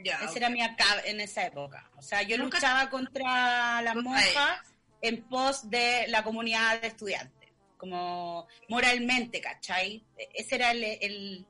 Ya, 0.03 0.17
Ese 0.23 0.37
era 0.39 0.49
mi 0.49 0.61
acá 0.61 0.85
en 1.05 1.19
esa 1.19 1.45
época. 1.45 1.91
O 1.97 2.01
sea, 2.01 2.21
yo 2.23 2.37
Nunca- 2.37 2.57
luchaba 2.57 2.89
contra 2.89 3.81
las 3.81 3.95
monjas 3.95 4.61
en 5.01 5.23
pos 5.27 5.69
de 5.69 6.05
la 6.07 6.23
comunidad 6.23 6.81
de 6.81 6.87
estudiantes, 6.87 7.49
como 7.77 8.47
moralmente, 8.69 9.41
¿cachai? 9.41 10.03
Ese 10.33 10.55
era 10.55 10.71
el, 10.71 10.83
el- 10.83 11.45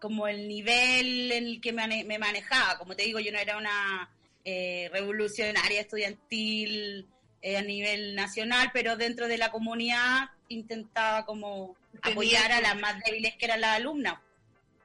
como 0.00 0.26
el 0.26 0.48
nivel 0.48 1.30
en 1.32 1.44
el 1.46 1.60
que 1.60 1.72
mane- 1.72 2.04
me 2.04 2.18
manejaba. 2.18 2.76
Como 2.76 2.94
te 2.96 3.04
digo, 3.04 3.20
yo 3.20 3.30
no 3.32 3.38
era 3.38 3.56
una 3.56 4.10
eh, 4.44 4.88
revolucionaria 4.92 5.80
estudiantil 5.80 7.06
eh, 7.42 7.56
a 7.56 7.62
nivel 7.62 8.14
nacional, 8.14 8.70
pero 8.72 8.96
dentro 8.96 9.28
de 9.28 9.38
la 9.38 9.50
comunidad 9.50 10.30
intentaba 10.48 11.24
como 11.26 11.76
Tenía 12.02 12.12
apoyar 12.12 12.52
a 12.52 12.60
las 12.60 12.78
más 12.80 13.02
débiles 13.04 13.34
que 13.36 13.44
eran 13.46 13.60
las 13.60 13.76
alumnas 13.76 14.18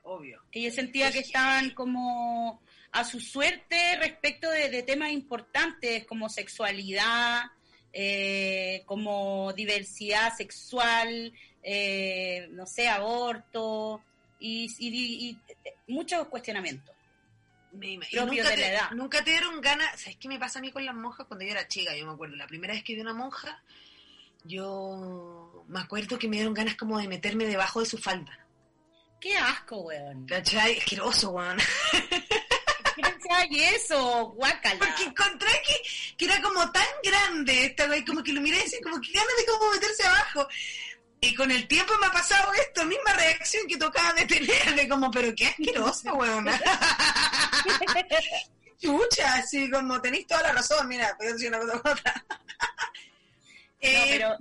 Obvio. 0.04 0.42
que 0.52 0.62
yo 0.62 0.72
sentía 0.72 1.12
que 1.12 1.20
estaban 1.20 1.72
como 1.72 2.62
a 2.92 3.04
su 3.04 3.20
suerte 3.20 3.98
respecto 3.98 4.50
de, 4.50 4.70
de 4.70 4.82
temas 4.84 5.12
importantes 5.12 6.06
como 6.06 6.30
sexualidad, 6.30 7.44
eh, 7.94 8.84
como 8.86 9.54
diversidad 9.54 10.36
sexual, 10.36 11.34
eh, 11.64 12.48
no 12.52 12.66
sé, 12.66 12.88
aborto 12.88 14.02
y, 14.40 14.68
y- 14.80 15.30
y 15.30 15.92
muchos 15.92 16.28
cuestionamientos. 16.28 16.96
Me 17.74 17.88
ima- 17.88 18.06
y 18.10 18.16
Propio 18.16 18.44
nunca 18.44 18.50
de 18.50 18.56
te, 18.56 18.62
la 18.62 18.68
edad. 18.70 18.92
Nunca 18.92 19.24
te 19.24 19.32
dieron 19.32 19.62
ganas. 19.62 20.00
¿Sabes 20.02 20.18
qué 20.18 20.28
me 20.28 20.40
pasa 20.40 20.60
a 20.60 20.62
mí 20.62 20.72
con 20.72 20.86
las 20.86 20.96
monjas 20.96 21.28
cuando 21.28 21.46
yo 21.46 21.52
era 21.52 21.68
chica? 21.68 21.96
Yo 21.96 22.06
me 22.06 22.14
acuerdo, 22.14 22.36
la 22.36 22.48
primera 22.48 22.74
vez 22.74 22.84
que 22.84 22.96
vi 22.96 23.02
una 23.02 23.14
monja, 23.14 23.62
yo 24.44 25.66
me 25.68 25.80
acuerdo 25.80 26.18
que 26.18 26.28
me 26.28 26.38
dieron 26.38 26.54
ganas 26.54 26.76
como 26.76 26.98
de 27.00 27.08
meterme 27.08 27.46
debajo 27.46 27.80
de 27.80 27.86
su 27.86 27.98
falda. 27.98 28.40
Qué 29.20 29.36
asco, 29.38 29.78
weón. 29.82 30.26
¿Cachai? 30.28 30.78
Asqueroso, 30.78 31.32
weón. 31.32 31.58
¿Qué 32.96 33.02
pensabas 33.02 33.46
y 33.50 33.60
eso? 33.64 34.28
Guácala. 34.36 34.80
Porque 34.80 35.04
encontré 35.04 35.50
que, 35.66 36.16
que 36.18 36.26
era 36.26 36.42
como 36.42 36.72
tan 36.72 36.86
grande 37.04 37.66
esta 37.66 37.86
güey, 37.88 38.04
como 38.06 38.24
que 38.24 38.32
lo 38.34 38.42
miré 38.42 38.58
y 38.58 38.62
decía, 38.64 38.80
como 38.84 39.00
que 39.02 39.12
ganas 39.12 39.34
de 39.38 39.46
como 39.46 39.72
meterse 39.72 40.04
abajo. 40.04 40.48
Y 41.20 41.34
con 41.34 41.50
el 41.50 41.68
tiempo 41.68 41.94
me 42.00 42.08
ha 42.08 42.12
pasado 42.12 42.54
esto, 42.54 42.86
misma 42.86 43.14
reacción 43.14 43.68
que 43.68 43.78
tocaba 43.78 44.14
detenerme, 44.14 44.88
como, 44.88 45.10
pero 45.10 45.34
qué 45.36 45.48
asquerosa, 45.48 46.14
weón. 46.14 46.46
Chucha, 48.80 49.36
así 49.36 49.70
como 49.72 50.00
tenéis 50.00 50.28
toda 50.28 50.44
la 50.44 50.54
razón, 50.54 50.88
mira, 50.88 51.16
voy 51.18 51.28
a 51.28 51.34
decir 51.34 51.50
una 51.50 51.60
cosa 51.60 51.78
otra. 51.78 52.26
No, 53.80 53.90
Eh, 53.90 54.06
pero. 54.10 54.38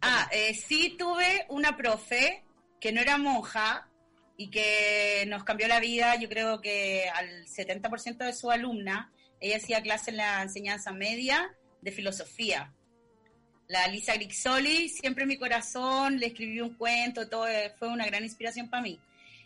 Ah, 0.00 0.28
eh, 0.32 0.52
sí 0.54 0.96
tuve 0.98 1.46
una 1.48 1.76
profe 1.76 2.44
que 2.80 2.92
no 2.92 3.00
era 3.00 3.18
monja 3.18 3.88
y 4.36 4.50
que 4.50 5.24
nos 5.28 5.44
cambió 5.44 5.68
la 5.68 5.80
vida, 5.80 6.16
yo 6.16 6.28
creo 6.28 6.60
que 6.60 7.08
al 7.08 7.46
70% 7.46 8.18
de 8.18 8.32
su 8.32 8.50
alumna. 8.50 9.12
Ella 9.40 9.58
hacía 9.58 9.82
clase 9.82 10.10
en 10.10 10.16
la 10.16 10.42
enseñanza 10.42 10.90
media 10.92 11.54
de 11.80 11.92
filosofía. 11.92 12.72
La 13.68 13.86
Lisa 13.86 14.14
Grixoli, 14.14 14.88
siempre 14.88 15.24
en 15.24 15.28
mi 15.28 15.36
corazón, 15.36 16.18
le 16.18 16.28
escribí 16.28 16.60
un 16.60 16.74
cuento, 16.74 17.28
todo 17.28 17.46
eh, 17.46 17.74
fue 17.78 17.88
una 17.88 18.06
gran 18.06 18.24
inspiración 18.24 18.70
para 18.70 18.82
mí. 18.82 18.98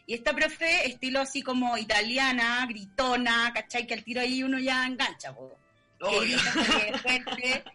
Y 0.06 0.14
esta 0.14 0.32
profe, 0.32 0.86
estilo 0.86 1.20
así 1.20 1.42
como 1.42 1.76
italiana, 1.76 2.64
gritona, 2.68 3.52
¿cachai? 3.52 3.84
Que 3.86 3.94
al 3.94 4.04
tiro 4.04 4.20
ahí 4.20 4.44
uno 4.44 4.60
ya 4.60 4.86
engancha, 4.86 5.34
po 5.34 5.58
que 5.98 6.04
obvio. 6.04 6.38
grita, 6.38 6.92
que 6.92 6.98
fuerte. 6.98 7.64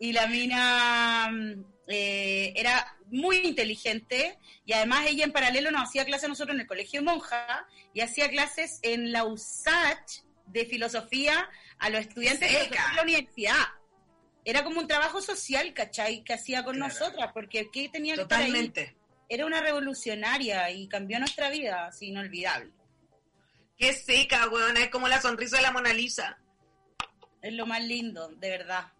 Y 0.00 0.12
la 0.12 0.26
mina 0.26 1.28
mm, 1.30 1.64
eh, 1.86 2.52
era 2.56 2.96
muy 3.10 3.36
inteligente 3.38 4.36
y 4.66 4.72
además 4.72 5.06
ella 5.06 5.24
en 5.24 5.32
paralelo 5.32 5.70
nos 5.70 5.88
hacía 5.88 6.04
clases 6.04 6.28
nosotros 6.28 6.56
en 6.56 6.62
el 6.62 6.66
colegio 6.66 7.02
monja 7.02 7.66
y 7.94 8.00
hacía 8.00 8.28
clases 8.28 8.80
en 8.82 9.12
la 9.12 9.24
USACH 9.24 10.24
de 10.46 10.66
filosofía 10.66 11.48
a 11.78 11.90
los 11.90 12.00
estudiantes 12.00 12.50
de 12.50 12.76
la 12.96 13.02
universidad. 13.02 13.54
Era 14.44 14.62
como 14.62 14.80
un 14.80 14.86
trabajo 14.86 15.20
social, 15.22 15.72
¿cachai? 15.72 16.22
Que 16.22 16.34
hacía 16.34 16.64
con 16.64 16.76
Claro. 16.76 16.92
nosotras, 16.92 17.30
porque 17.32 17.70
¿qué 17.72 17.88
tenía 17.88 18.14
que 18.14 18.22
estar 18.22 18.40
ahí? 18.40 18.46
Totalmente. 18.48 18.96
Era 19.28 19.46
una 19.46 19.60
revolucionaria 19.62 20.70
y 20.70 20.86
cambió 20.86 21.18
nuestra 21.18 21.48
vida, 21.50 21.86
así 21.86 22.08
inolvidable. 22.08 22.70
Qué 23.78 23.92
seca, 23.94 24.48
weón, 24.48 24.76
es 24.76 24.88
como 24.90 25.08
la 25.08 25.20
sonrisa 25.20 25.56
de 25.56 25.62
la 25.62 25.72
Mona 25.72 25.92
Lisa. 25.92 26.38
Es 27.42 27.52
lo 27.54 27.66
más 27.66 27.82
lindo, 27.82 28.28
de 28.28 28.50
verdad. 28.50 28.92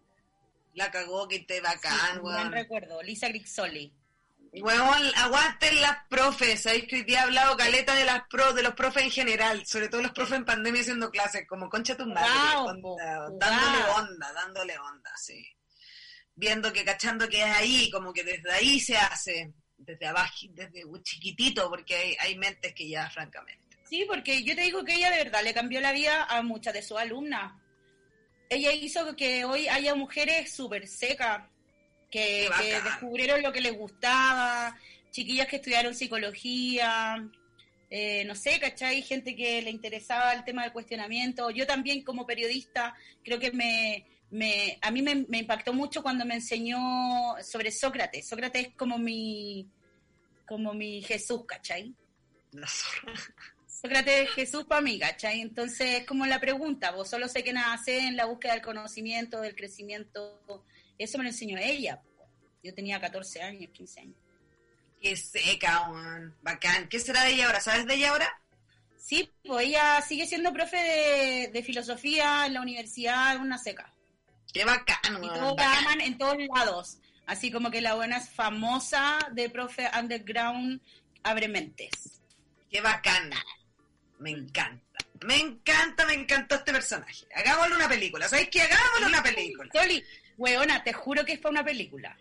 La 0.75 0.91
cagó, 0.91 1.29
que 1.29 1.41
te 1.41 1.57
Sí, 1.57 1.61
bacán, 1.61 2.19
un 2.21 2.25
gran 2.25 2.41
weón. 2.47 2.53
recuerdo. 2.53 3.03
Lisa 3.03 3.29
Grixoli. 3.29 3.93
Weón, 4.61 5.13
aguanten 5.17 5.81
las 5.81 5.97
profes. 6.09 6.63
Sabéis 6.63 6.87
que 6.87 6.97
hoy 6.97 7.03
día 7.03 7.21
he 7.21 7.23
hablado 7.23 7.57
caleta 7.57 7.95
de 7.95 8.05
las 8.05 8.23
pro, 8.29 8.53
de 8.53 8.63
los 8.63 8.75
profes 8.75 9.05
en 9.05 9.11
general, 9.11 9.67
sobre 9.67 9.89
todo 9.89 10.03
los 10.03 10.13
profes 10.13 10.37
en 10.37 10.45
pandemia 10.45 10.81
haciendo 10.83 11.11
clases, 11.11 11.47
como 11.49 11.69
concha 11.69 11.97
tu 11.97 12.07
madre, 12.07 12.29
Jugao, 12.31 12.65
po, 12.65 12.71
onda, 12.71 13.27
jugao. 13.27 13.39
dándole 13.39 13.85
onda, 13.97 14.33
dándole 14.33 14.79
onda, 14.79 15.11
sí. 15.17 15.45
Viendo 16.37 16.73
que 16.73 16.85
cachando 16.85 17.29
que 17.29 17.41
es 17.43 17.57
ahí, 17.57 17.91
como 17.91 18.13
que 18.13 18.23
desde 18.23 18.51
ahí 18.53 18.79
se 18.81 18.97
hace, 18.97 19.53
desde 19.77 20.07
abajo, 20.07 20.47
desde 20.51 20.83
chiquitito, 21.03 21.69
porque 21.69 21.97
hay, 21.97 22.17
hay 22.21 22.39
mentes 22.39 22.73
que 22.75 22.89
ya, 22.89 23.11
francamente. 23.11 23.79
Sí, 23.85 24.05
porque 24.09 24.43
yo 24.43 24.55
te 24.55 24.63
digo 24.63 24.85
que 24.85 24.95
ella 24.95 25.11
de 25.11 25.25
verdad 25.25 25.43
le 25.43 25.55
cambió 25.55 25.81
la 25.81 25.93
vida 25.93 26.25
a 26.25 26.43
muchas 26.43 26.75
de 26.75 26.83
sus 26.83 26.99
alumnas. 26.99 27.53
Ella 28.49 28.73
hizo 28.73 29.15
que 29.17 29.45
hoy 29.45 29.69
haya 29.69 29.95
mujeres 29.95 30.55
súper 30.55 30.87
secas, 30.87 31.43
que, 32.15 32.81
descubrieron 32.85 33.43
lo 33.43 33.53
que 33.53 33.61
les 33.61 33.77
gustaba, 33.77 34.79
chiquillas 35.11 35.49
que 35.49 35.57
estudiaron 35.57 35.97
psicología, 35.97 37.29
eh, 37.91 38.25
no 38.25 38.37
sé, 38.37 38.61
¿cachai? 38.61 39.03
Gente 39.03 39.35
que 39.35 39.61
le 39.63 39.71
interesaba 39.71 40.33
el 40.33 40.45
tema 40.45 40.63
del 40.63 40.73
cuestionamiento. 40.73 41.51
Yo 41.51 41.67
también 41.67 42.05
como 42.05 42.25
periodista 42.25 42.95
creo 43.25 43.41
que 43.41 43.51
me, 43.51 44.07
me 44.31 44.79
a 44.81 44.93
mí 44.93 45.03
me, 45.03 45.27
me 45.29 45.39
impactó 45.39 45.73
mucho 45.73 46.03
cuando 46.05 46.25
me 46.25 46.35
enseñó 46.35 46.79
sobre 47.43 47.73
Sócrates. 47.73 48.29
Sócrates 48.29 48.69
es 48.69 48.75
como 48.75 48.97
mi, 48.97 49.69
como 50.47 50.73
mi 50.73 51.03
Jesús, 51.03 51.45
¿cachai? 51.47 51.95
Zorra. 52.53 53.15
Sócrates 53.67 54.29
es 54.29 54.31
Jesús 54.31 54.65
para 54.65 54.81
mí, 54.81 55.01
¿cachai? 55.01 55.41
Entonces, 55.41 56.01
es 56.01 56.07
como 56.07 56.25
la 56.27 56.41
pregunta, 56.41 56.93
vos 56.93 57.11
solo 57.11 57.29
sé 57.29 57.43
que 57.43 57.53
nada 57.53 57.77
sé 57.77 57.99
en 57.99 58.17
la 58.17 58.25
búsqueda 58.25 58.53
del 58.53 58.63
conocimiento, 58.63 59.41
del 59.41 59.55
crecimiento, 59.55 60.65
eso 60.99 61.19
me 61.19 61.25
lo 61.25 61.31
enseñó 61.31 61.59
ella. 61.59 62.01
Yo 62.63 62.75
tenía 62.75 63.01
14 63.01 63.43
años, 63.43 63.71
15 63.73 64.01
años. 64.01 64.17
Qué 65.01 65.17
seca, 65.17 65.91
weón. 65.91 66.35
Bacán. 66.43 66.89
¿Qué 66.89 66.99
será 66.99 67.25
de 67.25 67.33
ella 67.33 67.47
ahora? 67.47 67.61
¿Sabes 67.61 67.87
de 67.87 67.95
ella 67.95 68.11
ahora? 68.11 68.41
Sí, 68.97 69.31
pues 69.45 69.67
ella 69.67 70.01
sigue 70.01 70.27
siendo 70.27 70.53
profe 70.53 70.77
de, 70.79 71.51
de 71.53 71.63
filosofía 71.63 72.47
en 72.47 72.55
la 72.55 72.63
universidad, 72.63 73.37
una 73.39 73.59
seca. 73.59 73.93
Qué 74.53 74.65
bacán, 74.65 74.99
Y 75.23 75.27
weón. 75.27 75.35
todos 75.35 75.57
la 75.57 75.67
bacán. 75.67 75.85
aman 75.85 76.01
en 76.01 76.17
todos 76.17 76.37
lados. 76.55 76.99
Así 77.27 77.51
como 77.51 77.71
que 77.71 77.81
la 77.83 77.95
buena 77.95 78.17
es 78.19 78.31
famosa 78.31 79.19
de 79.33 79.51
profe 79.51 79.91
underground, 79.99 80.81
abre 81.23 81.49
mentes. 81.49 82.21
Qué 82.71 82.81
bacán. 82.81 83.31
Me 84.19 84.31
encanta. 84.31 84.99
Me 85.23 85.37
encanta, 85.39 86.07
me 86.07 86.15
encantó 86.15 86.55
este 86.55 86.73
personaje. 86.73 87.27
Hagámosle 87.35 87.77
una 87.77 87.89
película. 87.89 88.29
¿Sabéis 88.29 88.49
qué? 88.51 88.63
Hagámosle 88.63 89.07
una 89.07 89.23
película. 89.23 89.69
Weona, 90.37 90.83
te 90.83 90.93
juro 90.93 91.25
que 91.25 91.33
es 91.33 91.39
para 91.39 91.51
una 91.51 91.65
película. 91.65 92.17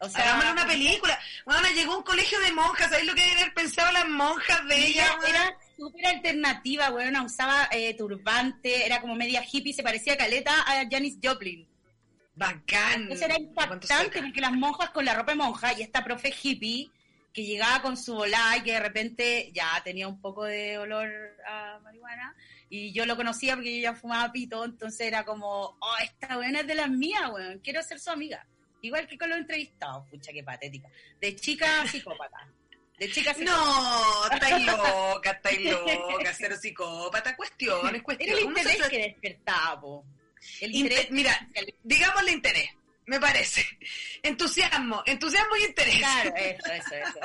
O 0.00 0.08
sea, 0.08 0.22
Hagámosle 0.22 0.52
una 0.52 0.66
película. 0.66 1.18
Bueno, 1.44 1.68
llegó 1.74 1.98
un 1.98 2.04
colegio 2.04 2.38
de 2.40 2.52
monjas. 2.52 2.88
¿Sabéis 2.88 3.06
lo 3.08 3.14
que 3.14 3.22
deben 3.22 3.38
haber 3.38 3.54
pensado 3.54 3.90
las 3.92 4.08
monjas 4.08 4.66
de 4.68 4.86
ella? 4.86 5.06
Era 5.28 5.56
súper 5.76 6.06
alternativa, 6.06 6.90
weona, 6.90 7.22
usaba 7.24 7.68
eh, 7.72 7.94
turbante, 7.94 8.86
era 8.86 9.00
como 9.00 9.14
media 9.14 9.44
hippie, 9.50 9.72
se 9.72 9.82
parecía 9.82 10.14
a 10.14 10.16
caleta 10.16 10.52
a 10.66 10.88
Janis 10.88 11.18
Joplin. 11.22 11.66
Bacán. 12.34 13.02
Entonces 13.02 13.26
era 13.26 13.36
impactante 13.36 14.22
porque 14.22 14.40
las 14.40 14.52
monjas 14.52 14.90
con 14.90 15.04
la 15.04 15.14
ropa 15.14 15.32
de 15.32 15.38
monja 15.38 15.72
y 15.76 15.82
esta 15.82 16.04
profe 16.04 16.32
hippie 16.40 16.88
que 17.32 17.44
llegaba 17.44 17.82
con 17.82 17.96
su 17.96 18.14
volá 18.14 18.56
y 18.56 18.62
que 18.62 18.72
de 18.72 18.80
repente 18.80 19.50
ya 19.52 19.80
tenía 19.84 20.06
un 20.06 20.20
poco 20.20 20.44
de 20.44 20.78
olor 20.78 21.08
a 21.46 21.80
marihuana 21.82 22.34
y 22.70 22.92
yo 22.92 23.06
lo 23.06 23.16
conocía 23.16 23.54
porque 23.54 23.76
yo 23.76 23.82
ya 23.82 23.94
fumaba 23.94 24.30
pito, 24.32 24.64
entonces 24.64 25.00
era 25.06 25.24
como, 25.24 25.76
oh, 25.80 25.96
esta 26.02 26.36
buena 26.36 26.60
es 26.60 26.66
de 26.66 26.74
las 26.74 26.90
mías, 26.90 27.30
weón, 27.32 27.58
quiero 27.60 27.82
ser 27.82 27.98
su 28.00 28.10
amiga. 28.10 28.46
Igual 28.82 29.06
que 29.08 29.18
con 29.18 29.28
los 29.30 29.38
entrevistados, 29.38 30.06
pucha, 30.08 30.32
qué 30.32 30.42
patética. 30.44 30.88
De 31.20 31.34
chica 31.34 31.86
psicópata. 31.86 32.48
De 32.98 33.10
chica 33.10 33.34
psicópata. 33.34 33.58
No, 33.58 34.32
estáis 34.34 34.66
loca, 34.66 35.30
estáis 35.30 35.60
loca, 35.70 36.34
ser 36.34 36.56
psicópata. 36.56 37.36
Cuestiones, 37.36 37.84
Era 37.88 37.96
el 37.96 38.02
cuestiones. 38.02 38.44
Uno 38.44 38.56
se 38.56 38.62
interés 38.72 38.88
que 38.88 38.98
despertaba, 38.98 39.80
po. 39.80 40.04
El 40.60 40.70
Inte- 40.72 40.78
interés 40.78 41.10
mira, 41.10 41.48
digámosle 41.82 42.30
interés. 42.32 42.68
me 43.06 43.18
parece. 43.18 43.64
Entusiasmo, 44.22 45.02
entusiasmo 45.06 45.56
y 45.56 45.64
interés. 45.64 45.96
Claro, 45.98 46.34
eso, 46.36 46.72
eso, 46.72 46.94
eso. 46.94 47.20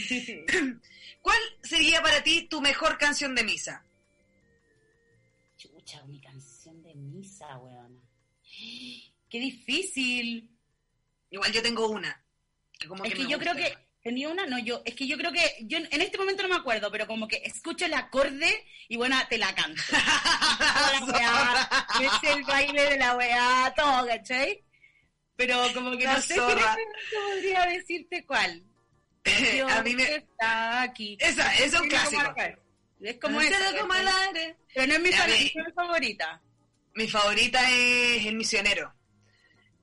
¿Cuál 1.26 1.40
sería 1.60 2.00
para 2.00 2.22
ti 2.22 2.42
tu 2.42 2.60
mejor 2.60 2.98
canción 2.98 3.34
de 3.34 3.42
misa? 3.42 3.82
Chucha, 5.56 6.00
mi 6.04 6.20
canción 6.20 6.80
de 6.84 6.94
misa, 6.94 7.58
weona. 7.58 8.00
Qué 9.28 9.40
difícil. 9.40 10.48
Igual 11.28 11.50
yo 11.50 11.60
tengo 11.62 11.88
una. 11.88 12.24
que 12.78 12.86
como 12.86 13.04
Es 13.04 13.12
que 13.12 13.26
yo 13.26 13.40
creo 13.40 13.56
que 13.56 13.76
tenía 14.04 14.28
una, 14.28 14.46
no, 14.46 14.60
yo, 14.60 14.82
es 14.84 14.94
que 14.94 15.08
yo 15.08 15.18
creo 15.18 15.32
que, 15.32 15.42
yo 15.62 15.78
en 15.78 16.00
este 16.00 16.16
momento 16.16 16.44
no 16.44 16.48
me 16.48 16.54
acuerdo, 16.60 16.92
pero 16.92 17.08
como 17.08 17.26
que 17.26 17.42
escucho 17.44 17.86
el 17.86 17.94
acorde 17.94 18.64
y 18.86 18.96
bueno, 18.96 19.16
te 19.28 19.36
la 19.36 19.52
canto. 19.52 19.82
La 19.90 21.04
weá, 21.06 21.86
me 21.98 22.08
sé 22.20 22.34
el 22.34 22.44
baile 22.44 22.82
de 22.90 22.98
la 22.98 23.16
weá, 23.16 23.74
todo, 23.74 24.06
¿cachai? 24.06 24.62
Pero 25.34 25.60
como 25.74 25.90
que 25.98 26.04
La 26.04 26.14
no 26.14 26.22
sé 26.22 26.34
si 26.34 26.34
zorra. 26.38 26.54
este 26.54 26.84
momento 26.84 27.32
podría 27.32 27.66
decirte 27.66 28.24
cuál. 28.24 28.62
Yo 29.56 29.68
A 29.68 29.82
mí 29.82 29.94
me- 29.94 30.16
está 30.16 30.82
aquí. 30.82 31.16
Esa, 31.20 31.52
esa 31.54 31.64
es 31.76 31.80
un 31.80 31.88
clásico. 31.88 32.22
Es 33.00 33.18
como 33.20 33.40
Cielo 33.40 33.56
esa, 33.56 33.80
como 33.80 33.92
aire. 33.92 34.56
Pero 34.74 34.86
no 34.86 34.94
es 34.94 35.00
mi 35.00 35.10
canción 35.10 35.72
favorita. 35.74 36.40
Mi 36.94 37.08
favorita 37.08 37.60
es 37.70 38.24
El 38.26 38.36
Misionero. 38.36 38.94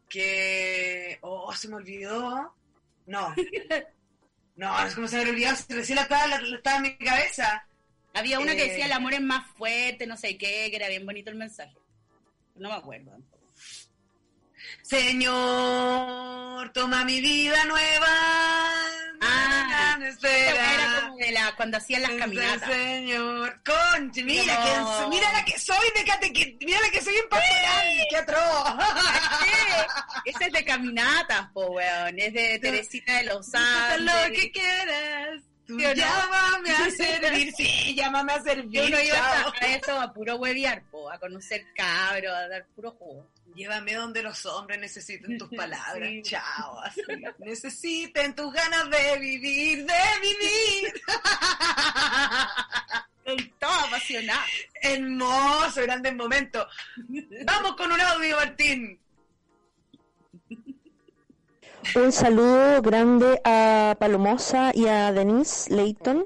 Que. 0.09 1.17
Oh, 1.21 1.53
se 1.55 1.67
me 1.67 1.75
olvidó. 1.75 2.55
No. 3.05 3.33
No, 4.55 4.85
es 4.85 4.93
como 4.95 5.07
se 5.07 5.17
me 5.25 5.55
si 5.55 5.73
Recién 5.73 5.95
la 5.95 6.03
estaba, 6.03 6.27
la- 6.27 6.55
estaba 6.55 6.77
en 6.77 6.83
mi 6.83 6.97
cabeza. 6.97 7.67
Había 8.13 8.39
una 8.39 8.55
que 8.55 8.65
Eh. 8.65 8.69
decía 8.69 8.85
el 8.85 8.91
amor 8.91 9.13
es 9.15 9.21
más 9.21 9.47
fuerte, 9.57 10.05
no 10.05 10.15
sé 10.15 10.37
qué, 10.37 10.67
que 10.69 10.75
era 10.75 10.87
bien 10.89 11.05
bonito 11.05 11.31
el 11.31 11.37
mensaje. 11.37 11.75
No 12.55 12.69
me 12.69 12.75
acuerdo. 12.75 13.17
Señor, 14.83 16.69
toma 16.73 17.03
mi 17.05 17.19
vida 17.21 17.63
nueva. 17.65 18.07
Ah, 19.21 19.97
no. 19.99 20.27
Era 20.29 21.01
como 21.01 21.17
de 21.17 21.31
la, 21.31 21.55
cuando 21.55 21.77
hacían 21.77 22.01
las 22.01 22.11
caminatas. 22.11 22.69
Señor, 22.69 23.61
conche, 23.63 24.23
mira, 24.23 24.53
No. 24.53 24.99
que, 25.09 25.15
mira 25.15 25.31
la 25.31 25.45
que 25.45 25.57
soy 25.59 25.87
de 25.95 26.05
catequi- 26.05 26.57
mira 26.65 26.79
la 26.81 26.89
que 26.91 27.01
soy 27.01 27.15
en 27.15 27.29
pastoral, 27.29 28.07
qué 28.09 28.17
atroz. 28.17 28.75
Sí, 29.43 29.49
Esa 30.25 30.45
es 30.45 30.51
de 30.53 30.65
caminatas, 30.65 31.47
po, 31.53 31.65
weón. 31.71 32.19
Es 32.19 32.33
de 32.33 32.59
Teresita 32.59 33.13
de 33.13 33.23
los 33.23 33.47
Haz 33.55 33.99
lo 33.99 34.11
que 34.35 34.51
quieras. 34.51 35.41
Tú 35.67 35.79
¿Sí 35.79 35.85
o 35.85 35.89
no? 35.89 35.93
llámame 35.95 36.71
a 36.71 36.89
servir. 36.91 37.53
Sí, 37.57 37.95
llámame 37.95 38.33
a 38.33 38.41
servir. 38.43 38.81
uno 38.81 38.99
iba 39.01 39.15
chao. 39.15 39.53
a, 39.61 39.65
eso 39.67 40.01
a 40.01 40.13
puro 40.13 40.35
huevear, 40.35 40.83
po, 40.91 41.09
a 41.09 41.17
conocer 41.19 41.65
cabros, 41.75 42.33
a 42.33 42.47
dar 42.49 42.65
puro 42.75 42.91
jugo. 42.91 43.27
Llévame 43.55 43.93
donde 43.93 44.23
los 44.23 44.45
hombres 44.47 44.79
necesiten 44.79 45.37
tus 45.37 45.49
palabras. 45.55 46.09
Sí. 46.09 46.21
Chao. 46.23 46.79
así. 46.81 47.01
Necesiten 47.39 48.35
tus 48.35 48.51
ganas 48.51 48.89
de 48.89 49.17
vivir, 49.19 49.85
de 49.85 49.93
vivir. 50.21 50.93
Estoy 53.25 53.53
toda 53.57 53.83
apasionada. 53.85 54.43
Hermoso, 54.81 55.81
grandes 55.83 56.13
momentos. 56.15 56.67
Vamos 57.45 57.75
con 57.77 57.91
un 57.91 58.01
audio, 58.01 58.35
Martín. 58.35 58.99
Un 61.95 62.11
saludo 62.11 62.81
grande 62.81 63.39
a 63.43 63.95
Palomosa 63.99 64.71
y 64.73 64.87
a 64.87 65.11
Denise 65.11 65.69
Leighton. 65.73 66.25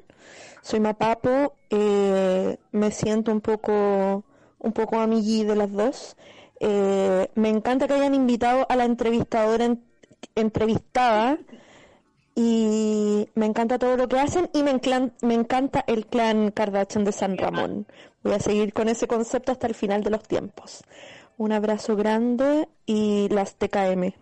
Soy 0.62 0.80
Mapapo, 0.80 1.56
eh, 1.70 2.58
me 2.72 2.92
siento 2.92 3.32
un 3.32 3.42
poco, 3.42 4.24
un 4.60 4.74
poco 4.74 5.00
amigui 5.00 5.44
de 5.44 5.56
las 5.56 5.72
dos. 5.72 6.16
Eh, 6.60 7.30
me 7.36 7.50
encanta 7.50 7.88
que 7.88 7.94
hayan 7.96 8.16
invitado 8.16 8.66
a 8.70 8.76
la 8.76 8.86
entrevistadora 8.86 9.66
en- 9.66 9.84
entrevistada 10.36 11.38
y 12.36 13.28
me 13.36 13.46
encanta 13.46 13.78
todo 13.80 13.98
lo 13.98 14.08
que 14.08 14.20
hacen 14.20 14.50
y 14.54 14.64
me, 14.64 14.72
enclan- 14.74 15.12
me 15.22 15.34
encanta 15.34 15.84
el 15.88 16.06
clan 16.06 16.52
Kardashian 16.52 17.04
de 17.04 17.12
San 17.12 17.38
Ramón. 17.38 17.88
Voy 18.24 18.34
a 18.34 18.40
seguir 18.40 18.74
con 18.74 18.88
ese 18.90 19.08
concepto 19.08 19.52
hasta 19.52 19.68
el 19.68 19.76
final 19.76 20.04
de 20.04 20.12
los 20.12 20.24
tiempos. 20.24 20.84
Un 21.38 21.52
abrazo 21.52 21.96
grande 21.96 22.68
y 22.86 23.28
las 23.30 23.56
TKM. 23.56 24.14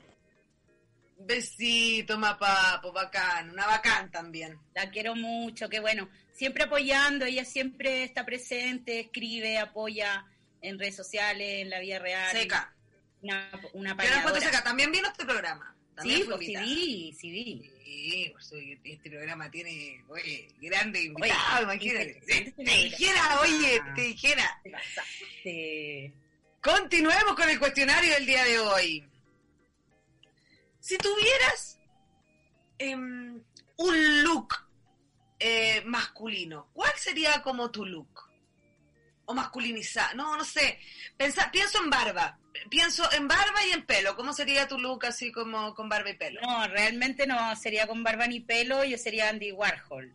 Besito, 1.25 2.17
mapapo, 2.17 2.91
bacán. 2.91 3.49
Una 3.49 3.65
bacán 3.65 4.11
también. 4.11 4.57
La 4.73 4.89
quiero 4.89 5.15
mucho, 5.15 5.67
qué 5.69 5.79
bueno. 5.79 6.09
Siempre 6.33 6.63
apoyando, 6.65 7.25
ella 7.25 7.45
siempre 7.45 8.03
está 8.03 8.25
presente, 8.25 8.99
escribe, 8.99 9.57
apoya 9.57 10.25
en 10.61 10.77
redes 10.79 10.95
sociales, 10.95 11.61
en 11.63 11.69
la 11.69 11.79
vida 11.79 11.99
real. 11.99 12.31
Seca. 12.31 12.73
Una, 13.21 13.49
una 13.73 13.91
Yo 13.91 13.95
la 13.97 14.03
apañadora. 14.19 14.39
seca. 14.41 14.63
También 14.63 14.91
vino 14.91 15.07
este 15.07 15.25
programa. 15.25 15.75
También 15.95 16.19
Sí, 16.19 16.23
fue 16.25 16.35
pues 16.35 16.47
sí 16.47 16.55
vi, 16.57 17.13
sí 17.13 17.31
vi. 17.31 17.71
Sí, 17.85 18.33
eso 18.37 18.55
este 18.83 19.09
programa 19.09 19.49
tiene, 19.49 20.03
oye, 20.09 20.49
grande 20.59 21.03
invitado, 21.03 21.55
Oye, 21.55 21.63
imagínate. 21.63 22.17
este- 22.19 22.51
Te, 22.51 22.63
te 22.63 22.71
dijera, 22.71 23.39
oye, 23.41 23.81
te 23.95 24.01
dijera. 24.01 24.61
Te. 25.43 26.11
Continuemos 26.61 27.35
con 27.35 27.49
el 27.49 27.57
cuestionario 27.59 28.13
del 28.13 28.25
día 28.25 28.43
de 28.43 28.59
hoy. 28.59 29.05
Si 30.85 30.99
tuvieras 30.99 31.79
em, 32.77 33.41
un 33.77 34.23
look 34.23 34.53
eh, 35.39 35.81
masculino, 35.83 36.69
¿cuál 36.73 36.91
sería 36.95 37.41
como 37.41 37.71
tu 37.71 37.83
look? 37.87 38.29
O 39.25 39.33
masculinizar, 39.33 40.15
no, 40.15 40.37
no 40.37 40.43
sé. 40.45 40.77
Pensa- 41.17 41.49
pienso 41.51 41.81
en 41.83 41.89
barba, 41.89 42.37
pienso 42.69 43.11
en 43.13 43.27
barba 43.27 43.65
y 43.65 43.71
en 43.71 43.83
pelo. 43.87 44.15
¿Cómo 44.15 44.31
sería 44.31 44.67
tu 44.67 44.77
look 44.77 45.07
así 45.07 45.31
como 45.31 45.73
con 45.73 45.89
barba 45.89 46.11
y 46.11 46.17
pelo? 46.17 46.39
No, 46.41 46.67
realmente 46.67 47.25
no 47.25 47.55
sería 47.55 47.87
con 47.87 48.03
barba 48.03 48.27
ni 48.27 48.41
pelo, 48.41 48.83
yo 48.83 48.99
sería 48.99 49.29
Andy 49.29 49.51
Warhol. 49.53 50.13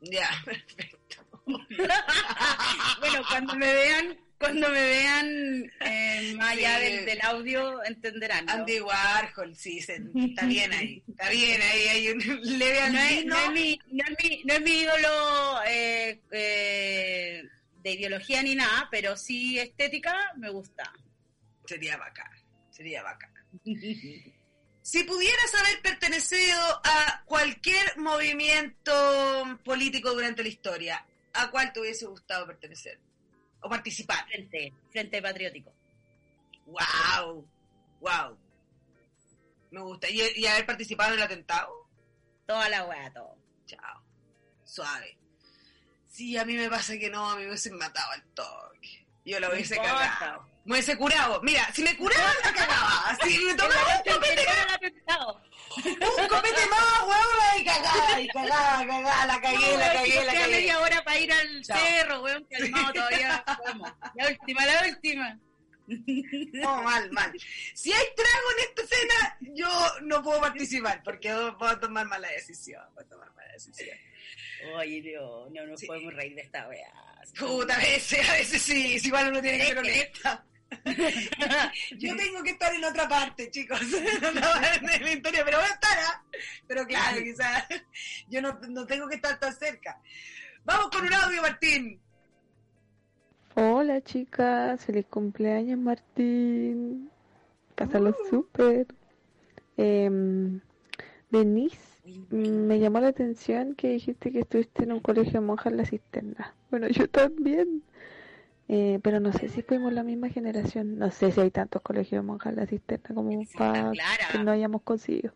Ya, 0.00 0.30
perfecto. 0.46 1.22
bueno, 1.46 3.22
cuando 3.28 3.56
me 3.56 3.74
vean, 3.74 4.18
cuando 4.38 4.68
me 4.70 4.80
vean 4.80 5.72
eh, 5.80 6.34
más 6.36 6.52
allá 6.52 6.78
del, 6.78 7.04
del 7.04 7.20
audio 7.22 7.82
entenderán. 7.84 8.46
¿no? 8.46 8.52
Andy 8.52 8.80
Warhol, 8.80 9.56
sí, 9.56 9.80
se- 9.80 10.00
está 10.14 10.46
bien 10.46 10.72
ahí, 10.72 11.02
está 11.08 11.28
bien 11.30 11.60
ahí, 11.60 11.88
hay 11.88 12.08
un 12.10 12.18
leve 12.58 12.80
no, 12.90 12.98
es, 12.98 13.12
andino. 13.12 13.34
no 13.36 13.42
es 13.44 13.50
mi, 13.52 13.80
no 13.90 14.04
es 14.04 14.24
mi, 14.24 14.42
no 14.44 14.54
es 14.54 14.60
mi 14.62 14.70
ídolo 14.80 15.60
eh, 15.66 16.20
eh, 16.30 17.42
de 17.82 17.90
ideología 17.92 18.42
ni 18.42 18.54
nada, 18.54 18.88
pero 18.90 19.16
sí 19.16 19.58
estética 19.58 20.14
me 20.36 20.50
gusta. 20.50 20.92
Sería 21.66 21.96
bacán, 21.96 22.30
sería 22.70 23.02
bacán. 23.02 23.32
Si 24.80 25.02
pudieras 25.04 25.54
haber 25.54 25.82
pertenecido 25.82 26.58
a 26.82 27.22
cualquier 27.26 27.98
movimiento 27.98 29.58
político 29.62 30.12
durante 30.14 30.42
la 30.42 30.48
historia, 30.48 31.06
¿a 31.34 31.50
cuál 31.50 31.74
te 31.74 31.80
hubiese 31.80 32.06
gustado 32.06 32.46
pertenecer? 32.46 32.98
O 33.60 33.68
participar. 33.68 34.24
Frente, 34.26 34.72
frente 34.90 35.20
patriótico. 35.22 35.72
¡Wow! 36.66 37.48
¡Wow! 38.00 38.38
Me 39.70 39.80
gusta. 39.82 40.08
¿Y, 40.08 40.20
y 40.36 40.46
haber 40.46 40.66
participado 40.66 41.12
en 41.12 41.18
el 41.18 41.24
atentado? 41.24 41.88
Toda 42.46 42.68
la 42.68 42.84
weá, 42.86 43.12
todo. 43.12 43.36
Chao. 43.66 44.02
Suave. 44.64 45.18
Sí, 46.06 46.36
a 46.36 46.44
mí 46.44 46.54
me 46.56 46.68
pasa 46.70 46.96
que 46.98 47.10
no, 47.10 47.30
a 47.30 47.34
mí 47.36 47.42
me 47.42 47.48
hubiesen 47.48 47.76
matado 47.76 48.10
al 48.12 48.22
toque. 48.34 49.06
Yo 49.24 49.38
lo 49.40 49.48
No 49.48 49.54
hubiese 49.54 49.76
importa. 49.76 50.16
cagado. 50.18 50.48
Me 50.68 50.74
hubiese 50.74 50.96
curado. 50.98 51.40
Mira, 51.42 51.66
si 51.72 51.82
me 51.82 51.96
curaba, 51.96 52.30
la 52.44 52.52
cagaba. 52.52 53.18
Si 53.24 53.38
me 53.44 53.54
tomaba 53.54 53.96
un 54.04 54.12
copete, 54.12 54.46
atentado. 54.74 55.42
un 55.84 56.28
copete 56.28 56.66
más, 56.70 57.02
weón, 57.04 57.60
y 57.60 57.64
cagaba, 57.64 58.20
y 58.20 58.28
cagaba, 58.28 58.86
cagaba, 58.86 59.26
la 59.26 59.40
cagué, 59.40 59.76
la 59.78 59.92
cagué, 59.94 60.14
la 60.24 60.32
Queda 60.32 60.40
cagué. 60.42 60.48
media 60.56 60.78
hora 60.80 61.02
para 61.04 61.18
ir 61.18 61.32
al 61.32 61.62
Chao. 61.64 61.78
cerro, 61.78 62.22
weón, 62.22 62.46
calmado 62.50 62.92
todavía. 62.92 63.44
Vamos. 63.64 63.92
La 64.14 64.28
última, 64.28 64.66
la 64.66 64.82
última. 64.88 65.38
No, 66.52 66.82
mal, 66.82 67.10
mal. 67.12 67.32
Si 67.74 67.90
hay 67.90 68.04
trago 68.14 68.50
en 68.58 68.64
esta 68.68 68.82
escena, 68.82 69.38
yo 69.40 69.70
no 70.02 70.22
puedo 70.22 70.38
participar 70.42 71.02
porque 71.02 71.34
puedo 71.58 71.78
tomar 71.80 72.06
mala 72.06 72.28
decisión. 72.28 72.82
Puedo 72.92 73.08
tomar 73.08 73.32
mala 73.34 73.52
decisión. 73.54 73.96
Oye, 74.76 75.00
Dios, 75.00 75.50
no 75.50 75.66
nos 75.66 75.80
Sí. 75.80 75.86
podemos 75.86 76.12
reír 76.12 76.34
de 76.34 76.42
esta 76.42 76.68
weá. 76.68 76.92
Puta, 77.38 77.74
a 77.74 77.78
veces, 77.78 78.28
a 78.28 78.32
veces 78.34 78.60
sí, 78.60 78.98
si 79.00 79.06
igual 79.06 79.28
uno 79.28 79.40
tiene 79.40 79.56
que 79.58 79.64
ser 79.66 79.78
Es 79.78 79.82
que- 79.82 79.88
honesta. 79.90 80.44
Yo 81.98 82.16
tengo 82.16 82.42
que 82.42 82.50
estar 82.50 82.74
en 82.74 82.84
otra 82.84 83.08
parte, 83.08 83.50
chicos. 83.50 83.80
No 84.22 84.92
en 84.92 85.04
la 85.04 85.12
historia, 85.12 85.44
pero 85.44 85.58
voy 85.58 85.66
a 85.66 85.72
estar, 85.72 85.98
¿ah? 85.98 86.22
Pero 86.66 86.86
claro, 86.86 87.22
quizás 87.22 87.66
yo 88.28 88.42
no, 88.42 88.58
no 88.68 88.86
tengo 88.86 89.08
que 89.08 89.16
estar 89.16 89.38
tan 89.38 89.54
cerca. 89.54 90.00
Vamos 90.64 90.90
con 90.90 91.06
un 91.06 91.12
audio, 91.12 91.42
Martín. 91.42 92.00
Hola 93.54 94.00
chicas, 94.02 94.84
feliz 94.84 95.06
cumpleaños 95.06 95.78
Martín. 95.80 97.10
Pásalo 97.74 98.14
súper. 98.30 98.86
Em, 99.76 100.60
Denise, 101.30 101.78
me 102.30 102.78
llamó 102.78 103.00
la 103.00 103.08
atención 103.08 103.74
que 103.74 103.88
dijiste 103.88 104.30
que 104.30 104.40
estuviste 104.40 104.84
en 104.84 104.92
un 104.92 105.00
colegio 105.00 105.40
de 105.40 105.40
monjas 105.40 105.72
en 105.72 105.76
la 105.76 105.86
cisterna. 105.86 106.54
Bueno, 106.70 106.88
yo 106.88 107.08
también. 107.08 107.82
Eh, 108.68 109.00
pero 109.02 109.18
no 109.18 109.32
sé 109.32 109.48
si 109.48 109.62
fuimos 109.62 109.92
la 109.92 110.02
misma 110.02 110.28
generación. 110.28 110.98
No 110.98 111.10
sé 111.10 111.32
si 111.32 111.40
hay 111.40 111.50
tantos 111.50 111.82
colegios 111.82 112.22
de 112.22 112.26
monjas 112.26 112.52
en 112.52 112.60
la 112.60 112.66
cisterna 112.66 113.14
como 113.14 113.42
para 113.56 113.92
que 114.30 114.38
no 114.38 114.50
hayamos 114.50 114.82
conseguido. 114.82 115.32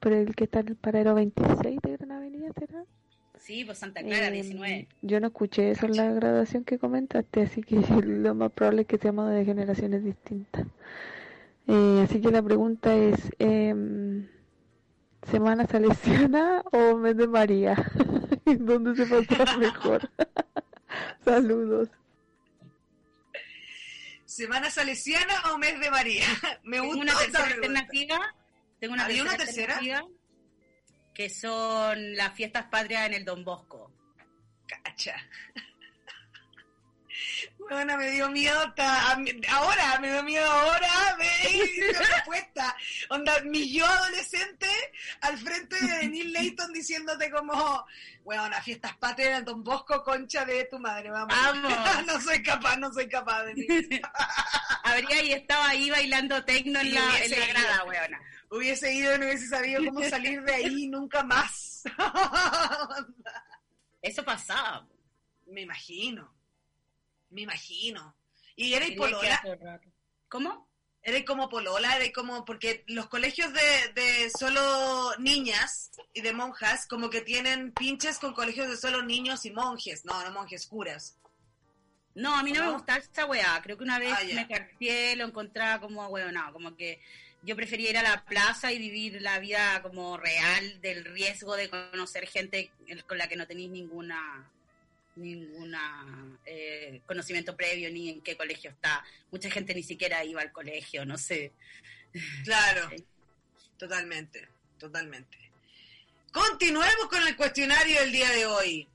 Pero 0.00 0.16
el 0.16 0.34
que 0.34 0.44
está 0.44 0.60
en 0.60 0.68
el 0.68 0.76
paradero 0.76 1.14
26 1.14 1.80
de 1.82 1.96
Gran 1.96 2.12
Avenida, 2.12 2.52
¿será? 2.58 2.84
Sí, 3.36 3.64
pues 3.64 3.78
Santa 3.78 4.02
Clara, 4.02 4.30
19. 4.30 4.74
Em, 4.74 4.86
yo 5.02 5.20
no 5.20 5.26
escuché 5.26 5.70
eso 5.70 5.86
en 5.86 5.96
la 5.96 6.12
graduación 6.12 6.64
que 6.64 6.78
comentaste, 6.78 7.42
así 7.42 7.62
que 7.62 7.76
lo 8.06 8.34
más 8.34 8.52
probable 8.52 8.82
es 8.82 8.86
que 8.86 8.98
seamos 8.98 9.30
de 9.30 9.44
generaciones 9.44 10.04
distintas. 10.04 10.66
Eh, 11.66 12.02
así 12.04 12.20
que 12.20 12.30
la 12.30 12.42
pregunta 12.42 12.94
es, 12.94 13.30
eh, 13.38 13.74
¿Semana 15.30 15.66
Salesiana 15.66 16.62
o 16.70 16.96
Mes 16.96 17.16
de 17.16 17.26
María? 17.26 17.74
¿Dónde 18.44 18.94
se 18.94 19.06
pasa 19.06 19.56
mejor? 19.58 20.10
Saludos. 21.24 21.88
¿Semana 24.34 24.68
Salesiana 24.68 25.52
o 25.52 25.58
Mes 25.58 25.78
de 25.78 25.90
María? 25.92 26.26
Me 26.64 26.80
gusta 26.80 27.02
una 27.02 27.16
tercera 27.16 27.44
alternativa. 27.44 28.34
Tengo 28.80 28.94
una, 28.94 29.06
tercera, 29.06 29.22
una 29.22 29.36
tercera 29.36 29.74
alternativa 29.76 30.08
que 31.14 31.30
son 31.30 32.16
las 32.16 32.34
fiestas 32.34 32.64
patrias 32.64 33.06
en 33.06 33.14
el 33.14 33.24
Don 33.24 33.44
Bosco. 33.44 33.92
Cacha. 34.66 35.14
Bueno, 37.70 37.96
me 37.96 38.10
dio 38.10 38.30
miedo 38.30 38.60
hasta 38.60 39.12
ahora, 39.50 39.98
me 40.00 40.12
dio 40.12 40.22
miedo 40.22 40.50
ahora, 40.50 41.16
me 41.18 41.98
respuesta. 41.98 42.76
Onda, 43.10 43.40
mi 43.44 43.72
yo 43.72 43.86
adolescente 43.86 44.66
al 45.20 45.38
frente 45.38 45.76
de 45.76 46.08
Neil 46.08 46.32
Layton 46.32 46.72
diciéndote 46.72 47.30
como, 47.30 47.86
bueno, 48.22 48.48
las 48.48 48.64
fiestas 48.64 48.96
patrias 48.96 49.38
en 49.38 49.44
Don 49.44 49.64
Bosco, 49.64 50.02
concha 50.02 50.44
de 50.44 50.64
tu 50.64 50.78
madre, 50.78 51.10
vamos. 51.10 51.34
no 52.06 52.20
soy 52.20 52.42
capaz, 52.42 52.76
no 52.76 52.92
soy 52.92 53.08
capaz 53.08 53.44
de 53.44 53.54
Habría 54.84 55.22
y 55.22 55.32
estaba 55.32 55.70
ahí 55.70 55.90
bailando 55.90 56.44
tecno 56.44 56.80
en, 56.80 56.94
la, 56.94 57.24
en 57.24 57.30
la 57.30 57.46
grada, 57.46 57.84
weona 57.84 58.20
hubiese 58.50 58.92
ido 58.92 59.14
y 59.14 59.18
no 59.18 59.26
hubiese 59.26 59.48
sabido 59.48 59.84
cómo 59.84 60.02
salir 60.04 60.42
de 60.42 60.54
ahí 60.54 60.86
nunca 60.86 61.22
más. 61.22 61.82
Eso 64.02 64.24
pasaba. 64.24 64.86
Me 65.46 65.62
imagino. 65.62 66.33
Me 67.34 67.42
imagino. 67.42 68.16
Y 68.56 68.72
era 68.72 68.86
polola. 68.96 69.42
¿Cómo? 70.28 70.68
Era 71.02 71.22
como 71.26 71.50
polola, 71.50 71.96
era 71.96 72.10
como, 72.12 72.46
porque 72.46 72.82
los 72.86 73.08
colegios 73.08 73.52
de, 73.52 73.92
de 73.94 74.30
solo 74.30 75.14
niñas 75.18 75.90
y 76.14 76.22
de 76.22 76.32
monjas, 76.32 76.86
como 76.86 77.10
que 77.10 77.20
tienen 77.20 77.72
pinches 77.72 78.18
con 78.18 78.32
colegios 78.32 78.68
de 78.70 78.78
solo 78.78 79.02
niños 79.02 79.44
y 79.44 79.50
monjes, 79.50 80.06
no, 80.06 80.24
no 80.24 80.30
monjes, 80.30 80.66
curas. 80.66 81.18
No, 82.14 82.34
a 82.36 82.42
mí 82.42 82.52
no, 82.52 82.64
me 82.64 82.72
gustaba 82.72 83.00
esa 83.00 83.26
weá. 83.26 83.60
Creo 83.62 83.76
que 83.76 83.84
una 83.84 83.98
vez 83.98 84.14
ah, 84.16 84.22
me 84.34 84.48
carté, 84.48 85.16
lo 85.16 85.26
encontraba 85.26 85.80
como 85.80 86.08
no, 86.08 86.52
como 86.52 86.74
que 86.76 87.00
yo 87.42 87.56
prefería 87.56 87.90
ir 87.90 87.98
a 87.98 88.02
la 88.02 88.24
plaza 88.24 88.72
y 88.72 88.78
vivir 88.78 89.20
la 89.20 89.38
vida 89.40 89.82
como 89.82 90.16
real 90.16 90.80
del 90.80 91.04
riesgo 91.04 91.56
de 91.56 91.68
conocer 91.68 92.26
gente 92.26 92.70
con 93.06 93.18
la 93.18 93.28
que 93.28 93.36
no 93.36 93.46
tenéis 93.46 93.70
ninguna 93.70 94.50
ninguna 95.16 96.38
eh, 96.44 97.00
conocimiento 97.06 97.56
previo 97.56 97.90
ni 97.90 98.10
en 98.10 98.20
qué 98.22 98.36
colegio 98.36 98.70
está. 98.70 99.04
Mucha 99.30 99.50
gente 99.50 99.74
ni 99.74 99.82
siquiera 99.82 100.24
iba 100.24 100.40
al 100.40 100.52
colegio, 100.52 101.04
no 101.04 101.18
sé. 101.18 101.52
Claro, 102.44 102.90
totalmente, 103.78 104.48
totalmente. 104.78 105.38
Continuemos 106.32 107.06
con 107.08 107.26
el 107.26 107.36
cuestionario 107.36 108.00
del 108.00 108.12
día 108.12 108.30
de 108.30 108.46
hoy. 108.46 108.88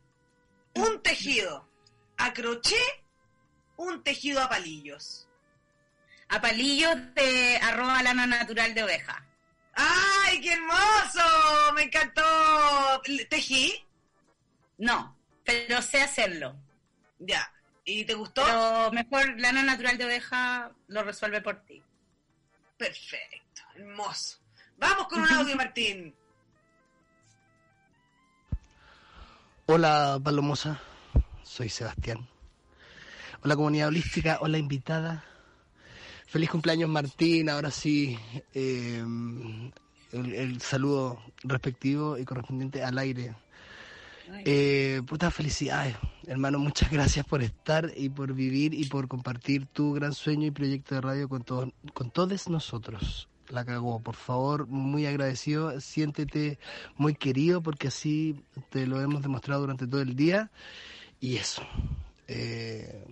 Un 0.76 1.02
tejido 1.02 1.68
a 2.18 2.34
crochet, 2.34 3.04
un 3.78 4.04
tejido 4.04 4.42
a 4.42 4.50
palillos 4.50 5.30
a 6.30 6.40
palillos 6.40 6.96
de 7.16 7.58
arroba 7.62 8.02
lana 8.04 8.28
natural 8.28 8.74
de 8.74 8.84
oveja. 8.84 9.26
¡Ay, 9.74 10.40
qué 10.42 10.54
hermoso! 10.54 11.74
Me 11.74 11.84
encantó. 11.84 12.22
¿Tejí? 13.30 13.74
No, 14.78 15.18
pero 15.50 15.82
sé 15.82 16.02
hacerlo. 16.02 16.56
Ya. 17.20 17.52
¿Y 17.86 18.06
te 18.06 18.14
gustó? 18.14 18.44
Pero 18.46 18.92
mejor 18.92 19.40
lana 19.40 19.64
natural 19.64 19.98
de 19.98 20.06
oveja 20.06 20.72
lo 20.88 21.04
resuelve 21.04 21.42
por 21.42 21.64
ti. 21.66 21.82
Perfecto, 22.78 23.62
hermoso. 23.76 24.38
Vamos 24.78 25.08
con 25.08 25.22
un 25.22 25.30
audio, 25.30 25.56
Martín. 25.56 26.16
Hola, 29.66 30.20
Palomosa. 30.24 30.80
Soy 31.44 31.70
Sebastián. 31.70 32.28
Hola, 33.44 33.56
comunidad 33.56 33.88
holística. 33.88 34.38
Hola, 34.42 34.58
invitada. 34.58 35.26
Feliz 36.28 36.52
cumpleaños 36.52 36.90
Martín, 36.90 37.50
ahora 37.50 37.72
sí 37.72 38.20
eh, 38.54 39.04
el, 40.12 40.62
saludo 40.62 41.20
respectivo 41.44 42.20
y 42.20 42.26
correspondiente 42.26 42.84
al 42.84 43.00
aire. 43.00 43.34
Eh, 44.46 45.02
putas 45.08 45.34
felicidades, 45.34 45.96
hermano, 46.28 46.60
muchas 46.60 46.92
gracias 46.92 47.26
por 47.26 47.42
estar 47.42 47.92
y 47.96 48.10
por 48.10 48.34
vivir 48.34 48.74
y 48.74 48.86
por 48.86 49.08
compartir 49.08 49.66
tu 49.66 49.94
gran 49.94 50.14
sueño 50.14 50.48
y 50.48 50.52
proyecto 50.52 50.96
de 50.96 51.02
radio 51.02 51.30
con, 51.30 51.44
con 51.94 52.12
todos 52.12 52.48
nosotros. 52.50 53.28
La 53.50 53.66
cagó, 53.66 54.00
por 54.00 54.16
favor, 54.16 54.68
muy 54.68 55.08
agradecido, 55.08 55.82
siéntete 55.82 56.60
muy 56.98 57.16
querido 57.16 57.62
porque 57.62 57.88
así 57.88 58.44
te 58.70 58.86
lo 58.86 59.02
hemos 59.02 59.24
demostrado 59.24 59.62
durante 59.62 59.88
todo 59.88 60.02
el 60.02 60.16
día 60.16 60.52
y 61.20 61.38
eso. 61.38 61.64
Eh, 62.28 63.06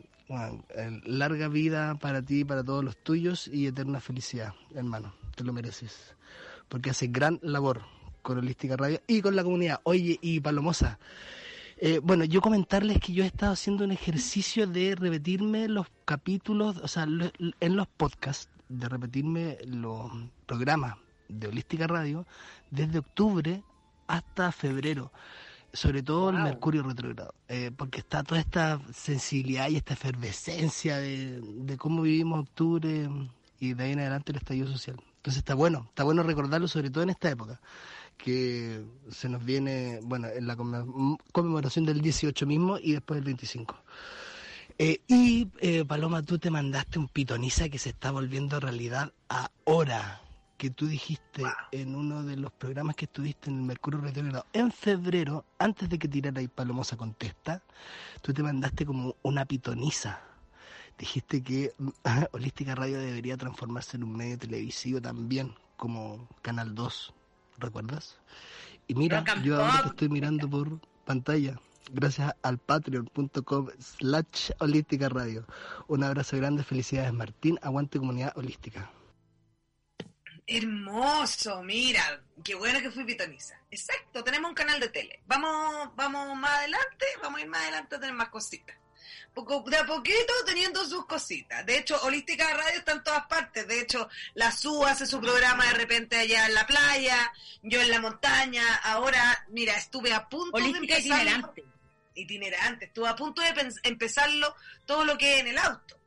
larga 1.05 1.47
vida 1.47 1.95
para 1.95 2.21
ti, 2.21 2.45
para 2.45 2.63
todos 2.63 2.83
los 2.83 2.97
tuyos 2.97 3.47
y 3.47 3.65
eterna 3.65 3.99
felicidad, 3.99 4.53
hermano. 4.75 5.15
Te 5.35 5.43
lo 5.43 5.53
mereces. 5.53 6.15
Porque 6.69 6.91
hace 6.91 7.07
gran 7.07 7.39
labor 7.41 7.81
con 8.21 8.37
Holística 8.37 8.75
Radio 8.75 9.01
y 9.07 9.21
con 9.21 9.35
la 9.35 9.43
comunidad. 9.43 9.79
Oye, 9.83 10.17
y 10.21 10.39
Palomosa, 10.39 10.99
eh, 11.77 11.99
bueno, 12.01 12.23
yo 12.25 12.41
comentarles 12.41 12.99
que 12.99 13.13
yo 13.13 13.23
he 13.23 13.27
estado 13.27 13.53
haciendo 13.53 13.83
un 13.83 13.91
ejercicio 13.91 14.67
de 14.67 14.95
repetirme 14.95 15.67
los 15.67 15.87
capítulos, 16.05 16.77
o 16.77 16.87
sea, 16.87 17.03
en 17.03 17.75
los 17.75 17.87
podcasts, 17.87 18.49
de 18.69 18.89
repetirme 18.89 19.57
los 19.65 20.11
programas 20.45 20.95
de 21.29 21.47
Holística 21.47 21.87
Radio 21.87 22.25
desde 22.71 22.99
octubre 22.99 23.63
hasta 24.07 24.51
febrero 24.51 25.11
sobre 25.73 26.01
todo 26.01 26.29
el 26.29 26.37
Mercurio 26.37 26.83
retrógrado, 26.83 27.33
eh, 27.47 27.71
porque 27.75 27.99
está 27.99 28.23
toda 28.23 28.41
esta 28.41 28.81
sensibilidad 28.93 29.69
y 29.69 29.75
esta 29.75 29.93
efervescencia 29.93 30.97
de, 30.97 31.75
cómo 31.77 32.01
vivimos 32.01 32.39
octubre 32.39 33.09
y 33.59 33.73
de 33.73 33.83
ahí 33.83 33.91
en 33.91 33.99
adelante 33.99 34.31
el 34.31 34.37
estallido 34.37 34.67
social. 34.67 34.97
Entonces 35.17 35.39
está 35.39 35.55
bueno, 35.55 35.85
está 35.89 36.03
bueno 36.03 36.23
recordarlo 36.23 36.67
sobre 36.67 36.89
todo 36.89 37.03
en 37.03 37.09
esta 37.09 37.29
época, 37.29 37.59
que 38.17 38.83
se 39.09 39.29
nos 39.29 39.43
viene, 39.45 39.99
bueno, 40.03 40.27
en 40.27 40.47
la 40.47 40.55
conmemoración 40.55 41.85
del 41.85 42.01
18 42.01 42.45
mismo 42.45 42.77
y 42.77 42.93
después 42.93 43.17
del 43.17 43.25
25. 43.25 43.75
Eh, 44.79 45.01
y 45.07 45.47
eh, 45.59 45.85
Paloma, 45.85 46.21
tú 46.21 46.37
te 46.37 46.51
mandaste 46.51 46.99
un 46.99 47.07
pitoniza 47.07 47.69
que 47.69 47.79
se 47.79 47.89
está 47.89 48.11
volviendo 48.11 48.59
realidad 48.59 49.11
ahora 49.65 50.21
que 50.57 50.69
tú 50.71 50.87
dijiste 50.87 51.43
en 51.71 51.95
uno 51.95 52.23
de 52.23 52.35
los 52.35 52.51
programas 52.51 52.95
que 52.95 53.05
estuviste 53.05 53.49
en 53.49 53.57
el 53.57 53.63
Mercurio 53.63 54.01
Retrógrado 54.01 54.45
en 54.53 54.71
febrero, 54.71 55.45
antes 55.59 55.87
de 55.87 55.99
que 55.99 56.07
tirara 56.07 56.41
y 56.41 56.47
Palomosa 56.47 56.97
contesta, 56.97 57.61
tú 58.21 58.33
te 58.33 58.41
mandaste 58.41 58.85
como 58.85 59.15
una 59.21 59.45
pitoniza. 59.45 60.19
Dijiste 60.97 61.43
que 61.43 61.73
Holística 62.31 62.73
Radio 62.73 62.99
debería 62.99 63.37
transformarse 63.37 63.97
en 63.97 64.03
un 64.03 64.17
medio 64.17 64.37
televisivo 64.37 64.99
también, 64.99 65.53
como 65.75 66.27
Canal 66.41 66.73
2, 66.73 67.13
¿recuerdas? 67.57 68.17
Y 68.87 68.95
mira, 68.95 69.23
yo 69.43 69.59
ahora 69.59 69.83
te 69.83 69.89
estoy 69.89 70.09
mirando 70.09 70.49
por 70.49 70.79
pantalla, 71.05 71.59
gracias 71.91 72.33
al 72.41 72.57
patreon.com 72.57 73.69
slash 73.79 74.51
holística 74.59 75.09
radio. 75.09 75.45
Un 75.87 76.03
abrazo 76.03 76.37
grande, 76.37 76.63
felicidades 76.63 77.13
Martín, 77.13 77.59
aguante 77.61 77.99
comunidad 77.99 78.37
holística. 78.37 78.89
Hermoso, 80.49 81.61
mira, 81.63 82.23
qué 82.41 82.55
bueno 82.55 82.79
que 82.79 82.89
fui 82.89 83.03
pitoniza. 83.03 83.59
Exacto, 83.69 84.23
tenemos 84.23 84.49
un 84.49 84.55
canal 84.55 84.79
de 84.79 84.87
tele. 84.87 85.21
Vamos, 85.27 85.89
vamos 85.97 86.37
más 86.37 86.51
adelante, 86.59 87.05
vamos 87.21 87.39
a 87.39 87.43
ir 87.43 87.49
más 87.49 87.61
adelante 87.63 87.95
a 87.95 87.99
tener 87.99 88.15
más 88.15 88.29
cositas. 88.29 88.77
Poco, 89.33 89.63
de 89.69 89.77
a 89.77 89.85
poquito 89.85 90.33
teniendo 90.45 90.83
sus 90.85 91.05
cositas. 91.05 91.65
De 91.65 91.77
hecho, 91.77 91.99
Holística 92.03 92.51
Radio 92.53 92.79
está 92.79 92.93
en 92.93 93.03
todas 93.03 93.25
partes. 93.27 93.67
De 93.67 93.79
hecho, 93.79 94.09
la 94.33 94.51
SU 94.51 94.85
hace 94.85 95.05
su 95.05 95.19
programa 95.19 95.65
de 95.65 95.73
repente 95.73 96.17
allá 96.17 96.47
en 96.47 96.53
la 96.53 96.65
playa, 96.65 97.31
yo 97.61 97.81
en 97.81 97.89
la 97.89 98.01
montaña. 98.01 98.63
Ahora, 98.83 99.45
mira, 99.49 99.75
estuve 99.77 100.13
a 100.13 100.27
punto 100.27 100.57
de 100.57 100.69
empezar. 100.69 101.21
Itinerante. 101.21 101.65
Itinerante. 102.15 102.85
Estuve 102.85 103.07
a 103.07 103.15
punto 103.15 103.41
de 103.41 103.53
empezarlo 103.83 104.55
todo 104.85 105.05
lo 105.05 105.17
que 105.17 105.35
es 105.35 105.41
en 105.41 105.47
el 105.47 105.57
auto. 105.57 105.99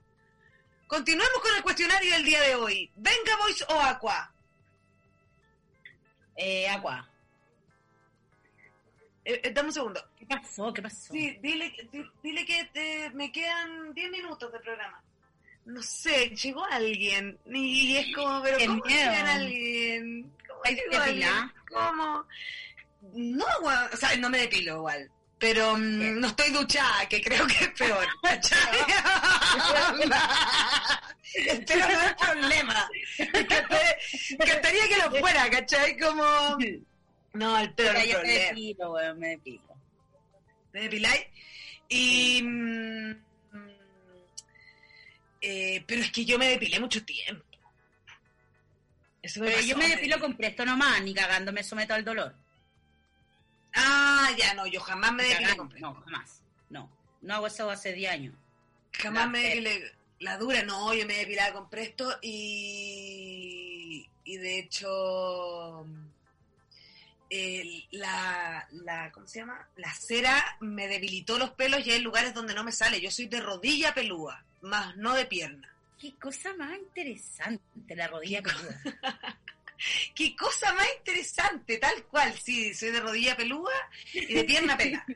Continuemos 0.86 1.40
con 1.40 1.54
el 1.56 1.62
cuestionario 1.62 2.12
del 2.14 2.24
día 2.24 2.40
de 2.40 2.56
hoy. 2.56 2.90
¿Venga 2.96 3.36
Voice 3.36 3.64
o 3.68 3.80
Aqua? 3.80 4.32
Eh, 6.34 6.68
Aqua. 6.68 7.09
Eh, 9.30 9.40
eh, 9.44 9.50
dame 9.52 9.68
un 9.68 9.74
segundo. 9.74 10.04
¿Qué 10.18 10.26
pasó? 10.26 10.72
¿Qué 10.72 10.82
pasó? 10.82 11.12
Sí, 11.12 11.38
dile, 11.42 11.72
di- 11.92 12.10
dile 12.22 12.44
que 12.44 12.64
te- 12.72 13.10
me 13.10 13.30
quedan 13.30 13.92
10 13.94 14.10
minutos 14.10 14.50
de 14.52 14.58
programa. 14.60 15.00
No 15.66 15.82
sé, 15.82 16.30
llegó 16.30 16.64
alguien 16.64 17.38
y 17.46 17.96
es 17.96 18.14
como, 18.14 18.42
pero 18.42 18.58
Qué 18.58 18.66
¿cómo 18.66 18.84
miedo. 18.84 19.12
llega 19.12 19.34
alguien? 19.34 20.32
¿Cómo 20.48 20.60
¿Te 20.62 20.74
llegó 20.74 20.96
alguien? 21.02 21.28
depilás? 21.28 21.52
¿Cómo? 21.70 22.24
No, 23.14 23.46
o 23.92 23.96
sea, 23.96 24.16
no 24.16 24.28
me 24.30 24.38
depilo 24.38 24.76
igual. 24.78 25.10
Pero 25.38 25.74
mm, 25.76 26.18
no 26.20 26.26
estoy 26.28 26.50
duchada, 26.50 27.08
que 27.08 27.20
creo 27.22 27.46
que 27.46 27.64
es 27.64 27.70
peor. 27.70 28.06
¿cachai? 28.22 28.58
Espero 31.34 31.86
no 31.92 32.00
es 32.02 32.14
problema. 32.14 32.88
Que 33.16 34.50
estaría 34.52 34.88
que 34.88 34.96
lo 34.98 35.10
fuera, 35.18 35.48
¿cachai? 35.50 35.96
Como... 35.98 36.58
No, 37.32 37.58
el 37.58 37.72
peor 37.74 37.94
Mira, 37.94 38.04
yo 38.06 38.22
me 38.22 38.28
depilo, 38.28 38.92
weón, 38.92 39.18
me 39.18 39.28
depilo. 39.28 39.76
¿Me 40.72 40.80
depiláis? 40.82 41.26
Y... 41.88 42.42
mm, 42.42 43.10
eh, 45.42 45.84
pero 45.86 46.02
es 46.02 46.10
que 46.12 46.24
yo 46.24 46.38
me 46.38 46.48
depilé 46.48 46.78
mucho 46.80 47.04
tiempo. 47.04 47.44
Eso 49.22 49.40
me 49.40 49.46
Pero 49.46 49.58
pasó, 49.58 49.68
yo 49.68 49.76
me 49.76 49.88
depilo 49.88 50.18
con 50.20 50.36
presto 50.36 50.64
nomás, 50.64 51.02
ni 51.02 51.14
cagando 51.14 51.52
me 51.52 51.62
someto 51.62 51.94
al 51.94 52.04
dolor. 52.04 52.34
Ah, 53.74 54.30
ya 54.36 54.54
no, 54.54 54.66
yo 54.66 54.80
jamás 54.80 55.12
me 55.12 55.22
depilé 55.24 55.56
con 55.56 55.68
presto. 55.68 55.86
No, 55.86 55.94
jamás. 56.02 56.42
No. 56.68 56.90
No 57.22 57.34
hago 57.34 57.46
eso 57.46 57.70
hace 57.70 57.92
10 57.92 58.12
años. 58.12 58.34
Jamás 58.92 59.26
La- 59.26 59.30
me 59.30 59.38
depilé. 59.40 59.92
La 60.20 60.36
dura, 60.36 60.62
no, 60.62 60.92
yo 60.92 61.06
me 61.06 61.14
depilaba 61.14 61.54
con 61.54 61.70
presto 61.70 62.18
y... 62.20 64.06
Y 64.24 64.36
de 64.36 64.58
hecho... 64.58 65.86
la, 67.92 68.66
la, 68.72 69.12
¿cómo 69.12 69.26
se 69.26 69.40
llama? 69.40 69.68
La 69.76 69.92
cera 69.94 70.56
me 70.60 70.88
debilitó 70.88 71.38
los 71.38 71.50
pelos 71.50 71.86
y 71.86 71.92
hay 71.92 72.00
lugares 72.00 72.34
donde 72.34 72.54
no 72.54 72.64
me 72.64 72.72
sale. 72.72 73.00
Yo 73.00 73.10
soy 73.10 73.26
de 73.26 73.40
rodilla 73.40 73.94
pelúa, 73.94 74.44
más 74.62 74.96
no 74.96 75.14
de 75.14 75.26
pierna. 75.26 75.68
Qué 75.98 76.14
cosa 76.16 76.52
más 76.54 76.76
interesante 76.78 77.94
la 77.94 78.08
rodilla. 78.08 78.42
Qué 80.14 80.34
cosa 80.36 80.72
más 80.74 80.86
interesante, 80.98 81.78
tal 81.78 82.04
cual, 82.04 82.34
sí, 82.38 82.74
soy 82.74 82.90
de 82.90 83.00
rodilla 83.00 83.36
pelúa 83.36 83.72
y 84.12 84.34
de 84.34 84.44
pierna 84.44 84.76
pelada. 84.76 85.06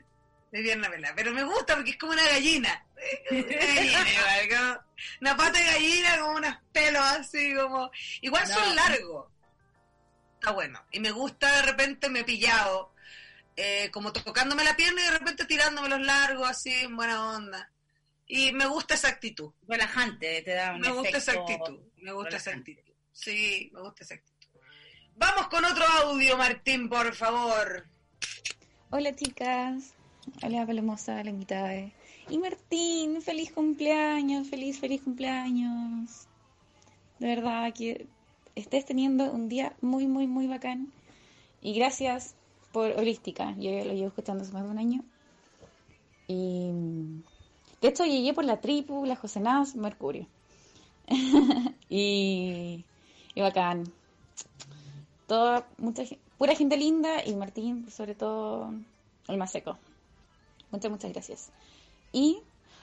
De 0.51 0.61
pierna 0.61 0.89
pelada. 0.89 1.13
Pero 1.15 1.33
me 1.33 1.43
gusta 1.43 1.75
porque 1.75 1.91
es 1.91 1.97
como 1.97 2.13
una 2.13 2.23
gallina. 2.27 2.85
Una 3.31 3.41
gallina 3.41 4.05
igual, 4.47 4.49
como 4.49 4.85
una 5.21 5.37
pata 5.37 5.59
de 5.59 5.65
gallina 5.65 6.19
con 6.19 6.35
unos 6.37 6.55
pelos 6.71 7.03
así 7.03 7.53
como. 7.55 7.91
Igual 8.21 8.47
No. 8.47 8.53
son 8.55 8.75
largos. 8.75 9.27
Está 10.45 10.53
bueno. 10.53 10.79
Y 10.91 10.99
me 10.99 11.09
gusta 11.09 11.51
de 11.55 11.61
repente 11.63 12.07
me 12.07 12.19
he 12.19 12.23
pillado. 12.23 12.91
eh, 13.57 13.89
como 13.91 14.11
tocándome 14.13 14.63
la 14.63 14.75
pierna 14.75 15.01
y 15.01 15.05
de 15.05 15.11
repente 15.17 15.45
tirándome 15.45 15.87
los 15.89 16.01
largos 16.01 16.47
así 16.47 16.71
en 16.71 16.95
buena 16.95 17.31
onda. 17.35 17.71
Y 18.27 18.51
me 18.51 18.67
gusta 18.67 18.93
esa 18.93 19.07
actitud. 19.07 19.51
Relajante, 19.67 20.41
te 20.43 20.51
da 20.53 20.73
un 20.75 20.81
Me 20.81 20.91
gusta 20.91 21.17
esa 21.17 21.31
actitud. 21.31 21.79
Me 21.97 22.11
gusta 22.11 22.35
esa 22.37 22.51
actitud. 22.51 22.93
Sí, 23.11 23.71
me 23.73 23.81
gusta 23.81 24.03
esa 24.03 24.13
actitud. 24.15 24.49
Vamos 25.15 25.47
con 25.47 25.63
otro 25.65 25.83
audio, 26.03 26.37
Martín, 26.37 26.89
por 26.89 27.15
favor. 27.15 27.87
Hola 28.91 29.15
chicas, 29.15 29.93
hola 30.43 30.63
Palomosa, 30.67 31.23
la 31.23 31.29
invitada. 31.31 31.69
de- 31.69 31.91
Y 32.29 32.37
Martín, 32.37 33.21
feliz 33.23 33.51
cumpleaños, 33.51 34.47
feliz, 34.49 34.79
feliz 34.79 35.01
cumpleaños. 35.01 36.27
De 37.19 37.27
verdad 37.35 37.73
que 37.73 38.05
estés 38.55 38.85
teniendo 38.85 39.31
un 39.31 39.49
día 39.49 39.75
muy, 39.81 40.07
muy, 40.07 40.27
muy 40.27 40.47
bacán. 40.47 40.91
Y 41.61 41.73
gracias 41.73 42.35
por 42.71 42.91
Holística, 42.91 43.55
yo 43.57 43.71
lo 43.85 43.93
llevo 43.93 44.07
escuchando 44.07 44.43
hace 44.43 44.53
más 44.53 44.63
de 44.63 44.69
un 44.69 44.77
año. 44.77 45.03
Y 46.27 46.71
de 47.81 47.87
hecho 47.87 48.05
llegué 48.05 48.33
por 48.33 48.45
la 48.45 48.59
tripu, 48.59 49.05
la 49.05 49.15
Josenaz, 49.15 49.75
Mercurio. 49.75 50.27
y, 51.89 52.83
y 53.33 53.41
bacán. 53.41 53.83
Toda, 55.27 55.67
mucha, 55.77 56.03
pura 56.37 56.55
gente 56.55 56.77
linda 56.77 57.25
y 57.25 57.35
Martín, 57.35 57.89
sobre 57.89 58.15
todo, 58.15 58.73
el 59.27 59.37
más 59.37 59.51
seco. 59.51 59.77
Muchas, 60.71 60.91
muchas 60.91 61.11
gracias. 61.11 61.51
Y, 62.11 62.39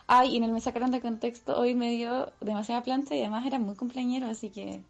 ay, 0.07 0.35
y 0.35 0.37
en 0.37 0.45
el 0.45 0.53
me 0.53 0.61
sacaron 0.61 0.91
de 0.91 1.01
contexto, 1.01 1.59
hoy 1.59 1.75
me 1.75 1.91
dio 1.91 2.33
demasiada 2.41 2.83
plancha 2.83 3.15
y 3.15 3.21
además 3.21 3.47
era 3.47 3.59
muy 3.59 3.75
cumpleañero, 3.77 4.27
así 4.27 4.51
que 4.51 4.83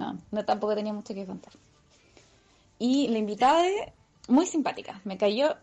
no, 0.00 0.18
no 0.30 0.44
tampoco 0.44 0.74
tenía 0.74 0.92
mucho 0.92 1.14
que 1.14 1.26
contar. 1.26 1.52
Y 2.78 3.08
la 3.08 3.18
invitada, 3.18 3.68
muy 4.28 4.46
simpática, 4.46 5.00
me 5.04 5.18
cayó 5.18 5.56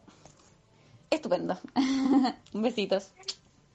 estupendo. 1.10 1.60
Besitos. 2.54 3.12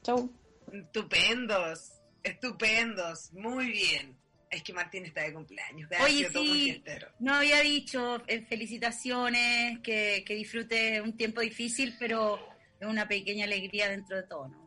Chau. 0.03 0.31
Estupendos, 0.73 1.93
estupendos, 2.23 3.33
muy 3.33 3.73
bien. 3.73 4.17
Es 4.49 4.63
que 4.63 4.73
Martín 4.73 5.07
está 5.07 5.23
de 5.23 5.33
cumpleaños. 5.33 5.89
de 5.89 5.97
Oye, 5.97 6.29
sí, 6.31 6.85
no 7.19 7.35
había 7.35 7.61
dicho 7.61 8.23
eh, 8.27 8.43
felicitaciones, 8.43 9.81
que, 9.81 10.23
que 10.27 10.35
disfrutes 10.35 11.01
un 11.01 11.17
tiempo 11.17 11.41
difícil, 11.41 11.97
pero 11.99 12.39
es 12.79 12.87
una 12.87 13.09
pequeña 13.09 13.47
alegría 13.47 13.89
dentro 13.89 14.17
de 14.17 14.23
todo, 14.25 14.49
¿no? 14.49 14.62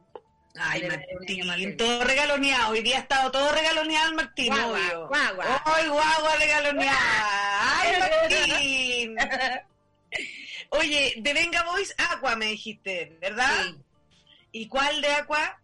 Ay, 0.58 0.88
Martín, 0.88 1.48
de- 1.70 1.74
todo 1.74 2.04
regaloneado. 2.04 2.72
Hoy 2.72 2.82
día 2.82 2.98
ha 2.98 3.02
estado 3.02 3.32
todo 3.32 3.52
regaloneado 3.52 4.10
el 4.10 4.16
Martín, 4.16 4.48
Guagua, 4.54 4.78
obvio. 4.80 5.08
guagua. 5.08 5.64
¡Ay, 5.66 5.88
guagua 5.88 6.36
regaloneada! 6.38 7.82
¡Ay, 7.82 7.94
Martín! 8.00 9.16
Oye, 10.70 11.14
de 11.18 11.34
Venga 11.34 11.64
Boys, 11.64 11.94
Aqua 11.98 12.36
me 12.36 12.48
dijiste, 12.48 13.18
¿verdad? 13.22 13.64
Sí. 13.66 13.76
¿Y 14.52 14.68
cuál 14.68 15.02
de 15.02 15.12
Aqua? 15.12 15.62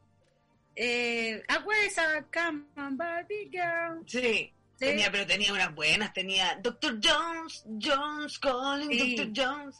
Eh, 0.75 1.43
agua 1.47 1.73
esa 1.85 2.25
cama, 2.29 2.65
Barbie 2.75 3.49
Girl. 3.51 4.03
Sí. 4.07 4.19
Sí. 4.21 4.87
Tenía, 4.87 5.11
pero 5.11 5.27
tenía 5.27 5.53
unas 5.53 5.73
buenas, 5.75 6.11
tenía 6.13 6.55
Dr. 6.61 6.99
Jones, 7.03 7.63
Jones 7.79 8.39
calling, 8.39 8.89
Sí. 8.89 9.15
Dr. 9.15 9.31
Jones. 9.35 9.75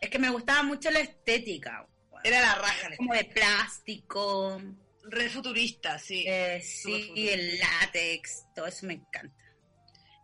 Es 0.00 0.10
que 0.10 0.18
me 0.18 0.28
gustaba 0.30 0.62
mucho 0.62 0.90
la 0.90 1.00
estética. 1.00 1.86
Era 2.24 2.40
la 2.40 2.54
raja, 2.56 2.96
Como 2.96 3.14
de 3.14 3.24
plástico, 3.26 4.60
re 5.04 5.28
futurista, 5.28 5.98
sí. 5.98 6.24
eh, 6.26 6.60
sí, 6.62 7.02
futurista. 7.08 7.34
el 7.34 7.58
látex, 7.58 8.44
todo 8.54 8.66
eso 8.66 8.86
me 8.86 8.94
encanta. 8.94 9.44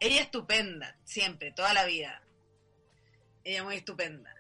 Ella 0.01 0.23
estupenda, 0.23 0.97
siempre, 1.05 1.53
toda 1.53 1.75
la 1.75 1.85
vida. 1.85 2.23
Ella 3.45 3.65
muy 3.65 3.77
estupenda. 3.77 4.35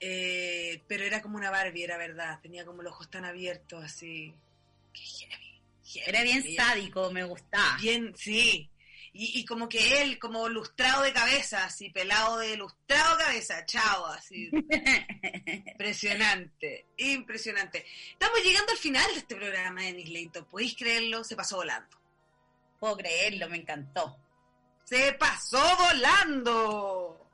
Eh, 0.00 0.82
pero 0.86 1.04
era 1.04 1.22
como 1.22 1.38
una 1.38 1.50
Barbie, 1.50 1.84
era 1.84 1.96
verdad. 1.96 2.38
Tenía 2.42 2.64
como 2.64 2.82
los 2.82 2.92
ojos 2.92 3.10
tan 3.10 3.24
abiertos, 3.24 3.82
así. 3.82 4.34
Qué 4.92 5.00
heavy, 5.00 5.62
heavy. 5.84 6.08
Era 6.08 6.22
bien 6.22 6.44
sádico, 6.54 7.10
me 7.10 7.24
gustaba. 7.24 7.78
Bien, 7.80 8.14
sí. 8.16 8.70
Y, 9.12 9.40
y 9.40 9.44
como 9.44 9.68
que 9.68 10.02
él, 10.02 10.18
como 10.18 10.48
lustrado 10.48 11.02
de 11.02 11.12
cabeza, 11.12 11.64
así, 11.64 11.90
pelado 11.90 12.38
de 12.38 12.56
lustrado 12.56 13.16
de 13.16 13.24
cabeza, 13.24 13.64
chao, 13.66 14.06
así. 14.06 14.50
Impresionante, 15.66 16.86
impresionante. 16.96 17.86
Estamos 18.12 18.42
llegando 18.42 18.72
al 18.72 18.78
final 18.78 19.06
de 19.12 19.18
este 19.20 19.36
programa, 19.36 19.82
Denis 19.82 20.08
Leito. 20.08 20.46
¿Podéis 20.46 20.76
creerlo? 20.76 21.24
Se 21.24 21.36
pasó 21.36 21.56
volando. 21.56 21.98
Puedo 22.78 22.96
creerlo, 22.96 23.48
me 23.48 23.58
encantó. 23.58 24.16
Se 24.84 25.12
pasó 25.14 25.62
volando. 25.76 27.30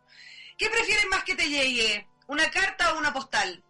¿Qué 0.56 0.68
prefieres 0.70 1.06
más 1.08 1.24
que 1.24 1.34
te 1.34 1.48
llegue? 1.48 2.06
¿Una 2.26 2.50
carta 2.50 2.94
o 2.94 2.98
una 2.98 3.12
postal? 3.12 3.62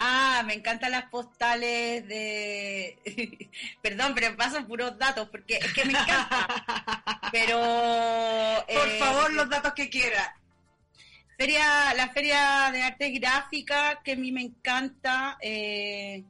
Ah, 0.00 0.42
me 0.46 0.54
encantan 0.54 0.92
las 0.92 1.04
postales 1.06 2.06
de... 2.06 3.50
Perdón, 3.82 4.12
pero 4.14 4.36
pasan 4.36 4.66
puros 4.66 4.96
datos 4.96 5.28
porque 5.28 5.56
es 5.56 5.72
que 5.72 5.84
me 5.84 5.92
encanta. 5.92 7.30
pero... 7.32 7.58
Por 8.68 8.88
eh, 8.88 8.98
favor, 8.98 9.32
los 9.32 9.48
datos 9.48 9.72
que 9.74 9.90
quieras. 9.90 10.30
feria, 11.36 11.94
la 11.94 12.08
feria 12.10 12.70
de 12.72 12.82
artes 12.82 13.20
gráficas, 13.20 13.98
que 14.04 14.12
a 14.12 14.16
mí 14.16 14.30
me 14.30 14.42
encanta, 14.42 15.36
eh, 15.40 16.22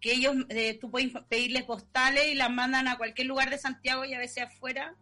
que 0.00 0.12
ellos, 0.12 0.36
eh, 0.48 0.78
tú 0.80 0.90
puedes 0.90 1.12
pedirles 1.28 1.64
postales 1.64 2.28
y 2.28 2.34
las 2.34 2.50
mandan 2.50 2.88
a 2.88 2.96
cualquier 2.96 3.26
lugar 3.26 3.50
de 3.50 3.58
Santiago 3.58 4.06
y 4.06 4.14
a 4.14 4.18
veces 4.18 4.44
afuera. 4.44 4.94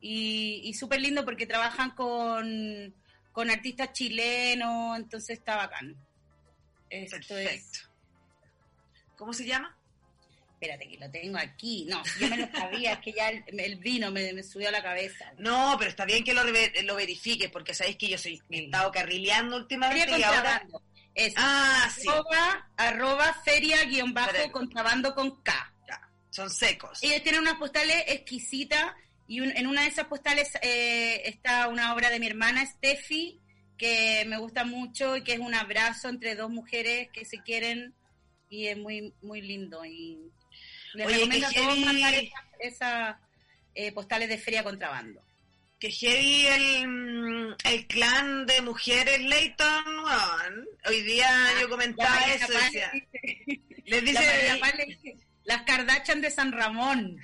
Y, 0.00 0.62
y 0.64 0.72
súper 0.72 1.02
lindo 1.02 1.26
porque 1.26 1.46
trabajan 1.46 1.90
con, 1.90 2.94
con 3.32 3.50
artistas 3.50 3.92
chilenos, 3.92 4.96
entonces 4.96 5.38
está 5.38 5.56
bacán. 5.56 5.94
Esto 6.90 7.16
es- 7.16 7.26
Perfecto. 7.26 7.78
¿Cómo 9.16 9.32
se 9.32 9.44
llama? 9.46 9.76
espérate 10.62 10.88
que 10.90 10.98
lo 10.98 11.10
tengo 11.10 11.38
aquí. 11.38 11.86
No, 11.88 12.02
yo 12.18 12.28
me 12.28 12.36
lo 12.36 12.46
sabía, 12.52 12.92
es 12.92 12.98
que 12.98 13.12
ya 13.14 13.30
el, 13.30 13.42
el 13.58 13.76
vino 13.76 14.10
me, 14.10 14.30
me 14.34 14.42
subió 14.42 14.68
a 14.68 14.72
la 14.72 14.82
cabeza. 14.82 15.32
No, 15.38 15.74
pero 15.78 15.88
está 15.88 16.04
bien 16.04 16.22
que 16.22 16.34
lo, 16.34 16.44
lo 16.44 16.94
verifiques, 16.96 17.50
porque 17.50 17.72
sabéis 17.72 17.96
que 17.96 18.08
yo 18.10 18.18
soy, 18.18 18.42
he 18.50 18.64
estado 18.66 18.92
carrileando 18.92 19.56
últimamente 19.56 20.18
y 20.18 20.22
ahora... 20.22 20.62
Es 21.14 21.32
Ah, 21.38 21.90
sí, 21.98 22.06
arroba, 22.06 22.68
arroba 22.76 23.34
feria 23.42 23.82
guion 23.84 24.12
bajo 24.12 24.28
Espérate. 24.28 24.52
contrabando 24.52 25.14
con 25.14 25.42
K. 25.42 25.72
son 26.28 26.50
secos. 26.50 27.02
Ellos 27.02 27.22
tienen 27.22 27.40
unas 27.40 27.54
postales 27.54 28.04
exquisitas 28.08 28.92
y 29.26 29.40
un- 29.40 29.56
en 29.56 29.66
una 29.66 29.80
de 29.82 29.88
esas 29.88 30.06
postales 30.08 30.52
eh, 30.62 31.22
está 31.24 31.68
una 31.68 31.94
obra 31.94 32.10
de 32.10 32.20
mi 32.20 32.26
hermana 32.26 32.64
Steffi, 32.66 33.39
que 33.80 34.24
me 34.26 34.36
gusta 34.36 34.64
mucho 34.64 35.16
y 35.16 35.24
que 35.24 35.32
es 35.32 35.38
un 35.40 35.54
abrazo 35.54 36.10
entre 36.10 36.34
dos 36.34 36.50
mujeres 36.50 37.08
que 37.14 37.24
se 37.24 37.38
quieren 37.42 37.94
y 38.50 38.66
es 38.66 38.76
muy 38.76 39.14
muy 39.22 39.40
lindo 39.40 39.82
y 39.86 40.18
les 40.92 41.06
Oye, 41.06 41.14
recomiendo 41.16 41.46
a 41.46 41.50
que 41.50 41.60
todos 41.60 41.74
heavy- 41.78 41.84
mandar 41.86 42.14
esas 42.14 42.44
esas, 42.60 43.16
eh, 43.74 43.90
postales 43.92 44.28
de 44.28 44.36
feria 44.36 44.62
contrabando. 44.62 45.22
Que 45.78 45.90
heavy 45.90 46.46
el, 46.46 46.88
mm, 46.88 47.54
el 47.64 47.86
clan 47.86 48.44
de 48.44 48.60
mujeres 48.60 49.18
Leighton. 49.18 49.84
Hoy 50.86 51.00
día 51.00 51.30
yo 51.58 51.70
comentaba 51.70 52.20
La 52.20 52.34
eso, 52.34 52.52
dice- 52.52 52.90
Les 53.86 54.02
la 54.02 54.10
dice, 54.20 54.76
le 54.76 54.84
dice, 54.84 55.16
las 55.44 55.62
Kardashian 55.62 56.20
de 56.20 56.30
San 56.30 56.52
Ramón. 56.52 57.16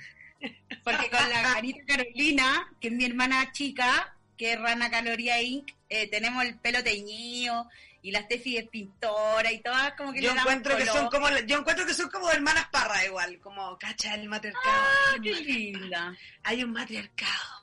Porque 0.83 1.07
con 1.11 1.29
la 1.29 1.53
Anita 1.57 1.83
Carolina, 1.85 2.67
que 2.81 2.87
es 2.87 2.93
mi 2.95 3.05
hermana 3.05 3.51
chica, 3.51 4.17
que 4.37 4.53
es 4.53 4.59
Rana 4.59 4.89
Caloría 4.89 5.39
Inc., 5.41 5.69
eh, 5.89 6.09
tenemos 6.09 6.43
el 6.43 6.57
pelo 6.59 6.83
teñido 6.83 7.69
y 8.01 8.11
la 8.11 8.21
Steffi 8.21 8.57
es 8.57 8.67
pintora 8.69 9.51
y 9.51 9.59
todas 9.61 9.93
como 9.93 10.13
que 10.13 10.21
yo 10.21 10.33
le 10.33 10.39
encuentro 10.39 10.77
que 10.77 10.85
son 10.85 11.07
como, 11.09 11.29
yo 11.45 11.57
encuentro 11.59 11.85
que 11.85 11.93
son 11.93 12.09
como 12.09 12.31
hermanas 12.31 12.67
parra 12.71 13.03
igual, 13.05 13.39
como, 13.39 13.77
cacha, 13.77 14.13
el 14.15 14.27
matriarcado. 14.29 14.65
¡Ah, 14.67 15.15
qué 15.21 15.33
linda! 15.33 16.15
hay 16.43 16.63
un 16.63 16.71
matriarcado. 16.71 17.57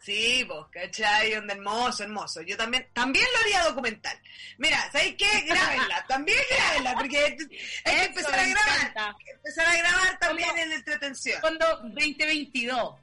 Sí, 0.00 0.44
vos, 0.44 0.68
¿cachai? 0.70 1.34
Un 1.36 1.50
hermoso, 1.50 2.04
hermoso. 2.04 2.40
Yo 2.42 2.56
también, 2.56 2.86
también 2.92 3.26
lo 3.34 3.40
haría 3.40 3.64
documental. 3.64 4.16
Mira, 4.56 4.88
¿sabéis 4.92 5.16
qué? 5.18 5.40
Grábenla, 5.40 6.06
también 6.06 6.38
grábenla, 6.48 6.94
porque 6.94 7.18
hay 7.18 7.36
que 7.36 7.44
empezar 8.04 8.38
a 8.38 8.46
grabar. 8.46 8.76
encanta. 8.78 9.08
Hay 9.08 9.24
que 9.24 9.30
empezar 9.32 9.66
a 9.66 9.76
grabar 9.76 10.18
también 10.20 10.48
Como- 10.50 10.62
en 10.62 10.72
entretención. 10.72 11.40
Fondo 11.40 11.66
2022. 11.82 12.94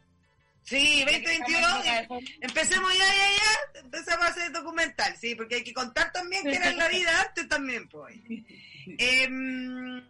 Sí, 0.64 1.04
2022. 1.04 1.86
Estamos 1.86 2.24
en 2.24 2.44
Empecemos 2.44 2.94
ya, 2.94 3.06
ya, 3.06 3.32
ya. 3.32 3.80
Empezamos 3.82 4.26
a 4.26 4.30
hacer 4.30 4.52
documental, 4.52 5.16
sí, 5.20 5.36
porque 5.36 5.56
hay 5.56 5.64
que 5.64 5.74
contar 5.74 6.12
también 6.12 6.44
que 6.44 6.56
era 6.56 6.72
la 6.74 6.88
vida 6.88 7.22
antes 7.28 7.48
también, 7.48 7.88
pues. 7.90 8.16
Em, 8.98 10.04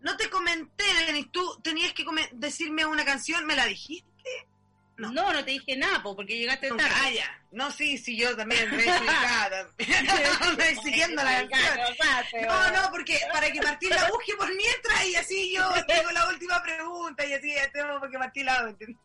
no 0.00 0.16
te 0.16 0.28
comenté, 0.30 0.84
Denis, 1.06 1.30
tú 1.32 1.60
tenías 1.62 1.92
que 1.92 2.04
decirme 2.32 2.84
una 2.84 3.04
canción, 3.04 3.46
¿me 3.46 3.56
la 3.56 3.66
dijiste? 3.66 4.12
No. 4.96 5.10
no, 5.10 5.44
te 5.44 5.50
dije 5.50 5.76
nada, 5.76 6.02
po, 6.02 6.14
porque 6.14 6.36
llegaste 6.38 6.68
tarde. 6.68 6.94
Ah, 6.94 7.10
ya. 7.10 7.40
No, 7.50 7.70
sí, 7.70 7.98
sí, 7.98 8.16
yo 8.16 8.36
también 8.36 8.70
me 8.70 8.84
he 8.84 8.86
siguiendo 10.82 11.22
la 11.22 11.48
canción. 11.48 12.46
No, 12.46 12.70
no, 12.70 12.90
porque 12.90 13.18
para 13.32 13.50
que 13.50 13.60
Martín 13.60 13.90
la 13.90 14.08
busque 14.08 14.34
por 14.36 14.48
mientras 14.54 15.06
y 15.06 15.16
así 15.16 15.54
yo 15.54 15.68
tengo 15.86 16.10
la 16.12 16.28
última 16.28 16.62
pregunta 16.62 17.26
y 17.26 17.32
así 17.32 17.54
ya 17.54 17.70
tengo 17.72 17.98
porque 17.98 18.18
Martín 18.18 18.46
la 18.46 18.68
¿entendí? 18.68 18.96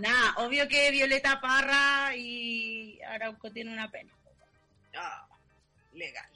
Nada, 0.00 0.34
obvio 0.36 0.68
que 0.68 0.90
Violeta 0.90 1.40
Parra 1.40 2.14
y 2.14 3.00
Arauco 3.02 3.50
tiene 3.50 3.72
una 3.72 3.90
pena. 3.90 4.12
Ah, 4.94 5.26
legal. 5.92 6.30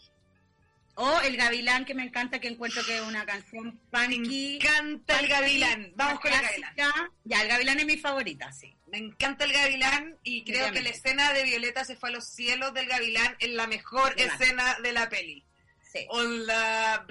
O 0.94 1.20
El 1.22 1.36
Gavilán, 1.36 1.84
que 1.86 1.94
me 1.94 2.04
encanta, 2.04 2.38
que 2.38 2.48
encuentro 2.48 2.84
que 2.84 2.96
es 2.96 3.02
una 3.02 3.24
canción 3.24 3.80
punky. 3.90 4.18
Me 4.18 4.56
encanta 4.56 5.20
el 5.20 5.28
gavilán. 5.28 5.92
Vamos 5.96 6.20
con 6.20 6.32
el 6.32 6.40
gavilán. 6.40 7.10
Ya, 7.24 7.42
el 7.42 7.48
Gavilán 7.48 7.80
es 7.80 7.86
mi 7.86 7.96
favorita, 7.96 8.52
sí. 8.52 8.76
Me 8.88 8.98
encanta 8.98 9.44
el 9.46 9.52
gavilán 9.52 10.18
y 10.22 10.44
creo 10.44 10.70
que 10.70 10.82
la 10.82 10.90
escena 10.90 11.32
de 11.32 11.44
Violeta 11.44 11.84
se 11.84 11.96
fue 11.96 12.10
a 12.10 12.12
los 12.12 12.28
cielos 12.28 12.74
del 12.74 12.86
gavilán 12.86 13.36
es 13.38 13.50
la 13.50 13.66
mejor 13.66 14.12
escena 14.18 14.76
de 14.82 14.92
la 14.92 15.08
peli. 15.08 15.42
Sí. 15.90 16.06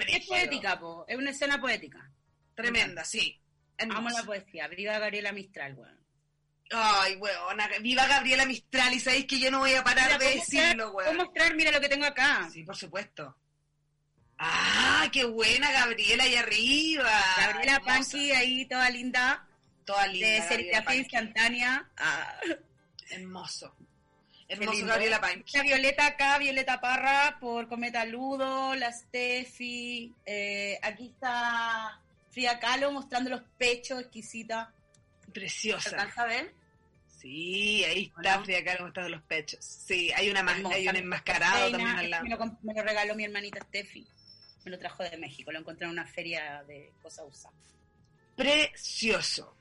Es 0.07 0.27
poética, 0.27 0.79
po. 0.79 1.05
Es 1.07 1.17
una 1.17 1.31
escena 1.31 1.59
poética. 1.59 2.07
Tremenda, 2.53 3.03
sí. 3.03 3.39
Amo 3.79 4.09
la 4.09 4.23
poesía. 4.23 4.67
Viva 4.67 4.99
Gabriela 4.99 5.31
Mistral, 5.31 5.73
weón. 5.73 6.00
Ay, 6.73 7.15
weona, 7.17 7.67
viva 7.81 8.07
Gabriela 8.07 8.45
Mistral 8.45 8.93
y 8.93 8.99
sabéis 8.99 9.25
que 9.25 9.39
yo 9.39 9.51
no 9.51 9.59
voy 9.59 9.73
a 9.73 9.83
parar 9.83 10.05
Mira, 10.05 10.17
de 10.19 10.25
¿cómo 10.31 10.39
decirlo, 10.45 10.91
weón. 10.91 11.09
¿Cómo 11.11 11.23
mostrar? 11.25 11.55
Mira 11.55 11.71
lo 11.71 11.81
que 11.81 11.89
tengo 11.89 12.05
acá. 12.05 12.49
Sí, 12.51 12.63
por 12.63 12.77
supuesto. 12.77 13.35
Ah, 14.37 15.07
qué 15.11 15.23
buena 15.25 15.71
Gabriela 15.71 16.23
ahí 16.23 16.35
arriba. 16.35 17.11
Gabriela 17.37 17.75
Hermosa. 17.75 17.93
Panqui 17.93 18.31
ahí 18.31 18.65
toda 18.67 18.89
linda. 18.89 19.47
Toda 19.85 20.07
linda. 20.07 20.27
de 20.27 20.41
serigrafía 20.47 20.95
instantánea. 20.95 21.89
Ah, 21.97 22.35
Hermoso. 23.09 23.75
Hermoso. 24.47 24.85
Gabriela 24.85 25.21
Panqui. 25.21 25.57
La 25.57 25.63
Violeta 25.63 26.07
acá, 26.07 26.37
Violeta 26.37 26.81
Parra 26.81 27.37
por 27.39 27.67
Cometa 27.67 28.03
Ludo, 28.05 28.75
la 28.75 28.91
Steffi. 28.91 30.13
eh, 30.25 30.79
aquí 30.81 31.07
está 31.07 31.99
Frida 32.31 32.59
Kahlo 32.59 32.91
mostrando 32.91 33.29
los 33.29 33.41
pechos, 33.57 33.99
exquisita. 34.01 34.73
¿Se 35.25 35.31
Preciosa. 35.31 35.89
alcanza 35.91 36.23
a 36.23 36.25
ver? 36.25 36.53
Sí, 37.21 37.83
ahí 37.83 38.11
está 38.17 38.35
¿O 38.35 38.39
no? 38.39 38.45
Frida 38.45 38.63
Kahlo 38.63 38.85
mostrando 38.85 39.09
los 39.09 39.21
pechos. 39.23 39.63
Sí, 39.63 40.11
hay, 40.13 40.29
una 40.29 40.39
Hermosa. 40.39 40.75
hay 40.75 40.87
un 40.87 40.95
enmascarado 40.95 41.63
Reina, 41.63 41.77
también 41.77 41.97
al 41.99 42.09
lado. 42.09 42.23
Me 42.23 42.29
lo, 42.31 42.37
comp- 42.39 42.57
me 42.63 42.73
lo 42.73 42.81
regaló 42.83 43.15
mi 43.15 43.25
hermanita 43.25 43.59
Steffi. 43.61 44.07
Me 44.65 44.71
lo 44.71 44.79
trajo 44.79 45.03
de 45.03 45.17
México. 45.17 45.51
Lo 45.51 45.59
encontré 45.59 45.85
en 45.85 45.91
una 45.91 46.05
feria 46.07 46.63
de 46.67 46.91
cosas 47.01 47.25
usadas. 47.29 47.57
Precioso. 48.35 49.55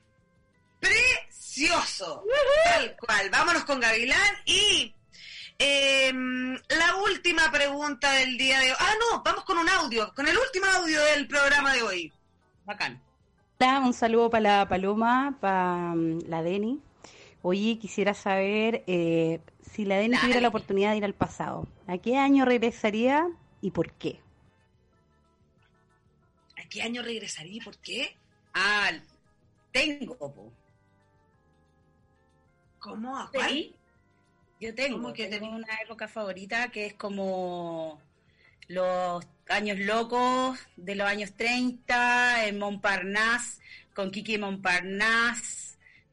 Precioso. 0.79 2.23
Tal 2.65 2.95
cual. 2.97 3.29
Vámonos 3.29 3.63
con 3.65 3.79
Gavilán 3.79 4.35
y 4.45 4.93
em, 5.59 6.53
la 6.69 6.95
última 7.03 7.51
pregunta 7.51 8.11
del 8.13 8.37
día 8.37 8.59
de 8.59 8.71
hoy. 8.71 8.77
Ah, 8.79 8.93
no, 9.11 9.21
vamos 9.23 9.43
con 9.45 9.57
un 9.57 9.69
audio, 9.69 10.11
con 10.15 10.27
el 10.27 10.37
último 10.37 10.65
audio 10.65 10.99
del 11.05 11.27
programa 11.27 11.73
de 11.73 11.83
hoy. 11.83 12.13
Bacán. 12.65 13.01
Hola, 13.59 13.79
un 13.81 13.93
saludo 13.93 14.29
para 14.31 14.57
la 14.59 14.67
Paloma, 14.67 15.37
para 15.39 15.93
la 15.95 16.41
Deni. 16.41 16.81
Oye, 17.43 17.79
quisiera 17.79 18.13
saber 18.13 18.83
eh, 18.87 19.39
si 19.61 19.85
la 19.85 19.97
Dale. 19.97 20.17
tuviera 20.19 20.41
la 20.41 20.49
oportunidad 20.49 20.91
de 20.91 20.97
ir 20.97 21.05
al 21.05 21.15
pasado, 21.15 21.67
¿a 21.87 21.97
qué 21.97 22.17
año 22.17 22.45
regresaría 22.45 23.27
y 23.61 23.71
por 23.71 23.91
qué? 23.93 24.19
¿A 26.57 26.69
qué 26.69 26.81
año 26.81 27.01
regresaría 27.01 27.57
y 27.57 27.61
por 27.61 27.77
qué? 27.77 28.15
Ah, 28.53 28.91
tengo, 29.71 30.15
po. 30.17 30.51
¿Cómo? 32.79 33.17
¿A 33.17 33.29
cuál? 33.31 33.49
Sí, 33.49 33.75
Yo 34.59 34.75
tengo, 34.75 34.97
¿Cómo 34.97 35.13
que 35.13 35.27
tengo 35.27 35.49
una 35.49 35.73
época 35.83 36.07
favorita 36.07 36.69
que 36.69 36.85
es 36.87 36.93
como 36.93 37.99
los 38.67 39.25
años 39.49 39.79
locos 39.79 40.59
de 40.77 40.95
los 40.95 41.07
años 41.07 41.33
30 41.35 42.45
en 42.45 42.59
Montparnasse, 42.59 43.59
con 43.93 44.11
Kiki 44.11 44.37
Montparnasse, 44.37 45.70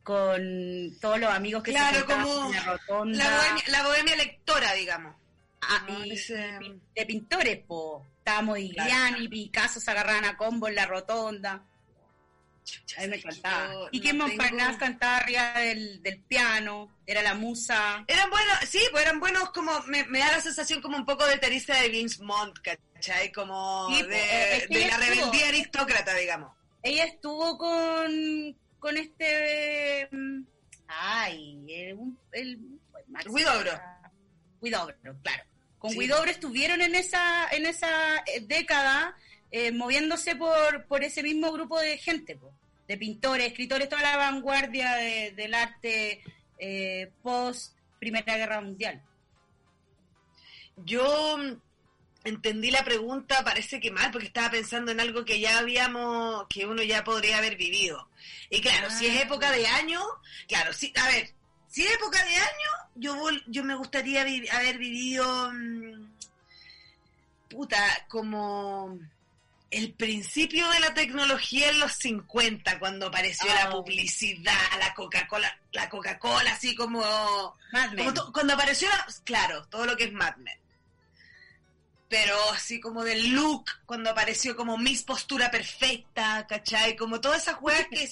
con 0.09 0.97
todos 1.03 1.21
los 1.21 1.31
amigos 1.31 1.63
que 1.63 1.71
Claro, 1.73 1.99
se 1.99 2.05
como 2.07 2.47
en 2.47 2.53
la 2.53 2.63
rotonda. 2.65 3.19
La 3.25 3.37
bohemia, 3.37 3.65
la 3.69 3.83
bohemia 3.83 4.17
lectora, 4.17 4.73
digamos. 4.73 5.15
Ah, 5.61 5.85
y 6.05 6.13
ese- 6.13 6.59
de 6.97 7.07
pintores, 7.07 7.59
po. 7.67 8.07
Estábamos 8.19 8.53
Modigliani, 8.59 9.29
Picasso 9.29 9.81
se 9.81 9.91
agarraban 9.91 10.25
a 10.25 10.37
combo 10.39 10.67
en 10.69 10.77
la 10.77 10.87
rotonda. 10.87 11.63
A 12.97 13.01
mí 13.03 13.09
me 13.09 13.17
encantaba. 13.17 13.89
Y 13.93 14.01
que 14.01 14.13
no 14.15 14.27
Montparnasse 14.27 14.67
tengo- 14.71 14.79
cantaba 14.79 15.17
arriba 15.19 15.53
del, 15.61 16.03
del 16.03 16.21
piano, 16.21 16.91
era 17.07 17.23
la 17.23 17.35
musa. 17.35 18.05
Eran 18.07 18.31
buenos, 18.31 18.55
sí, 18.67 18.81
pues 18.91 19.05
eran 19.05 19.21
buenos 19.21 19.51
como, 19.51 19.79
me, 19.89 20.05
me 20.05 20.19
da 20.21 20.33
la 20.33 20.41
sensación 20.41 20.81
como 20.81 20.97
un 20.97 21.05
poco 21.07 21.27
de 21.27 21.37
Teresa 21.39 21.75
de 21.81 21.89
Vince 21.91 22.23
Montt, 22.23 22.59
¿cachai? 22.61 23.31
Como 23.33 23.89
Sí, 23.91 24.03
de, 24.05 24.57
ella 24.71 24.99
la 24.99 25.05
estuvo- 25.07 25.15
rebeldía 25.23 25.49
aristócrata, 25.49 26.15
digamos. 26.15 26.53
Ella 26.83 27.05
estuvo 27.05 27.59
con, 27.59 28.57
con 28.79 28.97
este. 28.97 30.09
mm, 30.11 30.43
Ay, 30.89 31.65
el. 31.69 31.99
el, 32.33 32.59
Huidobro. 33.27 33.73
Huidobro, 34.61 34.97
claro. 35.23 35.45
Con 35.79 35.91
Sí. 35.93 35.99
Estuvieron 36.31 36.81
en 36.83 36.95
esa, 36.95 37.49
en 37.51 37.67
esa 37.67 38.19
eh, 38.27 38.41
década 38.41 39.15
eh, 39.51 39.71
moviéndose 39.73 40.35
por, 40.37 40.87
por 40.87 41.05
ese 41.05 41.23
mismo 41.23 41.53
grupo 41.53 41.79
de 41.81 41.97
gente, 41.99 42.37
po, 42.37 42.53
de 42.89 42.97
pintores, 42.99 43.47
escritores, 43.47 43.89
toda 43.89 44.03
la 44.03 44.17
vanguardia 44.17 44.95
de- 44.95 45.33
del 45.33 45.55
arte 45.55 46.23
eh, 46.59 47.13
post 47.23 47.77
Primera 48.01 48.37
Guerra 48.37 48.61
Mundial. 48.61 49.03
Yo 50.77 51.39
mm, 51.39 51.61
entendí 52.29 52.71
la 52.71 52.85
pregunta, 52.85 53.43
parece 53.45 53.81
que 53.81 53.91
mal, 53.91 54.11
porque 54.11 54.27
estaba 54.29 54.51
pensando 54.51 54.93
en 54.93 55.01
algo 55.01 55.25
que 55.25 55.41
ya 55.41 55.59
habíamos, 55.59 56.47
que 56.49 56.67
uno 56.67 56.83
ya 56.83 57.03
podría 57.05 57.39
haber 57.39 57.57
vivido. 57.57 58.09
Y 58.51 58.61
claro, 58.61 58.89
si 58.91 59.07
es 59.07 59.17
Ah. 59.19 59.23
época 59.23 59.51
de 59.53 59.67
año, 59.67 60.01
claro, 60.47 60.73
sí, 60.73 60.93
a 60.97 61.07
ver, 61.09 61.33
si 61.69 61.85
es 61.87 61.93
época 61.95 62.25
de 62.25 62.35
año, 62.37 62.71
yo 62.95 63.17
vol- 63.17 63.43
yo 63.47 63.65
me 63.65 63.75
gustaría 63.75 64.25
vi- 64.25 64.49
haber 64.49 64.79
vivido, 64.79 65.51
mm, 65.53 66.07
puta, 67.51 68.07
como 68.09 68.99
el 69.71 69.93
principio 69.93 70.69
de 70.71 70.81
la 70.81 70.95
tecnología 70.95 71.69
en 71.71 71.79
los 71.81 71.93
50, 71.93 72.79
cuando 72.79 73.09
apareció 73.09 73.47
la 73.53 73.65
Ah. 73.65 73.71
publicidad, 73.71 74.55
la 74.79 74.95
Coca-Cola, 74.95 75.59
la 75.73 75.89
Coca-Cola, 75.91 76.53
así 76.53 76.75
como... 76.75 77.55
Mad 77.73 77.91
Men. 77.93 77.99
Como 77.99 78.15
to- 78.15 78.33
cuando 78.33 78.55
apareció, 78.55 78.89
la- 78.89 79.07
claro, 79.25 79.67
todo 79.69 79.85
lo 79.85 79.97
que 79.97 80.05
es 80.05 80.13
Mad 80.13 80.37
Men. 80.37 80.59
Pero 82.09 82.35
así 82.53 82.81
como 82.81 83.05
del 83.05 83.33
look, 83.35 83.67
cuando 83.85 84.09
apareció 84.11 84.57
como 84.57 84.79
Miss 84.79 85.03
Postura 85.03 85.51
Perfecta, 85.51 86.47
¿cachai? 86.49 86.97
Como 86.97 87.21
todas 87.21 87.43
esas 87.43 87.61
weas 87.61 87.87
que 87.89 88.05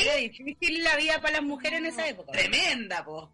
Era 0.00 0.14
que... 0.16 0.20
difícil 0.30 0.82
la 0.82 0.96
vida 0.96 1.20
para 1.20 1.34
las 1.34 1.42
mujeres 1.42 1.80
en 1.80 1.86
esa 1.86 2.08
época. 2.08 2.32
Tremenda, 2.32 3.04
po. 3.04 3.30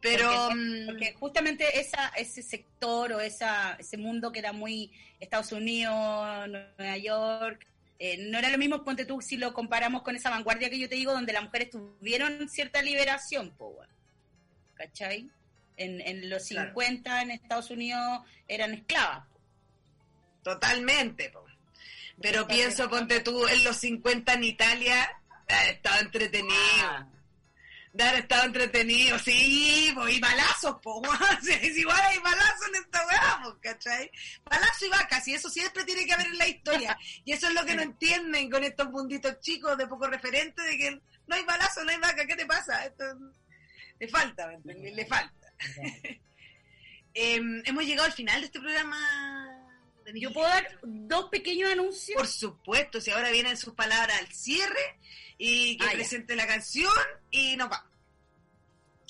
Pero 0.00 0.30
Porque, 0.48 0.54
mm, 0.54 0.86
porque 0.86 1.12
justamente 1.14 1.78
esa, 1.80 2.08
ese 2.16 2.42
sector 2.42 3.12
o 3.12 3.20
esa, 3.20 3.74
ese 3.78 3.98
mundo 3.98 4.32
que 4.32 4.38
era 4.38 4.52
muy 4.52 4.90
Estados 5.20 5.52
Unidos, 5.52 6.48
Nueva 6.48 6.96
York, 6.96 7.66
eh, 7.98 8.16
no 8.18 8.38
era 8.38 8.48
lo 8.48 8.58
mismo, 8.58 8.82
ponte 8.82 9.04
tú, 9.04 9.20
si 9.20 9.36
lo 9.36 9.52
comparamos 9.52 10.02
con 10.02 10.16
esa 10.16 10.30
vanguardia 10.30 10.70
que 10.70 10.78
yo 10.78 10.88
te 10.88 10.96
digo, 10.96 11.12
donde 11.12 11.32
las 11.32 11.44
mujeres 11.44 11.70
tuvieron 11.70 12.48
cierta 12.48 12.82
liberación, 12.82 13.50
po. 13.50 13.76
¿cachai? 14.74 15.28
En, 15.76 16.00
en 16.00 16.28
los 16.28 16.48
Claro. 16.48 16.70
50 16.70 17.22
en 17.22 17.30
Estados 17.30 17.70
Unidos 17.70 18.22
eran 18.48 18.74
esclavas. 18.74 19.24
Totalmente. 20.42 21.30
po. 21.30 21.44
Pero 22.20 22.46
pienso, 22.46 22.88
ponte 22.88 23.20
tú, 23.20 23.46
en 23.48 23.64
los 23.64 23.76
50 23.78 24.34
en 24.34 24.44
Italia, 24.44 25.22
ha 25.48 25.66
estado 25.66 26.00
entretenido. 26.00 26.54
Ah, 26.82 27.06
haber 28.00 28.22
estado 28.22 28.44
entretenido, 28.44 29.18
sí, 29.18 29.92
po, 29.94 30.08
y 30.08 30.18
balazos, 30.18 30.76
po, 30.82 31.02
es 31.50 31.76
igual 31.76 32.00
hay 32.00 32.18
balazos 32.18 32.68
en 32.68 32.74
esta 32.76 33.06
weá, 33.06 33.40
po, 33.42 33.58
¿cachai? 33.60 34.10
Balazo 34.44 34.86
y 34.86 34.88
vacas, 34.88 35.28
y 35.28 35.34
eso 35.34 35.50
siempre 35.50 35.84
tiene 35.84 36.06
que 36.06 36.14
haber 36.14 36.26
en 36.26 36.38
la 36.38 36.48
historia. 36.48 36.98
Y 37.24 37.32
eso 37.32 37.48
es 37.48 37.54
lo 37.54 37.64
que 37.64 37.74
no 37.74 37.82
entienden 37.82 38.50
con 38.50 38.64
estos 38.64 38.90
munditos 38.90 39.40
chicos 39.40 39.76
de 39.76 39.86
poco 39.86 40.06
referente, 40.06 40.62
de 40.62 40.78
que 40.78 41.00
no 41.26 41.36
hay 41.36 41.44
balazo, 41.44 41.84
no 41.84 41.90
hay 41.90 41.98
vaca, 41.98 42.26
¿qué 42.26 42.34
te 42.34 42.46
pasa? 42.46 42.84
Esto 42.86 43.04
le 43.98 44.08
falta. 44.08 44.50
Le 44.64 45.06
falta. 45.06 45.52
Em, 47.14 47.62
hemos 47.66 47.84
llegado 47.84 48.06
al 48.06 48.14
final 48.14 48.40
de 48.40 48.46
este 48.46 48.58
programa. 48.58 48.96
Yo 50.14 50.32
puedo 50.32 50.48
dar 50.48 50.78
dos 50.82 51.28
pequeños 51.30 51.70
anuncios. 51.72 52.16
Por 52.16 52.26
supuesto, 52.26 53.00
si 53.00 53.10
ahora 53.10 53.30
vienen 53.30 53.56
sus 53.56 53.74
palabras 53.74 54.18
al 54.18 54.28
cierre 54.32 54.98
y 55.38 55.76
que 55.78 55.84
Ah, 55.84 55.88
ya. 55.90 55.94
presente 55.94 56.36
la 56.36 56.46
canción 56.46 56.92
y 57.30 57.56
nos 57.56 57.68
vamos. 57.68 57.88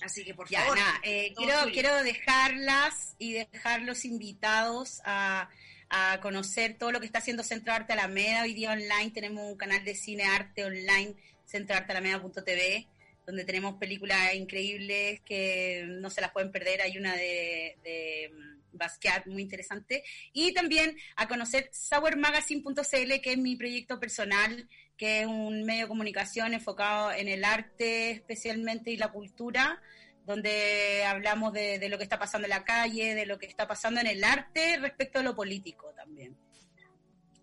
Así 0.02 0.24
que 0.24 0.34
por 0.34 0.48
Ya, 0.48 0.62
favor. 0.62 0.78
nada, 0.78 1.00
eh, 1.04 1.32
todo 1.34 1.44
quiero, 1.46 1.60
suyo. 1.60 1.72
quiero 1.72 2.02
dejarlas 2.02 3.14
y 3.18 3.32
dejar 3.34 3.82
los 3.82 4.04
invitados 4.04 5.00
a, 5.04 5.48
a 5.90 6.18
conocer 6.20 6.76
todo 6.76 6.90
lo 6.90 6.98
que 7.00 7.06
está 7.06 7.18
haciendo 7.20 7.44
Centro 7.44 7.72
Arte 7.72 7.92
Alameda. 7.92 8.42
Hoy 8.42 8.52
día 8.54 8.72
online 8.72 9.10
tenemos 9.12 9.44
un 9.44 9.56
canal 9.56 9.84
de 9.84 9.94
cine 9.94 10.24
arte 10.24 10.64
online, 10.64 11.14
centroartealameda.tv, 11.46 12.86
donde 13.26 13.44
tenemos 13.44 13.74
películas 13.74 14.34
increíbles 14.34 15.20
que 15.20 15.84
no 15.86 16.10
se 16.10 16.20
las 16.20 16.32
pueden 16.32 16.50
perder. 16.50 16.82
Hay 16.82 16.98
una 16.98 17.14
de, 17.14 17.76
de 17.84 18.30
mm, 18.32 18.76
Basquiat 18.76 19.26
muy 19.26 19.42
interesante. 19.42 20.04
Y 20.32 20.52
también 20.52 20.96
a 21.16 21.28
conocer 21.28 21.70
sourmagazine.cl, 21.72 23.20
que 23.20 23.32
es 23.32 23.38
mi 23.38 23.56
proyecto 23.56 24.00
personal, 24.00 24.68
que 24.96 25.20
es 25.20 25.26
un 25.26 25.64
medio 25.64 25.82
de 25.82 25.88
comunicación 25.88 26.54
enfocado 26.54 27.12
en 27.12 27.28
el 27.28 27.44
arte 27.44 28.10
especialmente 28.10 28.90
y 28.90 28.96
la 28.96 29.12
cultura, 29.12 29.80
donde 30.24 31.04
hablamos 31.04 31.52
de, 31.52 31.78
de 31.78 31.88
lo 31.88 31.98
que 31.98 32.04
está 32.04 32.18
pasando 32.18 32.46
en 32.46 32.50
la 32.50 32.64
calle, 32.64 33.14
de 33.14 33.26
lo 33.26 33.38
que 33.38 33.46
está 33.46 33.66
pasando 33.66 34.00
en 34.00 34.06
el 34.06 34.22
arte 34.22 34.78
respecto 34.78 35.18
a 35.18 35.22
lo 35.22 35.34
político 35.34 35.92
también. 35.94 36.36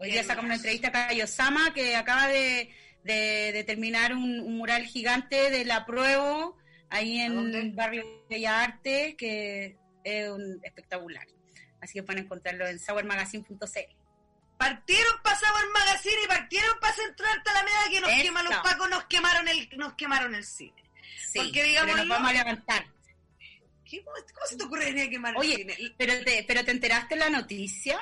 Hoy 0.02 0.12
día 0.12 0.24
sacamos 0.24 0.46
una 0.46 0.56
entrevista 0.56 0.88
a 0.88 0.92
Cayo 0.94 1.28
Sama, 1.28 1.74
que 1.74 1.98
acaba 1.98 2.30
de, 2.30 2.70
de- 3.04 3.52
de 3.54 3.64
terminar 3.64 4.14
un, 4.14 4.40
un 4.40 4.58
mural 4.58 4.86
gigante 4.86 5.50
de 5.50 5.66
la 5.66 5.86
prueba 5.86 6.52
ahí 6.90 7.20
en 7.22 7.54
el 7.56 7.72
barrio 7.72 8.04
Bella 8.30 8.64
Arte, 8.64 9.16
que 9.18 9.78
es 10.04 10.30
un 10.30 10.60
espectacular. 10.64 11.26
Así 11.82 11.94
que 11.94 12.04
pueden 12.04 12.26
encontrarlo 12.26 12.68
en 12.68 12.80
sourmagazine.cl. 12.80 13.96
Partieron 14.58 15.14
para 15.24 15.38
Sour 15.38 15.72
Magazine 15.74 16.16
y 16.26 16.28
partieron 16.28 16.78
para 16.82 16.94
Central 16.94 17.42
Alameda 17.46 17.78
que 17.90 18.02
nos 18.02 18.10
Eso. 18.12 18.22
queman 18.24 18.46
los 18.46 18.56
pacos, 18.56 18.90
nos 18.90 19.06
quemaron 19.06 19.48
el, 19.48 19.70
nos 19.78 19.94
quemaron 19.94 20.36
el 20.36 20.44
cine. 20.44 20.84
Sí, 21.32 21.40
Porque 21.40 21.74
nos 21.96 22.08
vamos 22.10 22.30
a 22.30 22.34
levantar. 22.34 22.86
¿Qué- 23.86 24.04
¿Cómo, 24.04 24.18
cómo 24.34 24.46
se 24.48 24.58
te 24.58 24.64
ocurre 24.66 24.86
venir 24.86 25.08
a 25.08 25.10
quemar 25.10 25.38
Oye, 25.38 25.54
el 25.54 25.58
cine? 25.76 25.94
Pero 25.98 26.14
te, 26.26 26.44
pero 26.46 26.66
te 26.66 26.72
enteraste 26.72 27.16
la 27.16 27.30
noticia. 27.30 27.98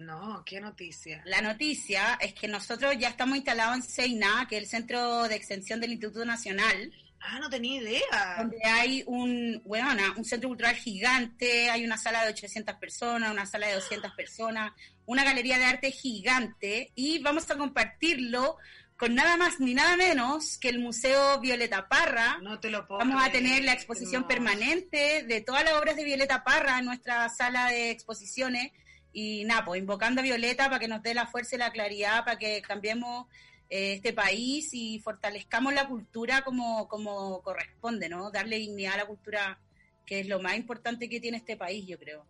No, 0.00 0.42
qué 0.46 0.60
noticia. 0.60 1.22
La 1.26 1.40
noticia 1.42 2.18
es 2.20 2.32
que 2.34 2.48
nosotros 2.48 2.94
ya 2.98 3.08
estamos 3.08 3.36
instalados 3.36 3.76
en 3.76 3.82
CEINA, 3.82 4.46
que 4.48 4.56
es 4.56 4.62
el 4.64 4.68
Centro 4.68 5.24
de 5.28 5.34
Extensión 5.36 5.80
del 5.80 5.92
Instituto 5.92 6.24
Nacional, 6.24 6.92
Ah, 7.22 7.38
no 7.38 7.50
tenía 7.50 7.82
idea. 7.82 8.36
donde 8.38 8.56
hay 8.64 9.04
un, 9.06 9.60
bueno, 9.66 9.86
un 10.16 10.24
centro 10.24 10.48
cultural 10.48 10.74
gigante, 10.74 11.68
hay 11.68 11.84
una 11.84 11.98
sala 11.98 12.24
de 12.24 12.30
800 12.30 12.76
personas, 12.76 13.30
una 13.30 13.44
sala 13.44 13.66
de 13.66 13.74
200 13.74 14.12
personas, 14.12 14.72
una 15.04 15.22
galería 15.22 15.58
de 15.58 15.66
arte 15.66 15.90
gigante 15.90 16.92
y 16.94 17.18
vamos 17.18 17.50
a 17.50 17.56
compartirlo 17.58 18.56
con 18.96 19.14
nada 19.14 19.36
más 19.36 19.60
ni 19.60 19.74
nada 19.74 19.96
menos 19.98 20.56
que 20.56 20.70
el 20.70 20.78
Museo 20.78 21.40
Violeta 21.40 21.88
Parra. 21.88 22.38
No 22.40 22.58
te 22.58 22.70
lo 22.70 22.86
puedo 22.86 23.00
Vamos 23.00 23.22
a 23.22 23.28
creer, 23.28 23.44
tener 23.44 23.64
la 23.64 23.72
exposición 23.74 24.22
hermoso. 24.22 24.28
permanente 24.28 25.22
de 25.24 25.40
todas 25.42 25.62
las 25.64 25.74
obras 25.74 25.96
de 25.96 26.04
Violeta 26.04 26.42
Parra 26.42 26.78
en 26.78 26.86
nuestra 26.86 27.28
sala 27.28 27.68
de 27.68 27.90
exposiciones. 27.90 28.72
Y 29.12 29.44
nada, 29.44 29.64
pues 29.64 29.80
invocando 29.80 30.20
a 30.20 30.24
Violeta 30.24 30.66
para 30.66 30.78
que 30.78 30.88
nos 30.88 31.02
dé 31.02 31.14
la 31.14 31.26
fuerza 31.26 31.56
y 31.56 31.58
la 31.58 31.72
claridad, 31.72 32.24
para 32.24 32.38
que 32.38 32.62
cambiemos 32.62 33.26
eh, 33.68 33.94
este 33.94 34.12
país 34.12 34.68
y 34.72 34.98
fortalezcamos 35.00 35.72
la 35.74 35.86
cultura 35.88 36.42
como, 36.42 36.86
como 36.88 37.42
corresponde, 37.42 38.08
¿no? 38.08 38.30
Darle 38.30 38.56
dignidad 38.56 38.94
a 38.94 38.98
la 38.98 39.06
cultura, 39.06 39.58
que 40.06 40.20
es 40.20 40.28
lo 40.28 40.40
más 40.40 40.56
importante 40.56 41.08
que 41.08 41.20
tiene 41.20 41.38
este 41.38 41.56
país, 41.56 41.84
yo 41.86 41.98
creo. 41.98 42.26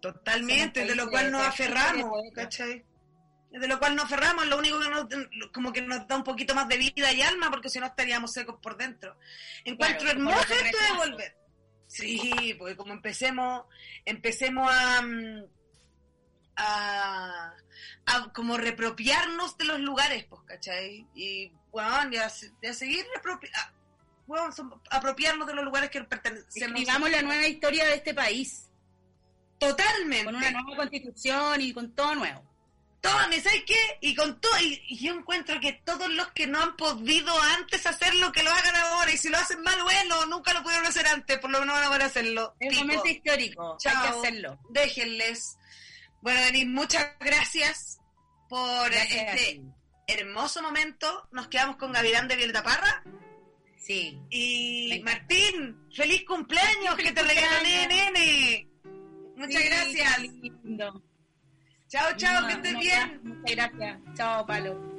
Totalmente, 0.00 0.84
de 0.86 0.94
lo 0.94 1.08
cual 1.10 1.26
de- 1.26 1.30
nos 1.32 1.42
de- 1.42 1.46
aferramos, 1.48 2.22
de- 2.22 2.32
¿cachai? 2.32 2.84
De 3.50 3.66
lo 3.66 3.78
cual 3.78 3.96
nos 3.96 4.04
aferramos, 4.06 4.46
lo 4.46 4.58
único 4.58 4.78
que 4.80 4.88
nos, 4.88 5.06
como 5.52 5.72
que 5.72 5.82
nos 5.82 6.06
da 6.06 6.16
un 6.16 6.22
poquito 6.24 6.54
más 6.54 6.68
de 6.68 6.78
vida 6.78 7.12
y 7.12 7.20
alma, 7.20 7.50
porque 7.50 7.68
si 7.68 7.80
no 7.80 7.86
estaríamos 7.86 8.32
secos 8.32 8.56
por 8.62 8.76
dentro. 8.76 9.16
Encuentro 9.64 10.00
Claro, 10.04 10.18
hermoso 10.20 10.54
esto 10.54 10.78
de 10.78 10.96
volver. 10.98 11.36
Sí, 11.88 12.54
porque 12.56 12.76
como 12.76 12.92
empecemos, 12.92 13.64
empecemos 14.04 14.70
a, 14.72 15.02
mm, 15.02 15.44
a, 16.56 17.52
a 18.06 18.32
como 18.32 18.56
repropiarnos 18.58 19.56
de 19.58 19.64
los 19.64 19.80
lugares, 19.80 20.24
pues, 20.24 20.42
¿cachai? 20.46 21.06
Y, 21.14 21.52
bueno, 21.70 22.10
ya 22.10 22.28
seguir 22.28 23.04
repropi- 23.16 23.50
a- 23.54 23.72
bueno, 24.26 24.52
som- 24.52 24.80
apropiarnos 24.90 25.46
de 25.46 25.54
los 25.54 25.64
lugares 25.64 25.90
que 25.90 26.02
pertenecemos. 26.04 26.54
Escribamos 26.80 27.10
la 27.10 27.22
nueva 27.22 27.46
historia 27.46 27.84
de 27.86 27.94
este 27.94 28.14
país, 28.14 28.66
Totalmente. 29.58 30.24
con 30.24 30.36
una 30.36 30.50
nueva 30.50 30.76
constitución 30.76 31.60
y 31.60 31.72
con 31.72 31.94
todo 31.94 32.14
nuevo. 32.14 32.48
Tome, 33.00 33.40
¿sabes 33.40 33.62
qué? 33.66 33.98
Y 34.02 34.14
con 34.14 34.38
todo, 34.42 34.58
y, 34.60 34.78
y 34.88 34.98
yo 35.06 35.14
encuentro 35.14 35.58
que 35.58 35.72
todos 35.84 36.10
los 36.10 36.28
que 36.32 36.46
no 36.46 36.60
han 36.60 36.76
podido 36.76 37.32
antes 37.56 37.86
hacerlo, 37.86 38.30
que 38.30 38.42
lo 38.42 38.50
hagan 38.50 38.76
ahora, 38.76 39.10
y 39.10 39.16
si 39.16 39.30
lo 39.30 39.38
hacen 39.38 39.62
mal, 39.62 39.82
bueno, 39.82 40.26
nunca 40.26 40.52
lo 40.52 40.62
pudieron 40.62 40.86
hacer 40.86 41.06
antes, 41.06 41.38
por 41.38 41.50
lo 41.50 41.60
menos 41.60 41.76
van 41.76 41.84
a 41.84 41.88
poder 41.88 42.02
hacerlo. 42.02 42.54
Es 42.60 42.72
un 42.76 42.86
momento 42.86 43.08
histórico, 43.08 43.72
hay 43.72 43.78
Chao. 43.78 44.02
que 44.02 44.18
hacerlo. 44.18 44.58
Déjenles. 44.68 45.56
Bueno, 46.22 46.40
Denis, 46.42 46.66
muchas 46.66 47.16
gracias 47.20 47.98
por 48.48 48.90
Gracias 48.90 49.34
este 49.34 49.62
hermoso 50.06 50.62
momento. 50.62 51.28
Nos 51.32 51.48
quedamos 51.48 51.76
con 51.76 51.92
Gavirán 51.92 52.28
de 52.28 52.36
Violeta 52.36 52.62
Parra. 52.62 53.02
Sí. 53.76 54.18
Y. 54.30 55.00
Martín, 55.04 55.88
feliz 55.94 56.24
cumpleaños, 56.26 56.94
Feliz 56.96 57.12
que 57.12 57.12
te 57.12 57.20
cumpleaños. 57.22 57.88
nene. 57.88 58.68
Muchas 59.36 59.62
Sí, 59.62 59.68
gracias. 59.68 60.18
lindo. 60.20 61.02
Chao, 61.88 62.16
chao, 62.16 62.46
que 62.46 62.54
Mua, 62.56 62.62
estés 62.68 62.78
bien. 62.78 63.20
Muchas 63.24 63.56
gracias. 63.56 64.00
Chao, 64.14 64.46
Palo. 64.46 64.89